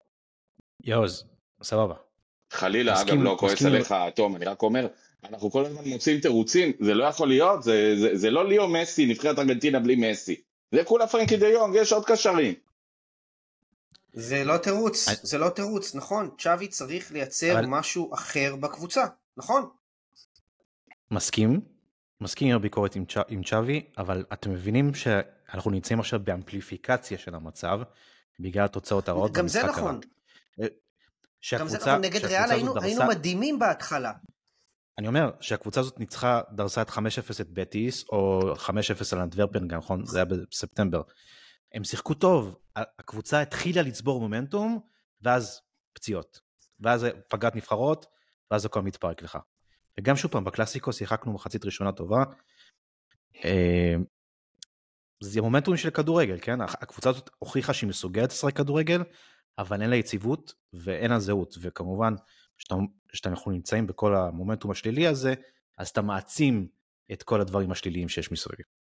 יוז, 0.84 1.24
סבבה. 1.62 1.94
חלילה, 2.50 2.92
מסכים, 2.92 3.14
אגב, 3.14 3.22
לא 3.22 3.36
כועס 3.40 3.62
עליך, 3.62 3.94
תום, 4.14 4.36
אני 4.36 4.44
רק 4.44 4.62
אומר, 4.62 4.86
אנחנו 5.24 5.50
כל 5.50 5.64
הזמן 5.64 5.82
מוצאים 5.84 6.20
תירוצים, 6.20 6.72
זה 6.80 6.94
לא 6.94 7.04
יכול 7.04 7.28
להיות, 7.28 7.62
זה, 7.62 7.94
זה, 7.96 8.16
זה 8.16 8.30
לא 8.30 8.48
ליאו 8.48 8.68
מסי, 8.68 9.06
נבחרת 9.06 9.38
ארגנטינה 9.38 9.80
בלי 9.80 9.96
מסי. 9.96 10.40
זה 10.74 10.84
כולה 10.84 11.06
פרנקי 11.06 11.36
דה 11.36 11.48
יונג, 11.48 11.74
יש 11.74 11.92
עוד 11.92 12.04
קשרים. 12.04 12.54
זה 14.20 14.44
לא 14.44 14.56
תירוץ, 14.56 15.08
זה 15.22 15.38
לא 15.38 15.48
תירוץ, 15.48 15.94
נכון, 15.94 16.30
צ'אבי 16.38 16.68
צריך 16.68 17.12
לייצר 17.12 17.60
משהו 17.66 18.14
אחר 18.14 18.56
בקבוצה, 18.56 19.04
נכון? 19.36 19.68
מסכים, 21.10 21.60
מסכים 22.20 22.48
עם 22.48 22.56
הביקורת 22.56 22.96
עם, 22.96 23.04
צ'... 23.04 23.16
עם 23.28 23.42
צ'אבי, 23.42 23.86
אבל 23.98 24.24
אתם 24.32 24.50
מבינים 24.50 24.94
שאנחנו 24.94 25.70
נמצאים 25.70 26.00
עכשיו 26.00 26.20
באמפליפיקציה 26.24 27.18
של 27.18 27.34
המצב, 27.34 27.80
בגלל 28.40 28.64
התוצאות 28.64 29.08
הרעות 29.08 29.32
גם 29.32 29.48
זה 29.48 29.62
נכון. 29.62 30.00
שהקבוצה, 31.40 31.74
גם 31.74 31.80
זה 31.80 31.90
נכון, 31.90 32.04
נגד 32.04 32.24
ריאל 32.24 32.50
היינו, 32.50 32.74
דרסה... 32.74 32.86
היינו 32.86 33.06
מדהימים 33.06 33.58
בהתחלה. 33.58 34.12
אני 34.98 35.08
אומר 35.08 35.30
שהקבוצה 35.40 35.80
הזאת 35.80 35.98
ניצחה, 35.98 36.40
דרסה 36.52 36.82
את 36.82 36.88
5-0 36.88 37.00
את 37.40 37.50
בטיס, 37.50 38.04
או 38.08 38.54
5-0 38.56 38.70
על 39.12 39.18
אנטוורפן, 39.18 39.68
גם 39.68 39.78
נכון? 39.78 40.06
זה 40.06 40.18
היה 40.18 40.24
בספטמבר. 40.24 41.02
הם 41.72 41.84
שיחקו 41.84 42.14
טוב, 42.14 42.56
הקבוצה 42.76 43.40
התחילה 43.40 43.82
לצבור 43.82 44.20
מומנטום, 44.20 44.80
ואז 45.22 45.60
פציעות. 45.92 46.40
ואז 46.80 47.06
פגרת 47.28 47.56
נבחרות, 47.56 48.06
ואז 48.50 48.64
הכל 48.64 48.82
מתפרק 48.82 49.22
לך. 49.22 49.38
וגם 49.98 50.16
שוב 50.16 50.30
פעם, 50.30 50.44
בקלאסיקו 50.44 50.92
שיחקנו 50.92 51.32
מחצית 51.32 51.64
ראשונה 51.64 51.92
טובה. 51.92 52.24
אה, 53.44 53.94
זה 55.20 55.42
מומנטום 55.42 55.76
של 55.76 55.90
כדורגל, 55.90 56.38
כן? 56.42 56.60
הקבוצה 56.60 57.10
הזאת 57.10 57.30
הוכיחה 57.38 57.74
שהיא 57.74 57.88
מסוגלת 57.88 58.30
לשחק 58.30 58.56
כדורגל, 58.56 59.02
אבל 59.58 59.82
אין 59.82 59.90
לה 59.90 59.96
יציבות 59.96 60.54
ואין 60.72 61.10
לה 61.10 61.20
זהות. 61.20 61.54
וכמובן, 61.60 62.14
כשאנחנו 63.08 63.50
נמצאים 63.50 63.86
בכל 63.86 64.16
המומנטום 64.16 64.70
השלילי 64.70 65.06
הזה, 65.06 65.34
אז 65.78 65.88
אתה 65.88 66.02
מעצים 66.02 66.68
את 67.12 67.22
כל 67.22 67.40
הדברים 67.40 67.70
השליליים 67.70 68.08
שיש 68.08 68.32
מסביב. 68.32 68.77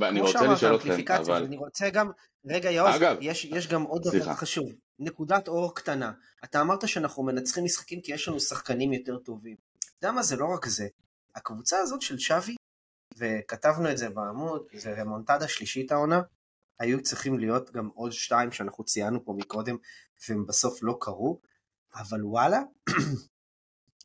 ואני 0.00 0.20
רוצה 0.20 0.46
לשאול 0.46 0.76
אתכם, 0.76 1.14
אבל... 1.16 1.44
אני 1.44 1.56
רוצה 1.56 1.90
גם, 1.90 2.10
רגע 2.46 2.70
יעוז, 2.70 2.96
אגב, 2.96 3.16
יש, 3.20 3.44
יש 3.44 3.68
גם 3.68 3.82
עוד 3.82 4.02
דבר 4.02 4.34
חשוב, 4.34 4.68
נקודת 4.98 5.48
אור 5.48 5.74
קטנה. 5.74 6.12
אתה 6.44 6.60
אמרת 6.60 6.88
שאנחנו 6.88 7.22
מנצחים 7.22 7.64
משחקים 7.64 8.00
כי 8.00 8.12
יש 8.12 8.28
לנו 8.28 8.40
שחקנים 8.40 8.92
יותר 8.92 9.18
טובים. 9.18 9.56
אתה 9.78 10.06
יודע 10.06 10.12
מה, 10.12 10.22
זה 10.22 10.36
לא 10.36 10.46
רק 10.46 10.66
זה. 10.66 10.86
הקבוצה 11.34 11.78
הזאת 11.78 12.02
של 12.02 12.18
שווי, 12.18 12.56
וכתבנו 13.18 13.90
את 13.90 13.98
זה 13.98 14.08
בעמוד, 14.08 14.62
זה 14.74 14.94
רמונטדה 15.02 15.48
שלישית 15.48 15.92
העונה, 15.92 16.20
היו 16.78 17.02
צריכים 17.02 17.38
להיות 17.38 17.70
גם 17.70 17.88
עוד 17.94 18.12
שתיים 18.12 18.52
שאנחנו 18.52 18.84
ציינו 18.84 19.24
פה 19.24 19.34
מקודם, 19.36 19.76
והם 20.28 20.46
בסוף 20.46 20.78
לא 20.82 20.96
קרו, 21.00 21.40
אבל 21.94 22.24
וואלה, 22.24 22.60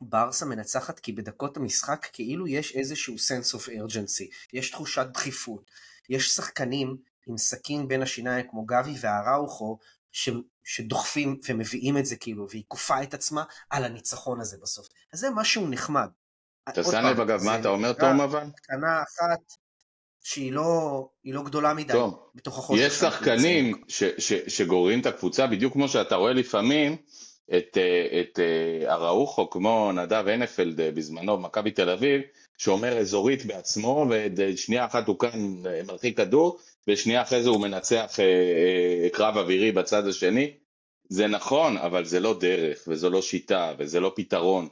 ברסה 0.08 0.46
מנצחת 0.46 0.98
כי 0.98 1.12
בדקות 1.12 1.56
המשחק 1.56 2.06
כאילו 2.12 2.46
יש 2.46 2.76
איזשהו 2.76 3.14
sense 3.14 3.54
of 3.54 3.68
urgency, 3.68 4.24
יש 4.52 4.70
תחושת 4.70 5.06
דחיפות, 5.12 5.70
יש 6.08 6.28
שחקנים 6.28 6.96
עם 7.26 7.38
סכין 7.38 7.88
בין 7.88 8.02
השיניים 8.02 8.46
כמו 8.50 8.64
גבי 8.64 8.94
והראוכו, 9.00 9.78
ש, 10.12 10.30
שדוחפים 10.64 11.40
ומביאים 11.48 11.98
את 11.98 12.06
זה 12.06 12.16
כאילו, 12.16 12.46
והיא 12.50 12.62
כופה 12.68 13.02
את 13.02 13.14
עצמה 13.14 13.44
על 13.70 13.84
הניצחון 13.84 14.40
הזה 14.40 14.56
בסוף. 14.62 14.88
אז 15.12 15.20
זה 15.20 15.28
משהו 15.30 15.68
נחמד. 15.68 16.08
שם 16.74 17.06
לב 17.06 17.20
אגב 17.20 17.42
מה 17.44 17.58
אתה 17.58 17.68
אומר 17.68 17.92
תום 17.92 18.20
אבל? 18.20 18.46
קטנה 18.56 19.02
אחת 19.02 19.40
שהיא 20.22 20.52
לא, 20.52 21.08
לא 21.24 21.42
גדולה 21.42 21.74
מדי 21.74 21.92
טוב. 21.92 22.30
בתוך 22.34 22.58
החושך. 22.58 22.82
יש 22.82 22.92
שחקנים 22.92 23.82
ש, 23.88 24.04
ש, 24.18 24.32
שגוררים 24.32 25.00
את 25.00 25.06
הקבוצה 25.06 25.46
בדיוק 25.46 25.72
כמו 25.72 25.88
שאתה 25.88 26.14
רואה 26.14 26.32
לפעמים 26.32 26.96
את, 27.48 27.78
אה, 27.78 28.20
את 28.20 28.38
אה, 28.38 28.92
אראוחו 28.94 29.50
כמו 29.50 29.92
נדב 29.92 30.24
הנפלד 30.28 30.80
אה, 30.80 30.90
בזמנו 30.90 31.36
במכבי 31.36 31.70
תל 31.70 31.90
אביב, 31.90 32.20
שאומר 32.58 32.98
אזורית 32.98 33.46
בעצמו 33.46 34.06
ושנייה 34.36 34.84
אחת 34.84 35.08
הוא 35.08 35.18
כאן 35.18 35.62
מרחיק 35.86 36.16
כדור 36.16 36.58
ושנייה 36.88 37.22
אחרי 37.22 37.42
זה 37.42 37.48
הוא 37.48 37.60
מנצח 37.60 38.16
קרב 39.12 39.36
אווירי 39.36 39.72
בצד 39.72 40.06
השני. 40.06 40.52
זה 41.08 41.26
נכון, 41.26 41.76
אבל 41.76 42.04
זה 42.04 42.20
לא 42.20 42.38
דרך, 42.40 42.84
וזו 42.88 43.10
לא 43.10 43.22
שיטה, 43.22 43.72
וזה 43.78 44.00
לא 44.00 44.12
פתרון. 44.16 44.68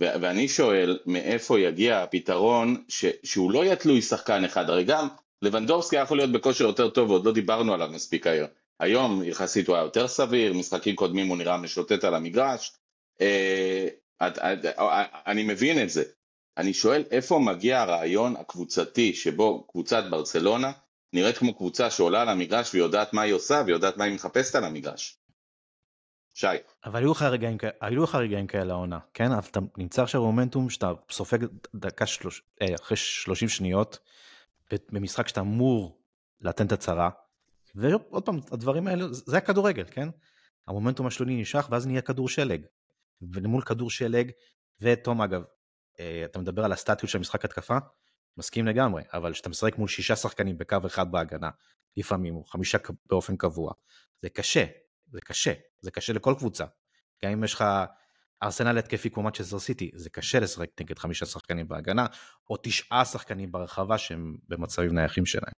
ו- 0.00 0.20
ואני 0.20 0.48
שואל, 0.48 0.98
מאיפה 1.06 1.60
יגיע 1.60 2.02
הפתרון 2.02 2.84
ש- 2.88 3.04
שהוא 3.22 3.50
לא 3.50 3.64
יהיה 3.64 3.76
תלוי 3.76 4.02
שחקן 4.02 4.44
אחד? 4.44 4.70
הרי 4.70 4.84
גם 4.84 5.08
לבנדובסקי 5.42 5.96
יכול 5.96 6.16
להיות 6.16 6.32
בכושר 6.32 6.64
יותר 6.64 6.90
טוב, 6.90 7.10
ועוד 7.10 7.26
לא 7.26 7.32
דיברנו 7.32 7.74
עליו 7.74 7.88
מספיק 7.92 8.26
היום. 8.26 8.48
היום 8.80 9.22
יחסית 9.22 9.68
הוא 9.68 9.76
היה 9.76 9.84
יותר 9.84 10.08
סביר, 10.08 10.52
משחקים 10.52 10.96
קודמים 10.96 11.26
הוא 11.26 11.36
נראה 11.36 11.56
משוטט 11.56 12.04
על 12.04 12.14
המגרש. 12.14 12.72
אה, 13.20 13.88
אני 15.26 15.42
מבין 15.42 15.82
את 15.82 15.90
זה. 15.90 16.04
אני 16.58 16.74
שואל 16.74 17.04
איפה 17.10 17.38
מגיע 17.38 17.80
הרעיון 17.80 18.36
הקבוצתי 18.36 19.14
שבו 19.14 19.66
קבוצת 19.66 20.04
ברצלונה 20.10 20.72
נראית 21.12 21.38
כמו 21.38 21.54
קבוצה 21.54 21.90
שעולה 21.90 22.22
על 22.22 22.28
המגרש 22.28 22.74
ויודעת 22.74 23.12
מה 23.12 23.22
היא 23.22 23.34
עושה 23.34 23.62
ויודעת 23.66 23.96
מה 23.96 24.04
היא 24.04 24.14
מחפשת 24.14 24.54
על 24.54 24.64
המגרש. 24.64 25.18
שי. 26.34 26.46
אבל 26.84 27.00
היו 27.00 27.12
לך 27.12 27.22
רגעים, 27.22 27.56
היו 27.80 28.02
לך 28.02 28.14
רגעים 28.14 28.46
כאלה 28.46 28.72
העונה, 28.72 28.98
כן? 29.14 29.32
אבל 29.32 29.48
אתה 29.50 29.60
נמצא 29.76 30.02
עכשיו 30.02 30.20
במומנטום 30.20 30.70
שאתה 30.70 30.92
סופג 31.10 31.38
דקה 31.74 32.06
שלוש, 32.06 32.42
אה, 32.62 32.74
אחרי 32.74 32.96
30 32.96 33.48
שניות 33.48 33.98
במשחק 34.90 35.28
שאתה 35.28 35.40
אמור 35.40 35.98
לתת 36.40 36.66
את 36.66 36.72
הצהרה. 36.72 37.10
ועוד 37.74 38.26
פעם, 38.26 38.40
הדברים 38.52 38.86
האלה, 38.86 39.04
זה 39.12 39.38
הכדורגל, 39.38 39.84
כן? 39.90 40.08
המומנטום 40.68 41.06
השלוני 41.06 41.40
נשך 41.40 41.68
ואז 41.70 41.86
נהיה 41.86 42.00
כדור 42.00 42.28
שלג. 42.28 42.66
ולמול 43.32 43.62
כדור 43.62 43.90
שלג, 43.90 44.30
ותום 44.80 45.22
אגב, 45.22 45.42
אה, 46.00 46.22
אתה 46.24 46.38
מדבר 46.38 46.64
על 46.64 46.72
הסטטיות 46.72 47.10
של 47.10 47.18
משחק 47.18 47.44
התקפה, 47.44 47.78
מסכים 48.36 48.66
לגמרי, 48.66 49.02
אבל 49.12 49.32
כשאתה 49.32 49.48
משחק 49.48 49.78
מול 49.78 49.88
שישה 49.88 50.16
שחקנים 50.16 50.58
בקו 50.58 50.76
אחד 50.86 51.12
בהגנה, 51.12 51.50
לפעמים, 51.96 52.36
או 52.36 52.44
חמישה 52.44 52.78
באופן 53.06 53.36
קבוע, 53.36 53.72
זה 54.22 54.28
קשה, 54.28 54.64
זה 55.06 55.20
קשה, 55.20 55.52
זה 55.80 55.90
קשה 55.90 56.12
לכל 56.12 56.34
קבוצה. 56.38 56.64
גם 57.24 57.30
אם 57.30 57.44
יש 57.44 57.54
לך 57.54 57.64
ארסנל 58.42 58.78
התקפי 58.78 59.10
כמו 59.10 59.22
מצ'סטר 59.22 59.58
סיטי, 59.58 59.90
זה 59.94 60.10
קשה 60.10 60.40
לשחק 60.40 60.70
נגד 60.80 60.98
חמישה 60.98 61.26
שחקנים 61.26 61.68
בהגנה, 61.68 62.06
או 62.50 62.56
תשעה 62.62 63.04
שחקנים 63.04 63.52
ברחבה 63.52 63.98
שהם 63.98 64.36
במצבים 64.48 64.94
נייחים 64.94 65.26
שלהם. 65.26 65.52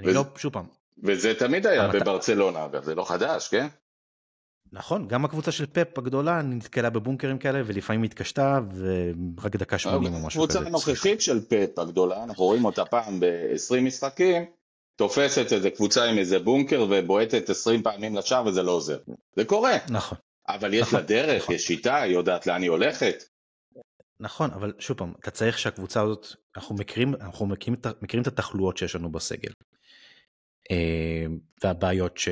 אני 0.00 0.14
לא, 0.14 0.24
שוב 0.36 0.52
פעם. 0.52 0.66
וזה 1.04 1.34
תמיד 1.38 1.66
היה 1.66 1.88
בברצלונה, 1.88 2.64
אגב, 2.64 2.84
זה 2.84 2.94
לא 2.94 3.04
חדש, 3.04 3.48
כן? 3.48 3.66
נכון, 4.72 5.08
גם 5.08 5.24
הקבוצה 5.24 5.52
של 5.52 5.66
פפ 5.66 5.98
הגדולה 5.98 6.42
נתקלה 6.42 6.90
בבונקרים 6.90 7.38
כאלה 7.38 7.62
ולפעמים 7.66 8.02
התקשתה 8.02 8.60
ורק 9.36 9.56
דקה 9.56 9.78
80 9.78 10.14
או 10.14 10.26
משהו 10.26 10.48
כזה. 10.48 10.58
הקבוצה 10.58 10.68
הנוכחית 10.68 11.20
של 11.20 11.40
פפ 11.48 11.78
הגדולה, 11.78 12.24
אנחנו 12.24 12.44
רואים 12.44 12.64
אותה 12.64 12.84
פעם 12.84 13.20
ב-20 13.20 13.80
משחקים, 13.80 14.44
תופסת 14.96 15.52
איזה 15.52 15.70
קבוצה 15.70 16.04
עם 16.04 16.18
איזה 16.18 16.38
בונקר 16.38 16.86
ובועטת 16.90 17.50
20 17.50 17.82
פעמים 17.82 18.16
לשער 18.16 18.46
וזה 18.46 18.62
לא 18.62 18.70
עוזר. 18.70 18.98
זה 19.36 19.44
קורה. 19.44 19.76
נכון. 19.90 20.18
אבל 20.48 20.74
יש 20.74 20.82
נכון, 20.82 21.00
לה 21.00 21.06
דרך, 21.06 21.42
נכון. 21.42 21.54
יש 21.54 21.66
שיטה, 21.66 21.96
היא 21.96 22.14
יודעת 22.14 22.46
לאן 22.46 22.62
היא 22.62 22.70
הולכת. 22.70 23.24
נכון, 24.20 24.50
אבל 24.50 24.72
שוב 24.78 24.96
פעם, 24.96 25.12
אתה 25.20 25.30
צריך 25.30 25.58
שהקבוצה 25.58 26.02
הזאת, 26.02 26.26
אנחנו 26.56 26.74
מכירים, 26.74 27.14
אנחנו 27.14 27.46
מכירים, 27.46 27.80
מכירים 28.02 28.22
את 28.22 28.26
התחלואות 28.26 28.76
שיש 28.76 28.94
לנו 28.94 29.12
בסגל. 29.12 29.50
אה, 30.70 31.26
והבעיות 31.64 32.18
ש... 32.18 32.28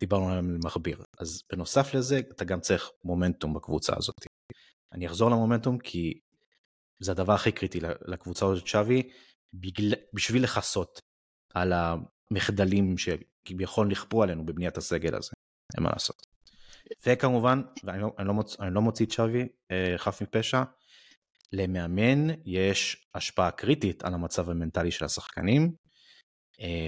דיברנו 0.00 0.28
עליהם 0.28 0.50
למכביר. 0.54 1.02
אז 1.18 1.42
בנוסף 1.52 1.94
לזה, 1.94 2.18
אתה 2.18 2.44
גם 2.44 2.60
צריך 2.60 2.90
מומנטום 3.04 3.54
בקבוצה 3.54 3.92
הזאת. 3.96 4.16
אני 4.92 5.06
אחזור 5.06 5.30
למומנטום 5.30 5.78
כי 5.78 6.20
זה 7.00 7.12
הדבר 7.12 7.32
הכי 7.32 7.52
קריטי 7.52 7.80
לקבוצה 8.06 8.46
הזאת 8.46 8.66
שווי. 8.66 9.02
בשביל 10.14 10.44
לכסות 10.44 11.00
על 11.54 11.72
המחדלים 11.72 12.94
שכביכול 12.98 13.86
נכפו 13.86 14.22
עלינו 14.22 14.46
בבניית 14.46 14.76
הסגל 14.76 15.14
הזה, 15.14 15.30
אין 15.76 15.84
מה 15.84 15.90
לעשות. 15.92 16.22
וכמובן, 17.06 17.62
ואני 17.84 18.02
לא, 18.02 18.10
אני 18.18 18.28
לא, 18.28 18.34
מוצ... 18.34 18.60
אני 18.60 18.74
לא 18.74 18.80
מוציא 18.80 19.06
את 19.06 19.10
שווי 19.10 19.48
אה, 19.70 19.94
חף 19.96 20.22
מפשע, 20.22 20.62
למאמן 21.52 22.34
יש 22.44 23.06
השפעה 23.14 23.50
קריטית 23.50 24.04
על 24.04 24.14
המצב 24.14 24.50
המנטלי 24.50 24.90
של 24.90 25.04
השחקנים, 25.04 25.72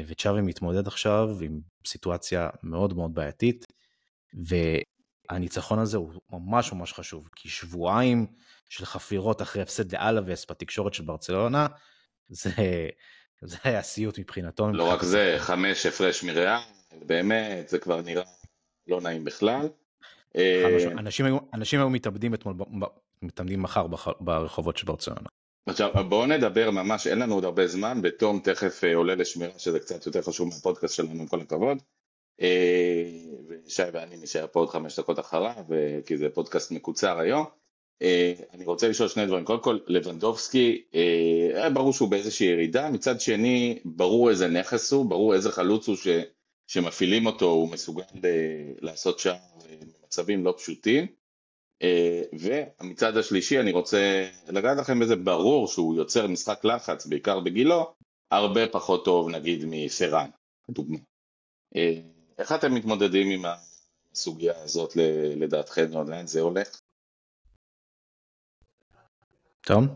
וצ'אבי 0.07 0.41
מתמודד 0.41 0.87
עכשיו 0.87 1.29
עם 1.41 1.61
סיטואציה 1.87 2.49
מאוד 2.62 2.97
מאוד 2.97 3.15
בעייתית, 3.15 3.67
והניצחון 5.31 5.79
הזה 5.79 5.97
הוא 5.97 6.12
ממש 6.31 6.73
ממש 6.73 6.93
חשוב, 6.93 7.29
כי 7.37 7.49
שבועיים 7.49 8.27
של 8.69 8.85
חפירות 8.85 9.43
אחרי 9.43 9.62
הפסד 9.62 9.95
לאלווס 9.95 10.47
בתקשורת 10.51 10.95
של 10.95 11.05
ברצלונה, 11.05 11.67
זה, 12.29 12.51
זה 13.43 13.57
היה 13.65 13.83
סיוט 13.83 14.19
מבחינתו. 14.19 14.73
לא 14.73 14.91
רק 14.91 15.03
זה, 15.03 15.35
חמש 15.39 15.87
הפרש 15.87 16.25
מריאה, 16.25 16.61
באמת, 17.07 17.69
זה 17.69 17.79
כבר 17.79 18.01
נראה 18.01 18.23
לא 18.87 19.01
נעים 19.01 19.25
בכלל. 19.25 19.69
אה, 20.37 20.77
אנשים 20.99 21.27
היו, 21.27 21.39
אנשים 21.55 21.81
היו 21.81 21.91
מתאבדים 21.91 22.35
אתמול, 22.35 22.55
מתאבדים 23.23 23.62
מחר 23.62 23.87
ברחובות 24.21 24.77
של 24.77 24.87
ברצלונה. 24.87 25.29
עכשיו 25.67 25.91
בואו 26.09 26.27
נדבר 26.27 26.71
ממש, 26.71 27.07
אין 27.07 27.19
לנו 27.19 27.35
עוד 27.35 27.45
הרבה 27.45 27.67
זמן, 27.67 28.03
בתום 28.03 28.41
תכף 28.45 28.85
אה, 28.85 28.95
עולה 28.95 29.15
לשמירה 29.15 29.59
שזה 29.59 29.81
קצת 29.81 30.07
יותר 30.07 30.23
חשוב 30.23 30.49
מהפודקאסט 30.49 30.95
שלנו 30.95 31.21
עם 31.21 31.27
כל 31.27 31.41
הכבוד. 31.41 31.79
אה, 32.41 33.05
ושי 33.49 33.83
ואני 33.93 34.17
נשאר 34.17 34.47
פה 34.53 34.61
עוד 34.61 34.69
חמש 34.71 34.99
דקות 34.99 35.19
אחריו, 35.19 35.65
כי 36.07 36.17
זה 36.17 36.29
פודקאסט 36.35 36.71
מקוצר 36.71 37.19
היום. 37.19 37.45
אני 38.53 38.65
רוצה 38.65 38.89
לשאול 38.89 39.09
שני 39.09 39.27
דברים, 39.27 39.45
קודם 39.45 39.62
כל 39.62 39.79
לבנדובסקי, 39.87 40.83
ברור 41.75 41.93
שהוא 41.93 42.09
באיזושהי 42.09 42.47
ירידה, 42.47 42.91
מצד 42.91 43.21
שני 43.21 43.79
ברור 43.85 44.31
איזה 44.31 44.49
נכס 44.49 44.93
הוא, 44.93 45.07
ברור 45.07 45.35
איזה 45.35 45.53
חלוץ 45.53 45.89
הוא 45.89 45.97
ש... 45.97 46.09
שמפעילים 46.67 47.27
אותו 47.27 47.47
הוא 47.47 47.71
מסוגל 47.71 48.03
לעשות 48.81 49.19
שער 49.19 49.37
במצבים 50.03 50.45
לא 50.45 50.55
פשוטים. 50.59 51.07
אה, 51.83 52.22
והמצד 52.33 53.16
השלישי 53.16 53.61
אני 53.61 53.72
רוצה 53.72 54.29
לגעת 54.49 54.79
לכם 54.79 55.01
בזה, 55.01 55.16
ברור 55.16 55.68
שהוא 55.68 55.97
יוצר 55.97 56.27
משחק 56.27 56.64
לחץ, 56.64 57.07
בעיקר 57.07 57.41
בגילו, 57.41 57.95
הרבה 58.31 58.68
פחות 58.68 59.05
טוב 59.05 59.29
נגיד 59.29 59.64
מפרן, 59.66 60.31
לדוגמה. 60.68 60.99
אה, 61.77 62.01
איך 62.39 62.53
אתם 62.53 62.75
מתמודדים 62.75 63.31
עם 63.31 63.53
הסוגיה 64.12 64.62
הזאת 64.62 64.97
לדעתכם, 65.37 66.09
לאן 66.09 66.27
זה 66.27 66.41
הולך? 66.41 66.81
תום? 69.61 69.89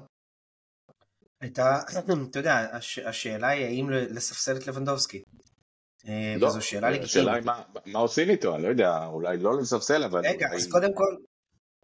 הייתה, 1.40 1.80
אתה 2.30 2.38
יודע, 2.38 2.66
השאלה 3.04 3.48
היא 3.48 3.64
האם 3.64 3.90
לספסל 3.90 4.56
את 4.56 4.66
לבנדובסקי. 4.66 5.22
אה, 6.08 6.34
לא, 6.38 6.46
וזו 6.46 6.62
שאלה 6.62 6.90
לגיטימית. 6.90 7.10
השאלה 7.10 7.34
היא 7.34 7.44
מה, 7.44 7.62
מה 7.86 7.98
עושים 7.98 8.30
איתו, 8.30 8.54
אני 8.54 8.62
לא 8.62 8.68
יודע, 8.68 9.06
אולי 9.06 9.36
לא 9.36 9.58
לספסל, 9.60 10.04
אבל... 10.04 10.26
רגע. 10.26 10.46
אז 10.54 10.72
קודם 10.72 10.94
כל, 10.94 11.16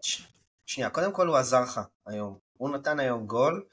ש... 0.05 0.23
שנייה, 0.67 0.91
קודם 0.91 1.13
כל 1.13 1.27
הוא 1.27 1.37
עזר 1.37 1.61
לך 1.61 1.81
היום. 2.07 2.39
הוא 2.53 2.71
נתן 2.71 3.01
היום 3.01 3.27
גול 3.27 3.65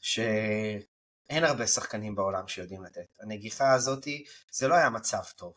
שאין 0.00 1.44
הרבה 1.44 1.66
שחקנים 1.66 2.14
בעולם 2.14 2.48
שיודעים 2.48 2.84
לתת. 2.84 3.06
הנגיחה 3.20 3.74
הזאתי, 3.74 4.24
זה 4.50 4.68
לא 4.68 4.74
היה 4.74 4.90
מצב 4.90 5.22
טוב. 5.36 5.52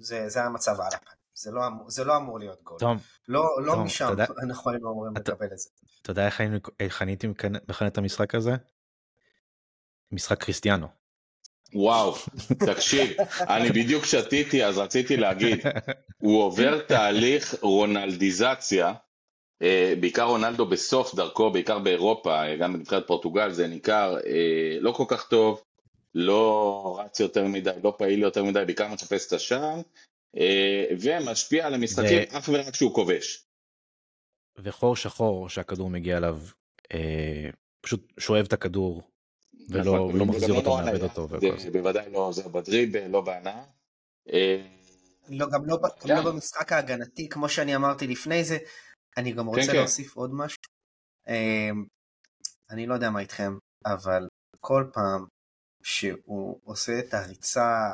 זה, 0.00 0.28
זה 0.28 0.40
היה 0.40 0.48
מצב 0.48 0.80
על 0.80 0.94
הפן. 0.94 1.10
זה 1.34 1.50
לא, 1.50 1.62
זה 1.88 2.04
לא 2.04 2.16
אמור 2.16 2.38
להיות 2.38 2.62
גול. 2.62 2.78
טוב, 2.78 2.98
לא, 3.28 3.44
לא 3.62 3.72
טוב, 3.72 3.82
משם 3.82 4.08
תודה, 4.08 4.24
אנחנו 4.44 4.70
היינו 4.70 4.90
אמורים 4.90 5.12
אתה, 5.16 5.32
לקבל 5.32 5.46
את 5.52 5.58
זה. 5.58 5.68
אתה 6.02 6.10
יודע 6.10 6.26
איך 6.80 7.02
אני 7.02 7.12
הייתי 7.12 7.26
מכנה 7.68 7.88
את 7.88 7.98
המשחק 7.98 8.34
הזה? 8.34 8.52
משחק 10.12 10.44
קריסטיאנו. 10.44 10.86
וואו, 11.72 12.14
תקשיב, 12.66 13.10
אני 13.54 13.68
בדיוק 13.68 14.04
שתיתי 14.04 14.64
אז 14.64 14.78
רציתי 14.78 15.16
להגיד, 15.16 15.60
הוא 16.16 16.42
עובר 16.42 16.80
תהליך 16.86 17.54
רונלדיזציה, 17.60 18.92
בעיקר 20.00 20.24
רונלדו 20.24 20.66
בסוף 20.66 21.14
דרכו, 21.14 21.50
בעיקר 21.50 21.78
באירופה, 21.78 22.42
אה, 22.42 22.56
גם 22.56 22.72
בנבחרת 22.72 23.06
פורטוגל 23.06 23.52
זה 23.52 23.66
ניכר, 23.66 24.16
אה, 24.26 24.78
לא 24.80 24.92
כל 24.92 25.04
כך 25.08 25.28
טוב, 25.28 25.62
לא 26.14 27.00
רץ 27.00 27.20
יותר 27.20 27.46
מדי, 27.46 27.70
לא 27.84 27.94
פעיל 27.98 28.22
יותר 28.22 28.44
מדי, 28.44 28.62
בעיקר 28.66 28.88
מחפש 28.88 29.26
את 29.26 29.32
השער, 29.32 29.80
ומשפיע 31.00 31.66
על 31.66 31.74
המשחקים 31.74 32.18
ו... 32.32 32.38
אך 32.38 32.48
ורק 32.52 32.68
כשהוא 32.68 32.94
כובש. 32.94 33.44
וחור 34.58 34.96
שחור 34.96 35.48
שהכדור 35.48 35.90
מגיע 35.90 36.16
אליו, 36.16 36.38
פשוט 37.80 38.12
שואב 38.18 38.44
את 38.44 38.52
הכדור 38.52 39.02
ולא 39.68 39.94
נכון, 39.94 40.16
לא 40.16 40.26
מחזיר 40.26 40.54
אותו, 40.54 40.76
מאבד 40.76 41.02
אותו. 41.02 41.28
זה 41.56 41.70
בוודאי 41.70 42.10
לא 42.12 42.18
עוזר 42.18 42.48
בדריבל, 42.48 43.06
לא 43.06 43.20
בהנאה. 43.20 43.62
אה, 44.32 44.62
לא, 45.28 45.46
גם 45.52 45.66
לא, 45.66 45.78
לא 46.04 46.22
במשחק 46.22 46.72
ההגנתי, 46.72 47.28
כמו 47.28 47.48
שאני 47.48 47.76
אמרתי 47.76 48.06
לפני 48.06 48.44
זה, 48.44 48.58
אני 49.16 49.32
גם 49.32 49.46
רוצה 49.46 49.60
כן, 49.60 49.66
כן. 49.66 49.76
להוסיף 49.76 50.16
עוד 50.16 50.34
משהו. 50.34 50.58
אה, 51.28 51.70
אני 52.70 52.86
לא 52.86 52.94
יודע 52.94 53.10
מה 53.10 53.20
איתכם, 53.20 53.58
אבל 53.86 54.28
כל 54.60 54.84
פעם 54.92 55.26
שהוא 55.82 56.60
עושה 56.64 56.98
את 56.98 57.14
הריצה 57.14 57.90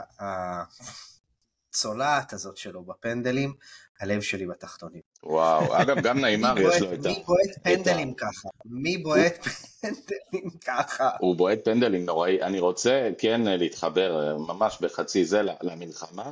הצולעת 1.71 2.33
הזאת 2.33 2.57
שלו 2.57 2.85
בפנדלים, 2.85 3.55
הלב 4.01 4.21
שלי 4.21 4.47
בתחתונים. 4.47 5.03
וואו, 5.23 5.75
אגב, 5.83 5.97
גם 6.03 6.21
נעימר 6.21 6.55
יש 6.59 6.81
לו 6.81 6.95
את 6.95 7.07
ה... 7.07 7.09
מי 7.09 7.23
בועט 7.27 7.59
פנדלים 7.63 8.15
ככה? 8.15 8.49
מי 8.65 8.99
בועט 8.99 9.47
פנדלים 9.81 10.51
ככה? 10.67 11.11
הוא 11.21 11.37
בועט 11.37 11.59
פנדלים 11.65 12.05
נוראי. 12.05 12.43
אני 12.43 12.61
רוצה 12.61 13.11
כן 13.19 13.41
להתחבר 13.45 14.29
אה, 14.29 14.39
ממש 14.39 14.79
בחצי 14.81 15.25
זה 15.25 15.43
למלחמה. 15.63 16.31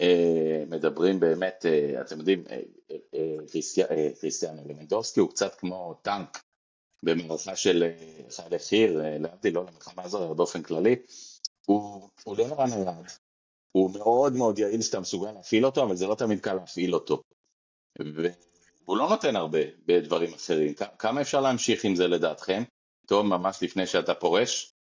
אה, 0.00 0.64
מדברים 0.70 1.20
באמת, 1.20 1.66
אה, 1.66 2.00
אתם 2.00 2.18
יודעים, 2.18 2.44
כריסטיאן 4.20 4.58
אלמנדובסקי 4.58 5.20
הוא 5.20 5.30
קצת 5.30 5.54
כמו 5.54 5.94
טנק 6.02 6.42
במערכה 7.02 7.56
של 7.56 7.84
חיילי 8.30 8.58
חי"ר, 8.58 9.00
להבדיל 9.18 9.54
לא 9.54 9.66
למלחמה 9.70 10.02
הזו, 10.02 10.24
אלא 10.24 10.34
באופן 10.34 10.62
כללי. 10.62 10.96
הוא 11.66 12.10
לא 12.26 12.48
נורא 12.48 12.66
נייד, 12.66 13.06
הוא 13.72 13.90
מאוד 13.90 14.32
מאוד 14.32 14.58
יעיל 14.58 14.82
שאתה 14.82 15.00
מסוגל 15.00 15.32
להפעיל 15.32 15.66
אותו, 15.66 15.84
אבל 15.84 15.96
זה 15.96 16.06
לא 16.06 16.14
תמיד 16.14 16.40
קל 16.40 16.54
להפעיל 16.54 16.94
אותו. 16.94 17.22
והוא 17.98 18.96
לא 18.96 19.08
נותן 19.08 19.36
הרבה 19.36 19.58
בדברים 19.86 20.34
אחרים. 20.34 20.74
כמה 20.98 21.20
אפשר 21.20 21.40
להמשיך 21.40 21.84
עם 21.84 21.96
זה 21.96 22.08
לדעתכם? 22.08 22.62
תום, 23.06 23.28
ממש 23.28 23.62
לפני 23.62 23.86
שאתה 23.86 24.14
פורש? 24.14 24.73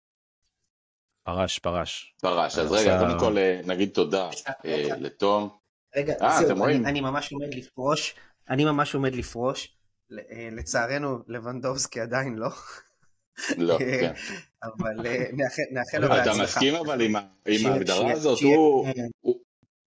פרש, 1.23 1.59
פרש. 1.59 2.15
פרש, 2.21 2.57
אז 2.57 2.71
רגע, 2.71 2.99
קודם 2.99 3.19
כל 3.19 3.37
אה, 3.37 3.61
נגיד 3.65 3.89
תודה 3.89 4.29
אה, 4.65 4.87
לתום. 4.99 5.49
רגע, 5.95 6.13
אה, 6.21 6.45
זהו, 6.45 6.65
אני 6.65 7.01
ממש 7.01 7.31
עומד 7.31 7.53
לפרוש, 7.53 8.15
אני 8.49 8.65
ממש 8.65 8.95
עומד 8.95 9.15
לפרוש. 9.15 9.75
לצערנו, 10.51 11.19
לבנדובסקי 11.27 11.99
עדיין 11.99 12.35
לא. 12.35 12.49
לא, 13.57 13.77
כן. 13.79 14.13
אבל 14.63 15.07
אה, 15.07 15.25
נאחל 15.71 15.97
לו 15.97 16.09
בהצלחה. 16.09 16.33
אתה 16.33 16.43
מסכים 16.43 16.75
אבל 16.75 17.01
עם 17.01 17.65
ההגדרה 17.65 18.11
הזאת? 18.11 18.39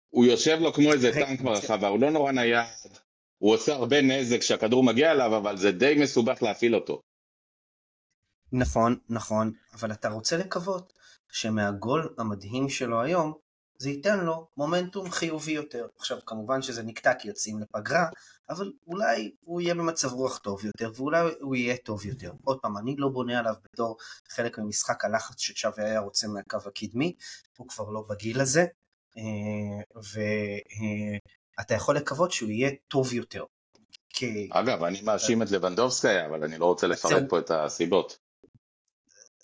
הוא 0.08 0.24
יושב 0.24 0.58
לו 0.60 0.72
כמו 0.72 0.92
איזה 0.92 1.12
טנק 1.12 1.40
ברחבה, 1.40 1.88
הוא 1.88 2.00
לא 2.00 2.10
נורא 2.10 2.32
נייד, 2.32 2.66
הוא 3.38 3.54
עושה 3.54 3.74
הרבה 3.74 4.02
נזק 4.02 4.40
כשהכדור 4.40 4.82
מגיע 4.82 5.12
אליו, 5.12 5.36
אבל 5.36 5.56
זה 5.56 5.72
די 5.72 5.94
מסובך 5.98 6.42
להפעיל 6.42 6.74
אותו. 6.74 7.02
נכון, 8.52 8.96
נכון, 9.08 9.52
אבל 9.74 9.92
אתה 9.92 10.08
רוצה 10.08 10.36
לקוות 10.36 10.92
שמהגול 11.32 12.14
המדהים 12.18 12.68
שלו 12.68 13.02
היום, 13.02 13.34
זה 13.78 13.90
ייתן 13.90 14.20
לו 14.20 14.46
מומנטום 14.56 15.10
חיובי 15.10 15.52
יותר. 15.52 15.86
עכשיו, 15.98 16.18
כמובן 16.26 16.62
שזה 16.62 16.82
נקטע 16.82 17.14
כי 17.14 17.28
יוצאים 17.28 17.58
לפגרה, 17.60 18.06
אבל 18.50 18.72
אולי 18.86 19.30
הוא 19.40 19.60
יהיה 19.60 19.74
במצב 19.74 20.12
רוח 20.12 20.38
טוב 20.38 20.64
יותר, 20.64 20.92
ואולי 20.96 21.30
הוא 21.40 21.56
יהיה 21.56 21.76
טוב 21.76 22.06
יותר. 22.06 22.32
עוד 22.44 22.58
פעם, 22.62 22.78
אני 22.78 22.96
לא 22.98 23.08
בונה 23.08 23.38
עליו 23.38 23.54
בתור 23.64 23.96
חלק 24.30 24.58
ממשחק 24.58 25.04
הלחץ 25.04 25.40
שצ'אבי 25.40 25.82
היה 25.82 26.00
רוצה 26.00 26.28
מהקו 26.28 26.58
הקדמי, 26.66 27.14
הוא 27.56 27.68
כבר 27.68 27.90
לא 27.90 28.04
בגיל 28.08 28.40
הזה, 28.40 28.66
אה, 29.18 30.00
ואתה 31.58 31.74
יכול 31.74 31.96
לקוות 31.96 32.32
שהוא 32.32 32.50
יהיה 32.50 32.70
טוב 32.88 33.12
יותר. 33.12 33.44
אגב, 34.50 34.82
אני 34.82 35.02
מאשים 35.02 35.42
את 35.42 35.50
לבנדובסקי, 35.50 36.26
אבל 36.26 36.44
אני 36.44 36.58
לא 36.58 36.66
רוצה 36.66 36.86
לפרט 36.86 37.22
פה 37.28 37.38
את 37.38 37.50
הסיבות. 37.50 38.18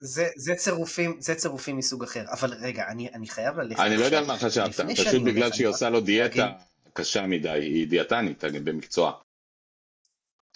זה, 0.00 0.28
זה 0.36 0.54
צירופים, 0.54 1.16
זה 1.20 1.34
צירופים 1.34 1.76
מסוג 1.76 2.02
אחר, 2.02 2.24
אבל 2.30 2.54
רגע, 2.54 2.88
אני, 2.88 3.08
אני 3.14 3.28
חייב 3.28 3.58
ללכת. 3.58 3.80
אני 3.80 3.96
לא 3.96 4.04
יודע 4.04 4.18
על 4.18 4.26
מה 4.26 4.38
חשבת, 4.38 4.80
פשוט 4.90 5.22
בגלל 5.22 5.52
שהיא 5.52 5.66
עושה 5.66 5.90
לו 5.90 6.00
דיאטה 6.00 6.52
קשה 6.92 7.26
מדי, 7.26 7.48
היא 7.48 7.88
דיאטנית 7.88 8.44
במקצוע. 8.44 9.12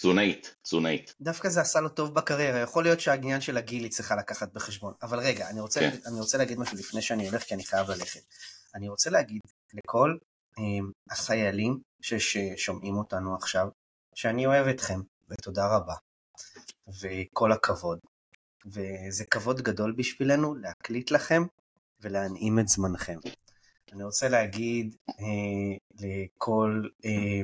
תזונאית, 0.01 0.55
תזונאית. 0.63 1.15
דווקא 1.21 1.49
זה 1.49 1.61
עשה 1.61 1.81
לו 1.81 1.89
טוב 1.89 2.15
בקריירה, 2.15 2.59
יכול 2.61 2.85
להיות 2.85 3.01
שהעניין 3.01 3.41
של 3.41 3.57
הגיל 3.57 3.83
היא 3.83 3.91
צריכה 3.91 4.17
לקחת 4.17 4.53
בחשבון. 4.53 4.95
אבל 5.03 5.19
רגע, 5.19 5.51
אני 5.51 5.61
רוצה, 5.61 5.81
כן. 5.81 5.97
אני 6.07 6.21
רוצה 6.21 6.39
להגיד 6.39 6.59
משהו 6.59 6.77
לפני 6.77 7.03
שאני 7.03 7.29
הולך, 7.29 7.43
כי 7.43 7.55
אני 7.55 7.65
חייב 7.65 7.91
ללכת. 7.91 8.21
אני 8.75 8.89
רוצה 8.89 9.11
להגיד 9.11 9.41
לכל 9.75 10.17
um, 10.59 10.63
החיילים 11.11 11.81
ששומעים 12.03 12.97
אותנו 12.97 13.35
עכשיו, 13.35 13.69
שאני 14.15 14.47
אוהב 14.47 14.67
אתכם, 14.67 15.01
ותודה 15.29 15.77
רבה, 15.77 15.95
וכל 17.01 17.53
הכבוד. 17.53 17.99
וזה 18.67 19.25
כבוד 19.25 19.61
גדול 19.61 19.93
בשבילנו 19.93 20.55
להקליט 20.55 21.11
לכם 21.11 21.43
ולהנעים 22.01 22.59
את 22.59 22.69
זמנכם. 22.69 23.19
אני 23.93 24.05
רוצה 24.05 24.29
להגיד 24.29 24.97
אה, 25.09 25.77
לכל 26.01 26.89
אה, 27.05 27.43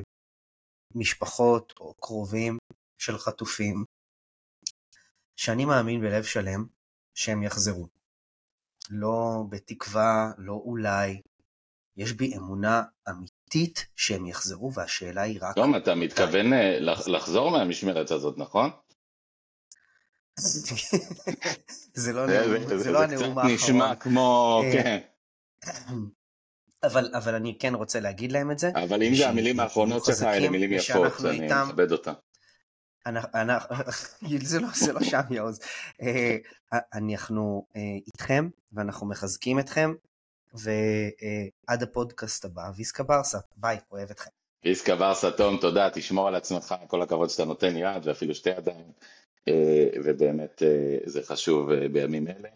משפחות 0.95 1.73
או 1.79 1.93
קרובים 1.93 2.57
של 2.97 3.17
חטופים, 3.17 3.85
שאני 5.35 5.65
מאמין 5.65 6.01
בלב 6.01 6.23
שלם 6.23 6.65
שהם 7.13 7.43
יחזרו. 7.43 7.87
לא 8.89 9.43
בתקווה, 9.49 10.31
לא 10.37 10.53
אולי. 10.53 11.21
יש 11.97 12.13
בי 12.13 12.37
אמונה 12.37 12.83
אמיתית 13.09 13.87
שהם 13.95 14.25
יחזרו, 14.25 14.73
והשאלה 14.73 15.21
היא 15.21 15.39
רק... 15.41 15.55
תום, 15.55 15.75
אתה 15.75 15.95
מתכוון 15.95 16.53
אה, 16.53 16.79
לחזור 17.07 17.51
מהמשמרת 17.51 18.11
הזאת, 18.11 18.37
נכון? 18.37 18.69
זה 21.93 22.13
לא 22.13 22.25
לא 22.91 23.03
הנאום 23.03 23.37
האחרון. 23.37 23.53
נשמע 23.53 23.95
כמו, 23.95 24.61
אה, 24.65 24.71
כן. 24.71 24.99
אבל, 26.83 27.11
אבל 27.13 27.35
אני 27.35 27.57
כן 27.59 27.75
רוצה 27.75 27.99
להגיד 27.99 28.31
להם 28.31 28.51
את 28.51 28.59
זה. 28.59 28.71
אבל 28.83 29.03
אם 29.03 29.15
זה 29.15 29.29
המילים 29.29 29.59
האחרונות 29.59 30.05
שלך, 30.05 30.23
אלה 30.23 30.49
מילים 30.49 30.73
יפות, 30.73 31.25
אני 31.25 31.47
מכבד 31.47 31.91
אותן. 31.91 32.13
זה 34.43 34.59
לא, 34.59 34.67
זה 34.73 34.93
לא 34.93 35.03
שם 35.03 35.21
יעוז. 35.29 35.59
אה, 36.01 36.37
אנחנו 36.93 37.65
אה, 37.75 37.81
איתכם 38.07 38.49
ואנחנו 38.71 39.07
מחזקים 39.07 39.59
אתכם 39.59 39.93
ועד 40.53 41.83
הפודקאסט 41.83 42.45
הבא, 42.45 42.71
ויסקה 42.75 43.03
ברסה, 43.03 43.37
ביי, 43.55 43.77
אוהב 43.91 44.09
אתכם. 44.09 44.29
ויסקה 44.65 44.95
ברסה, 44.95 45.31
תום, 45.31 45.57
תודה, 45.57 45.89
תשמור 45.93 46.27
על 46.27 46.35
עצמך, 46.35 46.75
כל 46.87 47.01
הכבוד 47.01 47.29
שאתה 47.29 47.45
נותן 47.45 47.77
יד 47.77 48.07
ואפילו 48.07 48.35
שתי 48.35 48.49
ידיים, 48.49 48.91
ובאמת 50.03 50.61
זה 51.05 51.23
חשוב 51.23 51.73
בימים 51.73 52.27
אלה. 52.27 52.49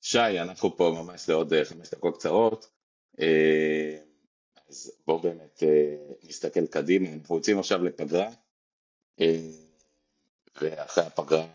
שי, 0.00 0.40
אנחנו 0.40 0.76
פה 0.76 1.02
ממש 1.02 1.28
לעוד 1.28 1.52
חמש 1.64 1.90
דקות 1.90 2.16
קצרות, 2.16 2.70
אז 4.68 4.92
בואו 5.06 5.18
באמת 5.18 5.62
נסתכל 6.22 6.66
קדימה, 6.66 7.08
אנחנו 7.12 7.36
יוצאים 7.36 7.58
עכשיו 7.58 7.84
לפגרה. 7.84 8.30
ואחרי 10.60 11.04
הפגרה, 11.04 11.46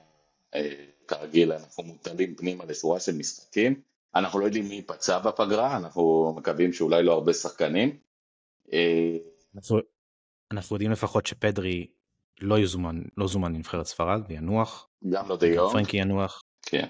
אה, 0.56 0.86
כרגיל, 1.08 1.52
אנחנו 1.52 1.84
מוטלים 1.84 2.36
פנימה 2.36 2.66
לסורה 2.66 3.00
של 3.00 3.16
משחקים. 3.18 3.82
אנחנו 4.16 4.40
לא 4.40 4.46
יודעים 4.46 4.68
מי 4.68 4.76
ייפצע 4.76 5.20
בפגרה, 5.20 5.78
אנחנו 5.78 6.34
מקווים 6.38 6.74
שאולי 6.74 7.04
לא 7.04 7.14
הרבה 7.14 7.34
שחקנים. 7.34 7.98
אה, 8.74 9.18
אנחנו, 9.56 9.78
אנחנו 10.52 10.76
יודעים 10.76 10.92
לפחות 10.92 11.26
שפדרי 11.26 11.88
לא 12.42 12.60
יזומן, 12.60 13.02
לא 13.18 13.28
זומן 13.28 13.54
לנבחרת 13.54 13.86
ספרד 13.86 14.22
וינוח. 14.28 14.88
גם 15.10 15.30
לא 15.30 15.38
דיו. 15.38 15.70
פרנקי 15.70 15.98
ינוח. 15.98 16.42
כן. 16.66 16.88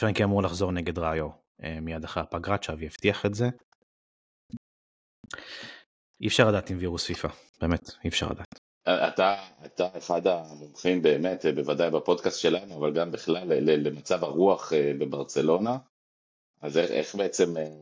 פרנקי 0.00 0.24
אמור 0.24 0.42
לחזור 0.42 0.72
נגד 0.72 0.98
ראיו 0.98 1.28
אה, 1.64 1.80
מיד 1.80 2.04
אחרי 2.04 2.22
הפגרה, 2.22 2.58
צ'אבי 2.58 2.86
הבטיח 2.86 3.26
את 3.26 3.34
זה. 3.34 3.48
אי 6.20 6.26
אפשר 6.26 6.48
לדעת 6.48 6.70
עם 6.70 6.78
וירוס 6.78 7.06
פיפא, 7.06 7.28
באמת, 7.60 7.90
אי 8.04 8.08
אפשר 8.08 8.28
לדעת. 8.28 8.60
אתה, 8.82 9.46
אתה 9.64 9.88
אחד 9.98 10.26
המומחים 10.26 11.02
באמת, 11.02 11.44
בוודאי 11.54 11.90
בפודקאסט 11.90 12.40
שלנו, 12.40 12.78
אבל 12.78 12.94
גם 12.94 13.12
בכלל 13.12 13.52
למצב 13.60 14.24
הרוח 14.24 14.72
אה, 14.72 14.92
בברצלונה. 14.98 15.78
אז 16.60 16.78
איך, 16.78 16.90
איך 16.90 17.14
בעצם, 17.14 17.56
אה, 17.56 17.72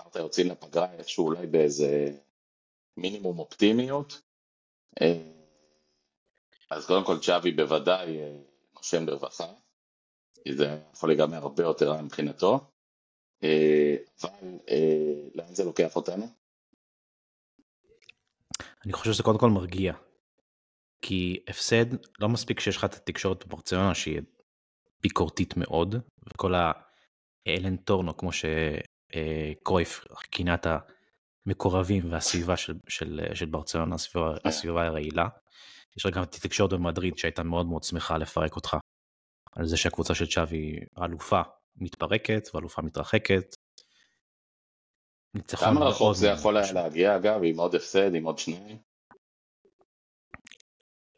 אמרת 0.00 0.16
יוצאים 0.16 0.50
לפגרה 0.50 0.92
איכשהו 0.92 1.26
אולי 1.26 1.46
באיזה 1.46 2.12
מינימום 2.96 3.38
אופטימיות. 3.38 4.20
אה, 6.72 6.76
אז 6.76 6.86
קודם 6.86 7.04
כל 7.04 7.18
צ'אבי 7.18 7.52
בוודאי 7.52 8.18
נושם 8.74 9.06
ברווחה, 9.06 9.46
כי 10.44 10.54
זה 10.54 10.78
יכול 10.92 11.08
להיגמר 11.08 11.36
הרבה 11.36 11.62
יותר 11.62 12.02
מבחינתו. 12.02 12.60
אבל 14.22 14.30
לאן 15.34 15.54
זה 15.54 15.64
לוקח 15.64 15.96
אותנו? 15.96 16.26
אני 18.84 18.92
חושב 18.92 19.12
שזה 19.12 19.22
קודם 19.22 19.38
כל 19.38 19.50
מרגיע. 19.50 19.92
כי 21.02 21.44
הפסד, 21.48 21.86
לא 22.20 22.28
מספיק 22.28 22.60
שיש 22.60 22.76
לך 22.76 22.84
את 22.84 22.94
התקשורת 22.94 23.46
בברצלונה 23.46 23.94
שהיא 23.94 24.20
ביקורתית 25.00 25.56
מאוד, 25.56 25.94
וכל 26.26 26.54
האלן 27.46 27.76
טורנו, 27.76 28.16
כמו 28.16 28.30
שקרויף 28.32 30.04
כינה 30.30 30.54
את 30.54 30.66
המקורבים 31.46 32.12
והסביבה 32.12 32.56
של, 32.56 32.74
של, 32.88 33.20
של 33.34 33.46
ברצלונה, 33.46 33.94
הסביבה, 33.94 34.34
כן. 34.42 34.48
הסביבה 34.48 34.86
הרעילה. 34.86 35.28
יש 35.96 36.06
גם 36.06 36.22
את 36.22 36.34
התקשורת 36.34 36.72
במדריד 36.72 37.18
שהייתה 37.18 37.42
מאוד 37.42 37.66
מאוד 37.66 37.82
שמחה 37.82 38.18
לפרק 38.18 38.56
אותך, 38.56 38.76
על 39.52 39.66
זה 39.66 39.76
שהקבוצה 39.76 40.14
של 40.14 40.26
צ'אבי 40.26 40.76
האלופה 40.96 41.40
מתפרקת 41.76 42.48
ואלופה 42.54 42.82
מתרחקת. 42.82 43.54
כמה 45.46 45.84
רחוק 45.84 46.16
זה 46.16 46.28
יכול 46.28 46.56
היה 46.56 46.72
להגיע 46.72 47.16
אגב 47.16 47.40
עם 47.44 47.60
עוד 47.60 47.74
הפסד, 47.74 48.14
עם 48.14 48.24
עוד 48.24 48.38
שניים? 48.38 48.78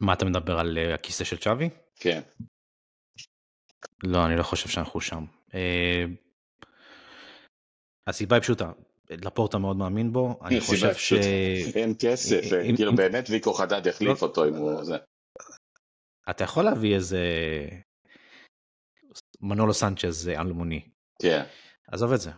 מה 0.01 0.13
אתה 0.13 0.25
מדבר 0.25 0.59
על 0.59 0.79
אה, 0.79 0.95
הכיסא 0.95 1.25
של 1.25 1.37
צ'אבי? 1.37 1.71
כן. 1.97 2.21
לא, 4.03 4.27
אני 4.27 4.37
לא 4.37 4.43
חושב 4.43 4.69
שאנחנו 4.69 5.01
שם. 5.01 5.25
אה, 5.55 6.05
הסיבה 8.07 8.37
היא 8.37 8.43
פשוטה, 8.43 8.73
לפורטה 9.25 9.59
מאוד 9.59 9.77
מאמין 9.77 10.13
בו, 10.13 10.39
אני 10.45 10.61
חושב 10.61 10.95
ש... 10.95 11.13
אין 11.75 11.95
כסף, 11.99 12.53
אה, 12.53 12.77
כאילו 12.77 12.97
באמת 12.97 13.25
ויקו 13.31 13.53
חדד 13.55 13.87
יחליף 13.87 14.23
לא- 14.23 14.29
אותו 14.29 14.49
אם 14.49 14.55
הוא 14.55 14.85
זה. 14.85 14.97
אתה 16.31 16.45
יכול 16.45 16.65
להביא 16.65 16.95
איזה 16.95 17.19
מנולו 19.41 19.75
סנצ'ז 19.75 20.29
אלמוני. 20.29 20.89
כן. 21.23 21.43
עזוב 21.89 22.13
את 22.13 22.21
זה. 22.21 22.31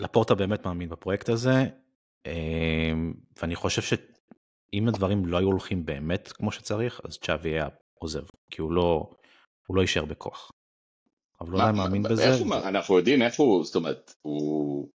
לפורטה 0.00 0.34
באמת 0.34 0.66
מאמין 0.66 0.88
בפרויקט 0.88 1.28
הזה, 1.28 1.50
ואני 3.42 3.56
חושב 3.56 3.82
שאם 3.82 4.88
הדברים 4.88 5.26
לא 5.26 5.38
היו 5.38 5.46
הולכים 5.46 5.84
באמת 5.84 6.32
כמו 6.32 6.52
שצריך, 6.52 7.00
אז 7.04 7.18
צ'אבי 7.18 7.50
היה 7.50 7.68
עוזב, 7.94 8.22
כי 8.50 8.60
הוא 8.60 8.72
לא, 8.72 9.10
הוא 9.66 9.76
לא 9.76 9.80
יישאר 9.80 10.04
בכוח. 10.04 10.50
אבל 11.40 11.52
אולי 11.52 11.72
מאמין 11.72 12.02
בזה. 12.02 12.34
אנחנו 12.52 12.96
יודעים 12.96 13.22
איפה 13.22 13.42
הוא, 13.42 13.64
זאת 13.64 13.76
אומרת, 13.76 14.14
הוא... 14.22 14.88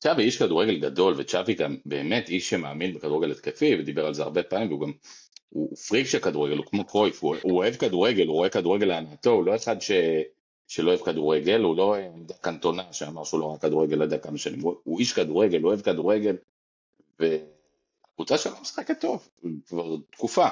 צ'אבי 0.00 0.22
איש 0.22 0.38
כדורגל 0.38 0.78
גדול, 0.78 1.14
וצ'אבי 1.16 1.54
גם 1.54 1.76
באמת 1.86 2.28
איש 2.28 2.50
שמאמין 2.50 2.94
בכדורגל 2.94 3.30
התקפי, 3.30 3.76
ודיבר 3.78 4.06
על 4.06 4.14
זה 4.14 4.22
הרבה 4.22 4.42
פעמים, 4.42 4.68
והוא 4.68 4.80
גם, 4.80 4.92
הוא 5.48 5.76
פריק 5.76 6.06
של 6.06 6.18
כדורגל, 6.18 6.56
הוא 6.56 6.66
כמו 6.66 6.84
קרויף, 6.84 7.22
הוא, 7.22 7.36
הוא 7.42 7.58
אוהב 7.58 7.74
כדורגל, 7.74 8.26
הוא 8.26 8.34
רואה 8.34 8.48
כדורגל 8.48 8.86
להנאתו, 8.86 9.30
הוא 9.30 9.46
לא 9.46 9.56
אחד 9.56 9.80
ש... 9.80 9.90
שלא 10.68 10.90
אוהב 10.90 11.00
כדורגל, 11.00 11.60
הוא 11.60 11.76
לא 11.76 11.96
עמדה 11.96 12.34
קנטונה 12.34 12.92
שאמר 12.92 13.24
שהוא 13.24 13.40
לא 13.40 13.44
אוהב 13.44 13.60
כדורגל, 13.60 13.96
לא 13.96 14.04
יודע 14.04 14.18
כמה 14.18 14.38
שנים, 14.38 14.60
הוא, 14.60 14.74
הוא 14.84 14.98
איש 15.00 15.12
כדורגל, 15.12 15.60
הוא 15.60 15.68
אוהב 15.68 15.80
כדורגל, 15.80 16.36
והקבוצה 17.20 18.38
שלנו 18.38 18.56
משחקת 18.60 19.00
טוב, 19.00 19.28
כבר 19.66 19.96
תקופה. 20.10 20.48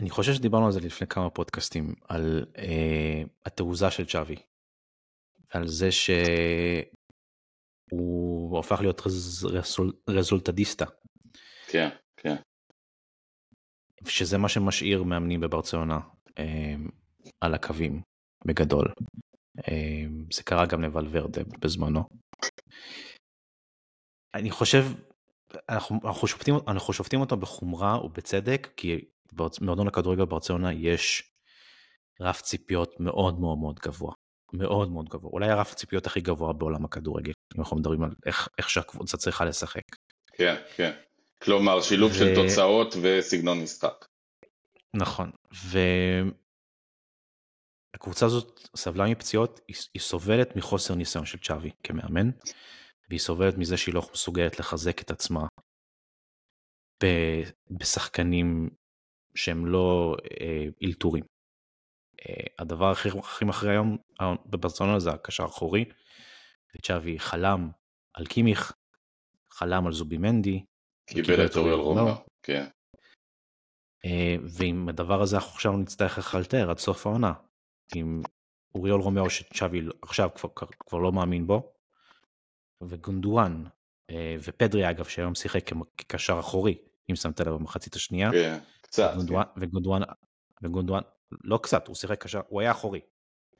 אני 0.00 0.10
חושב 0.10 0.32
שדיברנו 0.34 0.66
על 0.66 0.72
זה 0.72 0.80
לפני 0.80 1.06
כמה 1.06 1.30
פודקאסטים, 1.30 1.94
על 2.08 2.44
אה, 2.58 3.22
התעוזה 3.46 3.90
של 3.90 4.06
צ'אבי, 4.06 4.36
על 5.50 5.66
זה 5.66 5.88
שהוא 5.92 6.18
הפך 8.58 8.80
להיות 8.80 9.00
רז, 9.06 9.44
רזול, 9.44 9.92
רזולטדיסטה. 10.10 10.84
כן, 11.68 11.88
כן. 12.16 12.36
שזה 14.08 14.38
מה 14.38 14.48
שמשאיר 14.48 15.02
מאמנים 15.02 15.40
בברצלונה 15.40 16.00
אה, 16.38 16.74
על 17.40 17.54
הקווים, 17.54 18.02
בגדול. 18.44 18.92
אה, 19.68 20.04
זה 20.32 20.42
קרה 20.42 20.66
גם 20.66 20.82
לוולברדה 20.82 21.42
בזמנו. 21.60 22.04
אני 24.34 24.50
חושב, 24.50 24.82
אנחנו, 25.68 26.00
אנחנו, 26.04 26.28
שופטים, 26.28 26.54
אנחנו 26.68 26.92
שופטים 26.92 27.20
אותו 27.20 27.36
בחומרה 27.36 28.04
ובצדק, 28.04 28.68
כי 28.76 29.04
במועדון 29.36 29.88
הכדורגל 29.88 30.24
ברצלונה 30.24 30.72
יש 30.72 31.32
רף 32.20 32.40
ציפיות 32.40 33.00
מאוד 33.00 33.40
מאוד 33.40 33.58
מאוד 33.58 33.78
גבוה. 33.78 34.12
מאוד 34.52 34.90
מאוד 34.90 35.08
גבוה. 35.08 35.30
אולי 35.32 35.50
הרף 35.50 35.72
הציפיות 35.72 36.06
הכי 36.06 36.20
גבוה 36.20 36.52
בעולם 36.52 36.84
הכדורגל, 36.84 37.32
אם 37.54 37.60
אנחנו 37.60 37.76
מדברים 37.76 38.02
על 38.02 38.10
איך, 38.26 38.48
איך 38.58 38.70
שהקבוצה 38.70 39.16
צריכה 39.16 39.44
לשחק. 39.44 39.82
כן, 40.32 40.54
כן. 40.76 40.92
כלומר, 41.42 41.80
שילוב 41.80 42.10
ו... 42.10 42.14
של 42.14 42.34
תוצאות 42.34 42.94
וסגנון 43.02 43.62
משחק. 43.62 44.06
נכון, 44.94 45.30
והקבוצה 47.94 48.26
הזאת 48.26 48.68
סבלה 48.76 49.06
מפציעות, 49.06 49.60
היא, 49.68 49.76
היא 49.94 50.02
סובלת 50.02 50.56
מחוסר 50.56 50.94
ניסיון 50.94 51.26
של 51.26 51.38
צ'אבי 51.38 51.70
כמאמן. 51.82 52.30
והיא 53.08 53.20
סובלת 53.20 53.54
מזה 53.58 53.76
שהיא 53.76 53.94
לא 53.94 54.02
מסוגלת 54.12 54.60
לחזק 54.60 55.02
את 55.02 55.10
עצמה 55.10 55.46
בשחקנים 57.70 58.70
שהם 59.36 59.66
לא 59.66 60.16
אה, 60.40 60.66
אלתורים. 60.82 61.24
אה, 62.20 62.44
הדבר 62.58 62.90
הכי, 62.90 63.08
הכי 63.18 63.44
מכריע 63.44 63.72
היום 63.72 64.36
בברצלונה 64.46 64.98
זה 64.98 65.10
הקשר 65.10 65.42
האחורי. 65.42 65.84
וצ'אבי 66.76 67.18
חלם 67.18 67.70
על 68.14 68.26
קימיך, 68.26 68.72
חלם 69.50 69.86
על 69.86 69.92
זובימנדי. 69.92 70.64
קיבל 71.06 71.46
את 71.46 71.56
אוריאל 71.56 71.78
רומאו, 71.78 72.14
כן. 72.42 72.66
אה, 74.04 74.36
ועם 74.42 74.88
הדבר 74.88 75.22
הזה 75.22 75.36
אנחנו 75.36 75.50
עכשיו 75.52 75.76
נצטרך 75.76 76.18
לאלתר 76.18 76.70
עד 76.70 76.78
סוף 76.78 77.06
העונה. 77.06 77.32
עם 77.94 78.22
אוריאול 78.74 79.00
רומאו 79.00 79.30
שצ'אבי 79.30 79.82
עכשיו 80.02 80.30
כבר, 80.34 80.66
כבר 80.86 80.98
לא 80.98 81.12
מאמין 81.12 81.46
בו, 81.46 81.72
וגונדואן, 82.82 83.64
אה, 84.10 84.36
ופדרי 84.42 84.90
אגב 84.90 85.04
שהיום 85.04 85.34
שיחק 85.34 85.70
כקשר 85.98 86.40
אחורי, 86.40 86.78
אם 87.10 87.16
שמת 87.16 87.40
לב 87.40 87.48
במחצית 87.48 87.94
השנייה. 87.94 88.30
כן, 88.32 88.58
קצת. 88.96 89.12
וגונדואן, 89.56 90.02
וגונדואן, 90.62 91.02
לא 91.44 91.58
קצת, 91.62 91.88
הוא 91.88 91.96
שיחק 91.96 92.22
קשר, 92.22 92.40
הוא 92.48 92.60
היה 92.60 92.70
אחורי. 92.70 93.00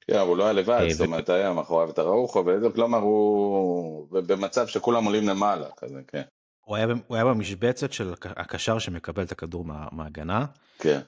כן, 0.01 0.18
הוא 0.18 0.37
לא 0.37 0.45
היה 0.45 0.53
לבד, 0.53 0.89
זאת 0.91 1.07
אומרת, 1.07 1.28
היה 1.28 1.53
מאחוריו 1.53 1.91
את 1.91 1.99
אראוחו, 1.99 2.45
כלומר 2.74 2.99
הוא 2.99 4.09
במצב 4.11 4.66
שכולם 4.66 5.05
עולים 5.05 5.28
למעלה, 5.28 5.68
כזה, 5.76 6.01
כן. 6.09 6.22
הוא 6.61 6.76
היה, 6.76 6.87
הוא 7.07 7.16
היה 7.16 7.24
במשבצת 7.24 7.93
של 7.93 8.14
הקשר 8.22 8.78
שמקבל 8.78 9.22
את 9.22 9.32
הכדור 9.32 9.64
מה, 9.64 9.89
מההגנה. 9.93 10.47
כן. 10.78 11.01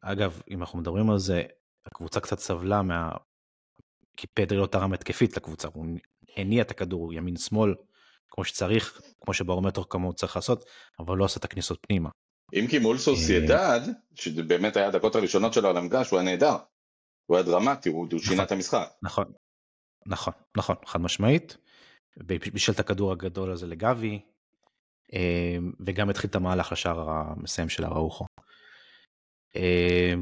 אגב, 0.00 0.42
אם 0.50 0.60
אנחנו 0.60 0.78
מדברים 0.78 1.10
על 1.10 1.18
זה, 1.18 1.42
הקבוצה 1.86 2.20
קצת 2.20 2.38
סבלה 2.38 2.82
מה... 2.82 3.10
כי 4.16 4.26
פדרי 4.26 4.58
לא 4.58 4.66
תרם 4.66 4.92
התקפית 4.92 5.36
לקבוצה, 5.36 5.68
הוא 5.72 5.86
הניע 6.36 6.62
את 6.62 6.70
הכדור 6.70 7.14
ימין 7.14 7.36
שמאל 7.36 7.74
כמו 8.30 8.44
שצריך, 8.44 9.00
כמו 9.20 9.34
שברומטר 9.34 9.82
כמוהו 9.90 10.12
צריך 10.12 10.36
לעשות, 10.36 10.64
אבל 10.98 11.16
לא 11.16 11.24
עשה 11.24 11.38
את 11.38 11.44
הכניסות 11.44 11.78
פנימה. 11.86 12.10
אם 12.52 12.66
כי 12.70 12.78
מול 12.78 12.98
סוסיידד, 12.98 13.80
שזה 14.14 14.42
באמת 14.42 14.76
היה 14.76 14.86
הדקות 14.86 15.14
הראשונות 15.14 15.52
שלו 15.52 15.68
על 15.68 15.76
המגרש, 15.76 16.10
הוא 16.10 16.18
היה 16.18 16.30
נהדר. 16.30 16.56
הוא 17.26 17.36
היה 17.36 17.46
דרמטי, 17.46 17.88
הוא 17.88 18.08
שינה 18.18 18.42
את 18.42 18.52
המשחק. 18.52 18.88
נכון, 19.02 19.32
נכון, 20.06 20.32
נכון, 20.56 20.76
חד 20.86 21.00
משמעית. 21.00 21.56
בישל 22.16 22.72
את 22.72 22.80
הכדור 22.80 23.12
הגדול 23.12 23.52
הזה 23.52 23.66
לגבי, 23.66 24.20
אה, 25.14 25.56
וגם 25.86 26.10
התחיל 26.10 26.30
את 26.30 26.34
המהלך 26.34 26.72
לשער 26.72 27.10
המסיים 27.10 27.68
של 27.68 27.84
אראוחו. 27.84 28.24
אה, 29.56 30.14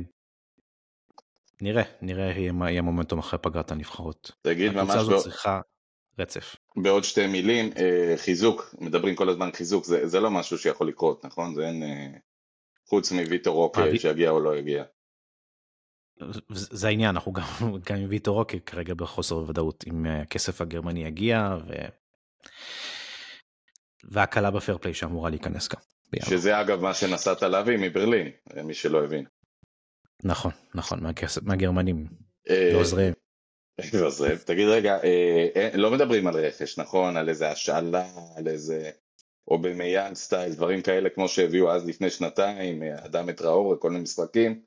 נראה, 1.60 1.82
נראה 2.02 2.32
יהיה 2.70 2.82
מומנטום 2.82 3.18
אחרי 3.18 3.38
פגרת 3.42 3.70
הנבחרות. 3.70 4.32
תגיד 4.42 4.72
ממש... 4.72 4.80
הקבוצה 4.80 5.00
הזאת 5.00 5.22
צריכה 5.22 5.60
רצף. 6.18 6.56
בעוד 6.76 7.04
שתי 7.04 7.26
מילים, 7.26 7.70
אה, 7.76 8.14
חיזוק, 8.16 8.74
מדברים 8.78 9.14
כל 9.14 9.28
הזמן 9.28 9.52
חיזוק, 9.52 9.84
זה, 9.84 10.06
זה 10.06 10.20
לא 10.20 10.30
משהו 10.30 10.58
שיכול 10.58 10.88
לקרות, 10.88 11.24
נכון? 11.24 11.54
זה 11.54 11.66
אין... 11.66 11.82
חוץ 12.88 13.12
מוויטור 13.12 13.54
רוקה 13.54 13.82
שיגיע 13.98 14.30
או 14.30 14.40
לא 14.40 14.56
יגיע. 14.56 14.84
זה 16.50 16.88
העניין, 16.88 17.10
אנחנו 17.10 17.32
גם, 17.32 17.42
גם 17.90 17.96
עם 17.96 18.06
ויטור 18.08 18.36
רוקה 18.38 18.58
כרגע 18.58 18.94
בחוסר 18.94 19.36
ודאות 19.36 19.84
אם 19.86 20.06
הכסף 20.06 20.60
הגרמני 20.60 21.04
יגיע 21.04 21.56
ו... 21.68 21.72
והקלה 24.04 24.50
בפייר 24.50 24.78
פליי 24.78 24.94
שאמורה 24.94 25.30
להיכנס 25.30 25.68
גם. 25.68 25.80
שזה 26.24 26.60
אגב 26.60 26.80
מה 26.80 26.94
שנסעת 26.94 27.42
להביא 27.42 27.76
מברלין, 27.78 28.30
מי 28.64 28.74
שלא 28.74 29.04
הבין. 29.04 29.24
נכון, 30.24 30.52
נכון, 30.74 31.02
מהכסף, 31.02 31.42
מהגרמנים, 31.42 32.06
לעוזריהם. 32.46 33.14
לעוזריהם. 34.00 34.36
תגיד 34.36 34.68
רגע, 34.68 34.98
אה, 35.04 35.48
אה, 35.56 35.76
לא 35.76 35.90
מדברים 35.90 36.26
על 36.26 36.36
רכש, 36.36 36.78
נכון? 36.78 37.16
על 37.16 37.28
איזה 37.28 37.50
השאלה, 37.50 38.06
על 38.36 38.48
איזה... 38.48 38.90
או 39.48 39.58
במיין 39.58 40.14
סטייל, 40.14 40.52
דברים 40.52 40.82
כאלה 40.82 41.10
כמו 41.10 41.28
שהביאו 41.28 41.70
אז 41.70 41.86
לפני 41.86 42.10
שנתיים, 42.10 42.82
אה, 42.82 43.04
אדם 43.04 43.28
את 43.28 43.40
ראור 43.40 43.66
וכל 43.66 43.90
מיני 43.90 44.02
משחקים. 44.02 44.62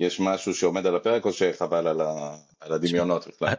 יש 0.00 0.20
משהו 0.20 0.54
שעומד 0.54 0.86
על 0.86 0.96
הפרק 0.96 1.24
או 1.24 1.32
שחבל 1.32 1.86
על, 1.86 2.00
ה... 2.00 2.36
על 2.60 2.72
הדמיונות 2.72 3.28
בכלל? 3.28 3.54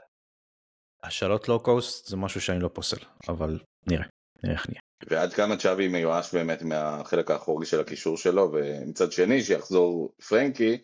השאלות 1.03 1.49
low 1.49 1.59
cost 1.59 2.07
זה 2.07 2.17
משהו 2.17 2.41
שאני 2.41 2.59
לא 2.59 2.69
פוסל, 2.73 3.05
אבל 3.29 3.59
נראה, 3.87 4.05
נראה 4.43 4.55
איך 4.55 4.69
נהיה. 4.69 4.81
ועד 5.09 5.33
כמה 5.33 5.57
צ'אבי 5.57 5.87
מיואש 5.87 6.35
באמת 6.35 6.61
מהחלק 6.61 7.31
האחורי 7.31 7.65
של 7.65 7.79
הקישור 7.79 8.17
שלו, 8.17 8.51
ומצד 8.53 9.11
שני 9.11 9.41
שיחזור 9.41 10.15
פרנקי, 10.29 10.77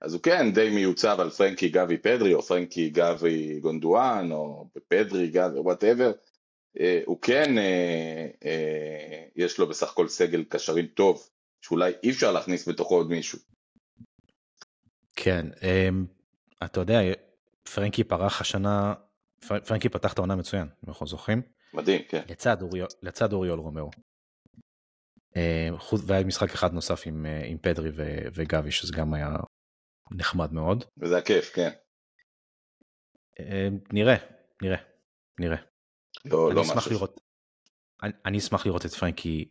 אז 0.00 0.14
הוא 0.14 0.22
כן 0.22 0.52
די 0.52 0.70
מיוצב 0.70 1.16
על 1.20 1.30
פרנקי 1.30 1.68
גבי 1.68 1.98
פדרי, 1.98 2.34
או 2.34 2.42
פרנקי 2.42 2.90
גבי 2.90 3.60
גונדואן, 3.60 4.32
או 4.32 4.68
פדרי 4.88 5.28
גבי, 5.28 5.58
whatever, 5.58 6.12
אה, 6.80 7.00
הוא 7.04 7.18
כן, 7.22 7.58
אה, 7.58 8.26
אה, 8.44 9.24
יש 9.36 9.58
לו 9.58 9.68
בסך 9.68 9.92
הכל 9.92 10.08
סגל 10.08 10.44
קשרים 10.44 10.86
טוב, 10.86 11.28
שאולי 11.60 11.92
אי 12.02 12.10
אפשר 12.10 12.32
להכניס 12.32 12.68
בתוכו 12.68 12.94
עוד 12.94 13.10
מישהו. 13.10 13.38
כן, 15.16 15.46
אמ, 15.62 16.06
אתה 16.64 16.80
יודע, 16.80 17.00
פרנקי 17.74 18.04
פרח 18.04 18.40
השנה, 18.40 18.94
פרנקי 19.66 19.88
פתח 19.88 20.12
את 20.12 20.18
העונה 20.18 20.36
מצוין, 20.36 20.62
אם 20.62 20.88
אנחנו 20.88 21.06
זוכרים. 21.06 21.42
מדהים, 21.74 22.02
כן. 22.08 22.22
לצד, 22.28 22.62
אוריול, 22.62 22.88
לצד 23.02 23.32
אוריול 23.32 23.58
רומאו. 23.58 23.90
אמ, 25.36 25.74
והיה 26.06 26.24
משחק 26.24 26.50
אחד 26.50 26.72
נוסף 26.72 27.02
עם, 27.06 27.26
עם 27.44 27.58
פדרי 27.58 27.90
ו, 27.96 28.18
וגבי, 28.34 28.70
שזה 28.70 28.92
גם 28.96 29.14
היה 29.14 29.36
נחמד 30.10 30.52
מאוד. 30.52 30.84
וזה 30.98 31.18
הכיף, 31.18 31.52
כן. 31.54 31.70
אמ, 33.40 33.78
נראה, 33.92 34.16
נראה, 34.62 34.78
נראה. 35.38 35.56
לא, 36.24 36.54
לא 36.54 36.62
משהו. 36.76 36.90
לראות, 36.90 37.20
אני, 38.02 38.12
אני 38.26 38.38
אשמח 38.38 38.66
לראות 38.66 38.86
את 38.86 38.90
פרנקי 38.90 39.50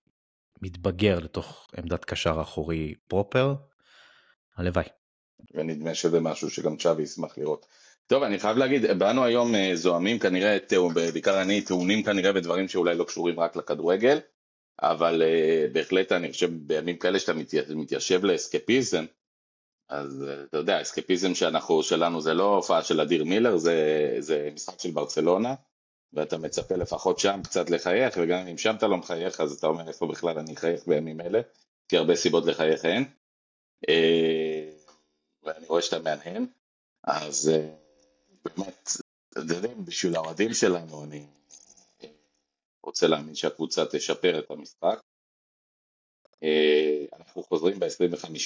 מתבגר 0.62 1.20
לתוך 1.20 1.68
עמדת 1.78 2.06
קשר 2.06 2.42
אחורי 2.42 2.94
proper. 3.08 3.56
הלוואי. 4.58 4.86
ונדמה 5.54 5.96
שזה 5.96 6.20
משהו 6.20 6.50
שגם 6.50 6.78
צ'אבי 6.78 7.04
ישמח 7.04 7.38
לראות. 7.38 7.66
טוב, 8.08 8.24
אני 8.24 8.40
חייב 8.40 8.58
להגיד, 8.58 9.00
באנו 9.00 9.24
היום 9.26 9.56
אה, 9.56 9.72
זועמים 9.76 10.20
כנראה, 10.20 10.58
בעיקר 11.14 11.42
אני, 11.42 11.62
טעונים 11.62 12.04
כנראה 12.04 12.34
בדברים 12.34 12.68
שאולי 12.68 12.96
לא 12.96 13.04
קשורים 13.04 13.40
רק 13.40 13.56
לכדורגל, 13.56 14.20
אבל 14.82 15.22
uh, 15.22 15.74
בהחלט 15.74 16.12
אני 16.12 16.32
חושב 16.32 16.50
בימים 16.54 16.98
כאלה 16.98 17.20
שאתה 17.20 17.34
מתיישב 17.76 18.26
לאסקפיזם, 18.26 19.06
אז 19.90 20.26
uh, 20.28 20.48
אתה 20.50 20.58
יודע, 20.58 20.82
אסקפיזם 20.82 21.36
שאנחנו, 21.36 21.84
שלנו 21.84 22.22
זה 22.22 22.34
לא 22.34 22.56
הופעה 22.56 22.84
של 22.84 23.02
אדיר 23.02 23.24
מילר, 23.24 23.58
זה, 23.58 24.16
זה 24.20 24.50
משחק 24.54 24.80
של 24.80 24.92
ברצלונה, 24.92 25.56
ואתה 26.14 26.38
מצפה 26.38 26.76
לפחות 26.76 27.20
שם 27.20 27.42
קצת 27.44 27.70
לחייך, 27.70 28.18
וגם 28.22 28.48
אם 28.48 28.58
שם 28.58 28.76
אתה 28.76 28.88
לא 28.88 28.98
מחייך, 28.98 29.42
אז 29.42 29.52
אתה 29.52 29.68
אומר 29.68 29.88
איפה 29.88 30.08
בכלל 30.08 30.40
אני 30.40 30.54
אחייך 30.54 30.88
בימים 30.88 31.22
אלה, 31.22 31.42
כי 31.88 31.98
הרבה 31.98 32.16
סיבות 32.16 32.46
לחייך 32.46 32.86
אין. 32.86 33.06
Uh, 33.86 33.90
ואני 35.44 35.68
רואה 35.68 35.82
שאתה 35.82 36.00
מהנהן, 36.00 36.46
אז 37.04 37.50
אה, 37.50 37.70
באמת, 38.46 38.90
אתם 39.30 39.54
יודעים, 39.56 39.86
בשביל 39.86 40.16
האוהדים 40.16 40.54
שלנו 40.54 41.04
אני 41.04 41.26
רוצה 42.84 43.08
להאמין 43.08 43.36
שהקבוצה 43.36 43.86
תשפר 43.92 44.40
את 44.40 44.52
המשחק. 44.52 45.02
אה, 46.44 47.06
אנחנו 47.14 47.44
חוזרים 47.44 47.80
ב-25 47.80 48.38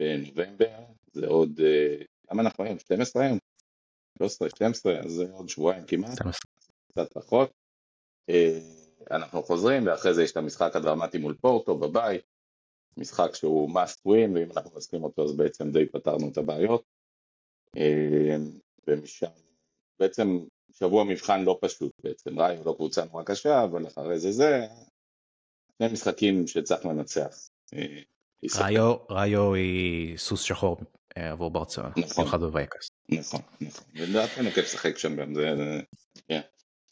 בנובמבר, 0.00 0.78
זה 1.12 1.26
עוד, 1.26 1.60
אה, 1.60 2.04
כמה 2.28 2.42
אנחנו 2.42 2.64
היום? 2.64 2.78
12 2.78 3.22
היום? 3.22 3.38
13, 4.18 4.50
12, 4.50 4.98
אז 4.98 5.12
זה 5.12 5.32
עוד 5.32 5.48
שבועיים 5.48 5.86
כמעט, 5.86 6.18
קצת 6.92 7.12
פחות. 7.12 7.50
אנחנו 9.10 9.42
חוזרים 9.42 9.86
ואחרי 9.86 10.14
זה 10.14 10.22
יש 10.22 10.32
את 10.32 10.36
המשחק 10.36 10.76
הדרמטי 10.76 11.18
מול 11.18 11.34
פורטו 11.34 11.78
בבית, 11.78 12.22
משחק 12.96 13.34
שהוא 13.34 13.70
must 13.70 13.98
win, 14.08 14.34
ואם 14.34 14.50
אנחנו 14.56 14.70
מסכים 14.76 15.04
אותו 15.04 15.24
אז 15.24 15.36
בעצם 15.36 15.70
די 15.70 15.86
פתרנו 15.86 16.28
את 16.28 16.38
הבעיות. 16.38 16.84
אה, 17.76 18.36
ומשם, 18.86 19.26
בעצם 19.98 20.38
שבוע 20.72 21.04
מבחן 21.04 21.44
לא 21.44 21.58
פשוט 21.60 21.92
בעצם, 22.02 22.38
ראיו 22.40 22.64
לא 22.64 22.72
קבוצה 22.76 23.04
נורא 23.04 23.22
קשה, 23.22 23.64
אבל 23.64 23.86
אחרי 23.86 24.18
זה 24.18 24.32
זה, 24.32 24.66
שני 25.78 25.92
משחקים 25.92 26.46
שצריך 26.46 26.86
לנצח. 26.86 27.48
אה, 28.44 28.64
ראיו, 28.64 28.96
ראיו 29.10 29.54
היא 29.54 30.16
סוס 30.18 30.42
שחור 30.42 30.76
אה, 31.16 31.30
עבור 31.30 31.50
ברצלונה, 31.50 31.90
נכון, 31.96 32.14
במיוחד 32.16 32.40
בווייקס. 32.40 32.88
נכון, 33.08 33.40
נכון, 33.60 33.84
ולדעתי 33.94 34.40
אני 34.40 34.52
כיף 34.52 34.64
לשחק 34.64 34.98
שם 34.98 35.16
גם, 35.16 35.34
זה, 35.34 35.54
כן. 36.28 36.40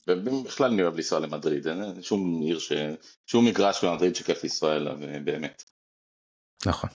ובכלל 0.08 0.72
אני 0.72 0.82
אוהב 0.82 0.96
לנסוע 0.96 1.20
למדריד, 1.20 1.68
אין 1.68 2.02
שום 2.02 2.42
עיר, 2.42 2.58
ש... 2.58 2.72
שום 3.26 3.44
מגרש 3.44 3.84
במדריד 3.84 4.16
שכיף 4.16 4.44
לנסוע 4.44 4.76
אליו, 4.76 4.96
באמת. 5.24 5.64
נכון. 6.66 6.90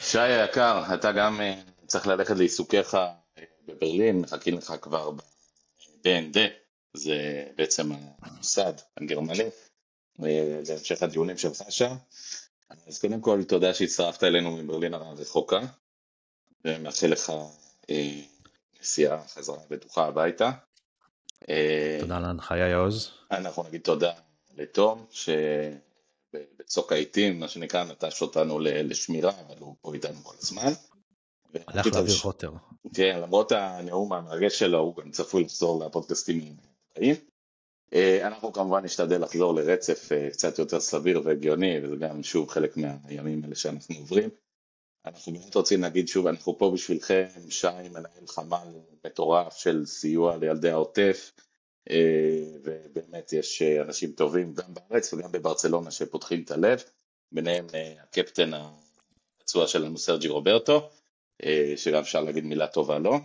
שי 0.00 0.18
היקר, 0.18 0.94
אתה 0.94 1.12
גם 1.12 1.40
אה, 1.40 1.60
צריך 1.86 2.06
ללכת 2.06 2.36
לעיסוקיך 2.36 2.94
אה, 2.94 3.12
בברלין, 3.66 4.20
מחכים 4.20 4.58
לך 4.58 4.74
כבר 4.82 5.10
ב-BND, 5.10 6.38
זה 6.96 7.44
בעצם 7.56 7.90
המוסד 8.22 8.72
הגרמני, 8.96 9.50
אה, 10.24 10.60
להמשך 10.68 11.02
הדיונים 11.02 11.38
שלך 11.38 11.62
שם. 11.68 11.94
אז 12.86 12.98
קודם 12.98 13.20
כל 13.20 13.44
תודה 13.44 13.74
שהצטרפת 13.74 14.24
אלינו 14.24 14.56
מברלין 14.56 14.94
הרחוקה, 14.94 15.60
ומאחל 16.64 17.06
לך 17.06 17.32
נסיעה 18.80 19.28
חזרה 19.28 19.58
בטוחה 19.70 20.06
הביתה. 20.06 20.50
תודה 22.00 22.16
על 22.16 22.24
ההנחיה 22.24 22.68
יעוז. 22.68 23.10
אנחנו 23.30 23.62
נגיד 23.62 23.80
תודה 23.80 24.12
לתום, 24.56 25.06
ש... 25.10 25.28
בצוק 26.58 26.92
העיתים, 26.92 27.40
מה 27.40 27.48
שנקרא, 27.48 27.84
נטש 27.84 28.22
אותנו 28.22 28.58
לשמירה, 28.60 29.32
אבל 29.46 29.54
הוא 29.58 29.76
פה 29.80 29.94
איתנו 29.94 30.18
כל 30.22 30.34
הזמן. 30.42 30.72
הלך 31.66 31.86
להעביר 31.86 32.16
חוטר. 32.16 32.50
כן, 32.94 33.18
למרות 33.22 33.52
הנאום 33.52 34.12
המרגש 34.12 34.58
שלו, 34.58 34.78
הוא 34.78 34.96
גם 34.96 35.10
צפוי 35.10 35.44
לחזור 35.44 35.84
לפודקאסטים 35.84 36.56
הבאים. 36.96 37.14
אה, 37.94 38.26
אנחנו 38.26 38.52
כמובן 38.52 38.84
נשתדל 38.84 39.22
לחזור 39.22 39.54
לרצף 39.54 40.12
אה, 40.12 40.30
קצת 40.30 40.58
יותר 40.58 40.80
סביר 40.80 41.20
והגיוני, 41.24 41.78
וזה 41.82 41.96
גם 41.96 42.22
שוב 42.22 42.48
חלק 42.48 42.76
מהימים 42.76 43.44
האלה 43.44 43.54
שאנחנו 43.54 43.96
עוברים. 43.96 44.30
אנחנו 45.06 45.32
באמת 45.32 45.54
רוצים 45.54 45.82
להגיד 45.82 46.08
שוב, 46.08 46.26
אנחנו 46.26 46.58
פה 46.58 46.70
בשבילכם, 46.74 47.24
שי 47.48 47.88
מנהל 47.90 48.26
חמ"ל 48.26 48.68
מטורף 49.06 49.56
של 49.56 49.86
סיוע 49.86 50.36
לילדי 50.36 50.70
העוטף, 50.70 51.32
אה, 51.90 52.44
ובאמת 52.64 53.32
יש 53.32 53.62
אנשים 53.62 54.12
טובים 54.12 54.54
גם 54.54 54.74
בארץ 54.74 55.12
וגם 55.12 55.32
בברצלונה 55.32 55.90
שפותחים 55.90 56.42
את 56.42 56.50
הלב, 56.50 56.82
ביניהם 57.32 57.66
הקפטן 58.02 58.50
הפצוע 59.40 59.66
שלנו 59.66 59.98
סרג'י 59.98 60.28
רוברטו, 60.28 60.90
שגם 61.76 62.00
אפשר 62.00 62.20
להגיד 62.20 62.44
מילה 62.44 62.66
טובה 62.66 62.98
לו. 62.98 63.18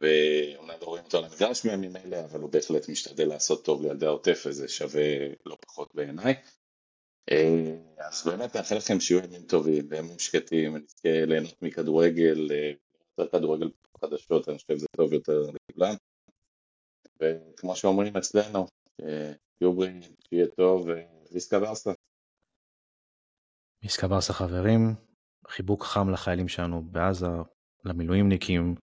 ואומנם 0.00 0.76
לא 0.80 0.86
רואים 0.86 1.04
אותו 1.04 1.18
על 1.18 1.24
המגרש 1.24 1.64
מימים 1.64 1.96
אלה, 1.96 2.24
אבל 2.24 2.40
הוא 2.40 2.50
בהחלט 2.50 2.88
משתדל 2.88 3.28
לעשות 3.28 3.64
טוב 3.64 3.82
לילדי 3.82 4.06
העוטף, 4.06 4.42
וזה 4.46 4.68
שווה 4.68 5.02
לא 5.46 5.56
פחות 5.60 5.88
בעיניי. 5.94 6.34
אז 7.98 8.26
באמת 8.26 8.56
נאחל 8.56 8.76
לכם 8.76 9.00
שיהיו 9.00 9.24
ימים 9.24 9.42
טובים 9.42 9.86
וימים 9.90 10.18
שקטים, 10.18 10.74
ונזכה 10.74 11.24
ליהנות 11.26 11.62
מכדורגל, 11.62 12.48
יותר 13.18 13.38
כדורגל 13.38 13.70
חדשות, 14.00 14.48
אני 14.48 14.58
חושב 14.58 14.78
שזה 14.78 14.86
טוב 14.96 15.12
יותר 15.12 15.40
לכולם. 15.40 15.94
וכמו 17.20 17.76
שאומרים 17.76 18.16
אצלנו, 18.16 18.66
תהיו 19.58 19.72
בריאים, 19.72 20.00
שיהיה 20.28 20.46
טוב, 20.46 20.88
ויסקה 21.32 21.60
ברסה. 21.60 21.92
ויסקה 23.82 24.08
ברסה 24.08 24.32
חברים, 24.32 24.94
חיבוק 25.48 25.84
חם 25.84 26.10
לחיילים 26.10 26.48
שלנו 26.48 26.82
בעזה, 26.82 27.26
למילואימניקים, 27.84 28.74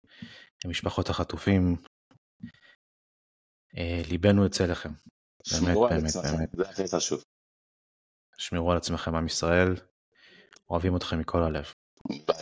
למשפחות 0.64 1.08
החטופים. 1.08 1.76
אה, 3.76 4.02
ליבנו 4.10 4.42
יוצא 4.42 4.64
לכם. 4.64 4.90
שמרו 5.44 5.86
על 5.86 6.06
עצמכם, 6.06 6.36
זה 6.52 6.68
הכי 6.70 6.82
חשוב. 6.96 7.24
שמרו 8.38 8.70
על 8.72 8.76
עצמכם 8.76 9.14
עם 9.14 9.26
ישראל, 9.26 9.74
אוהבים 10.70 10.96
אתכם 10.96 11.18
מכל 11.18 11.42
הלב. 11.42 11.64
ביי 12.08 12.18
ביי. 12.26 12.36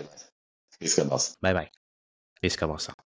ביי 1.42 1.54
ביי. 1.54 1.66
ביי 2.42 2.50
ביי. 2.58 3.09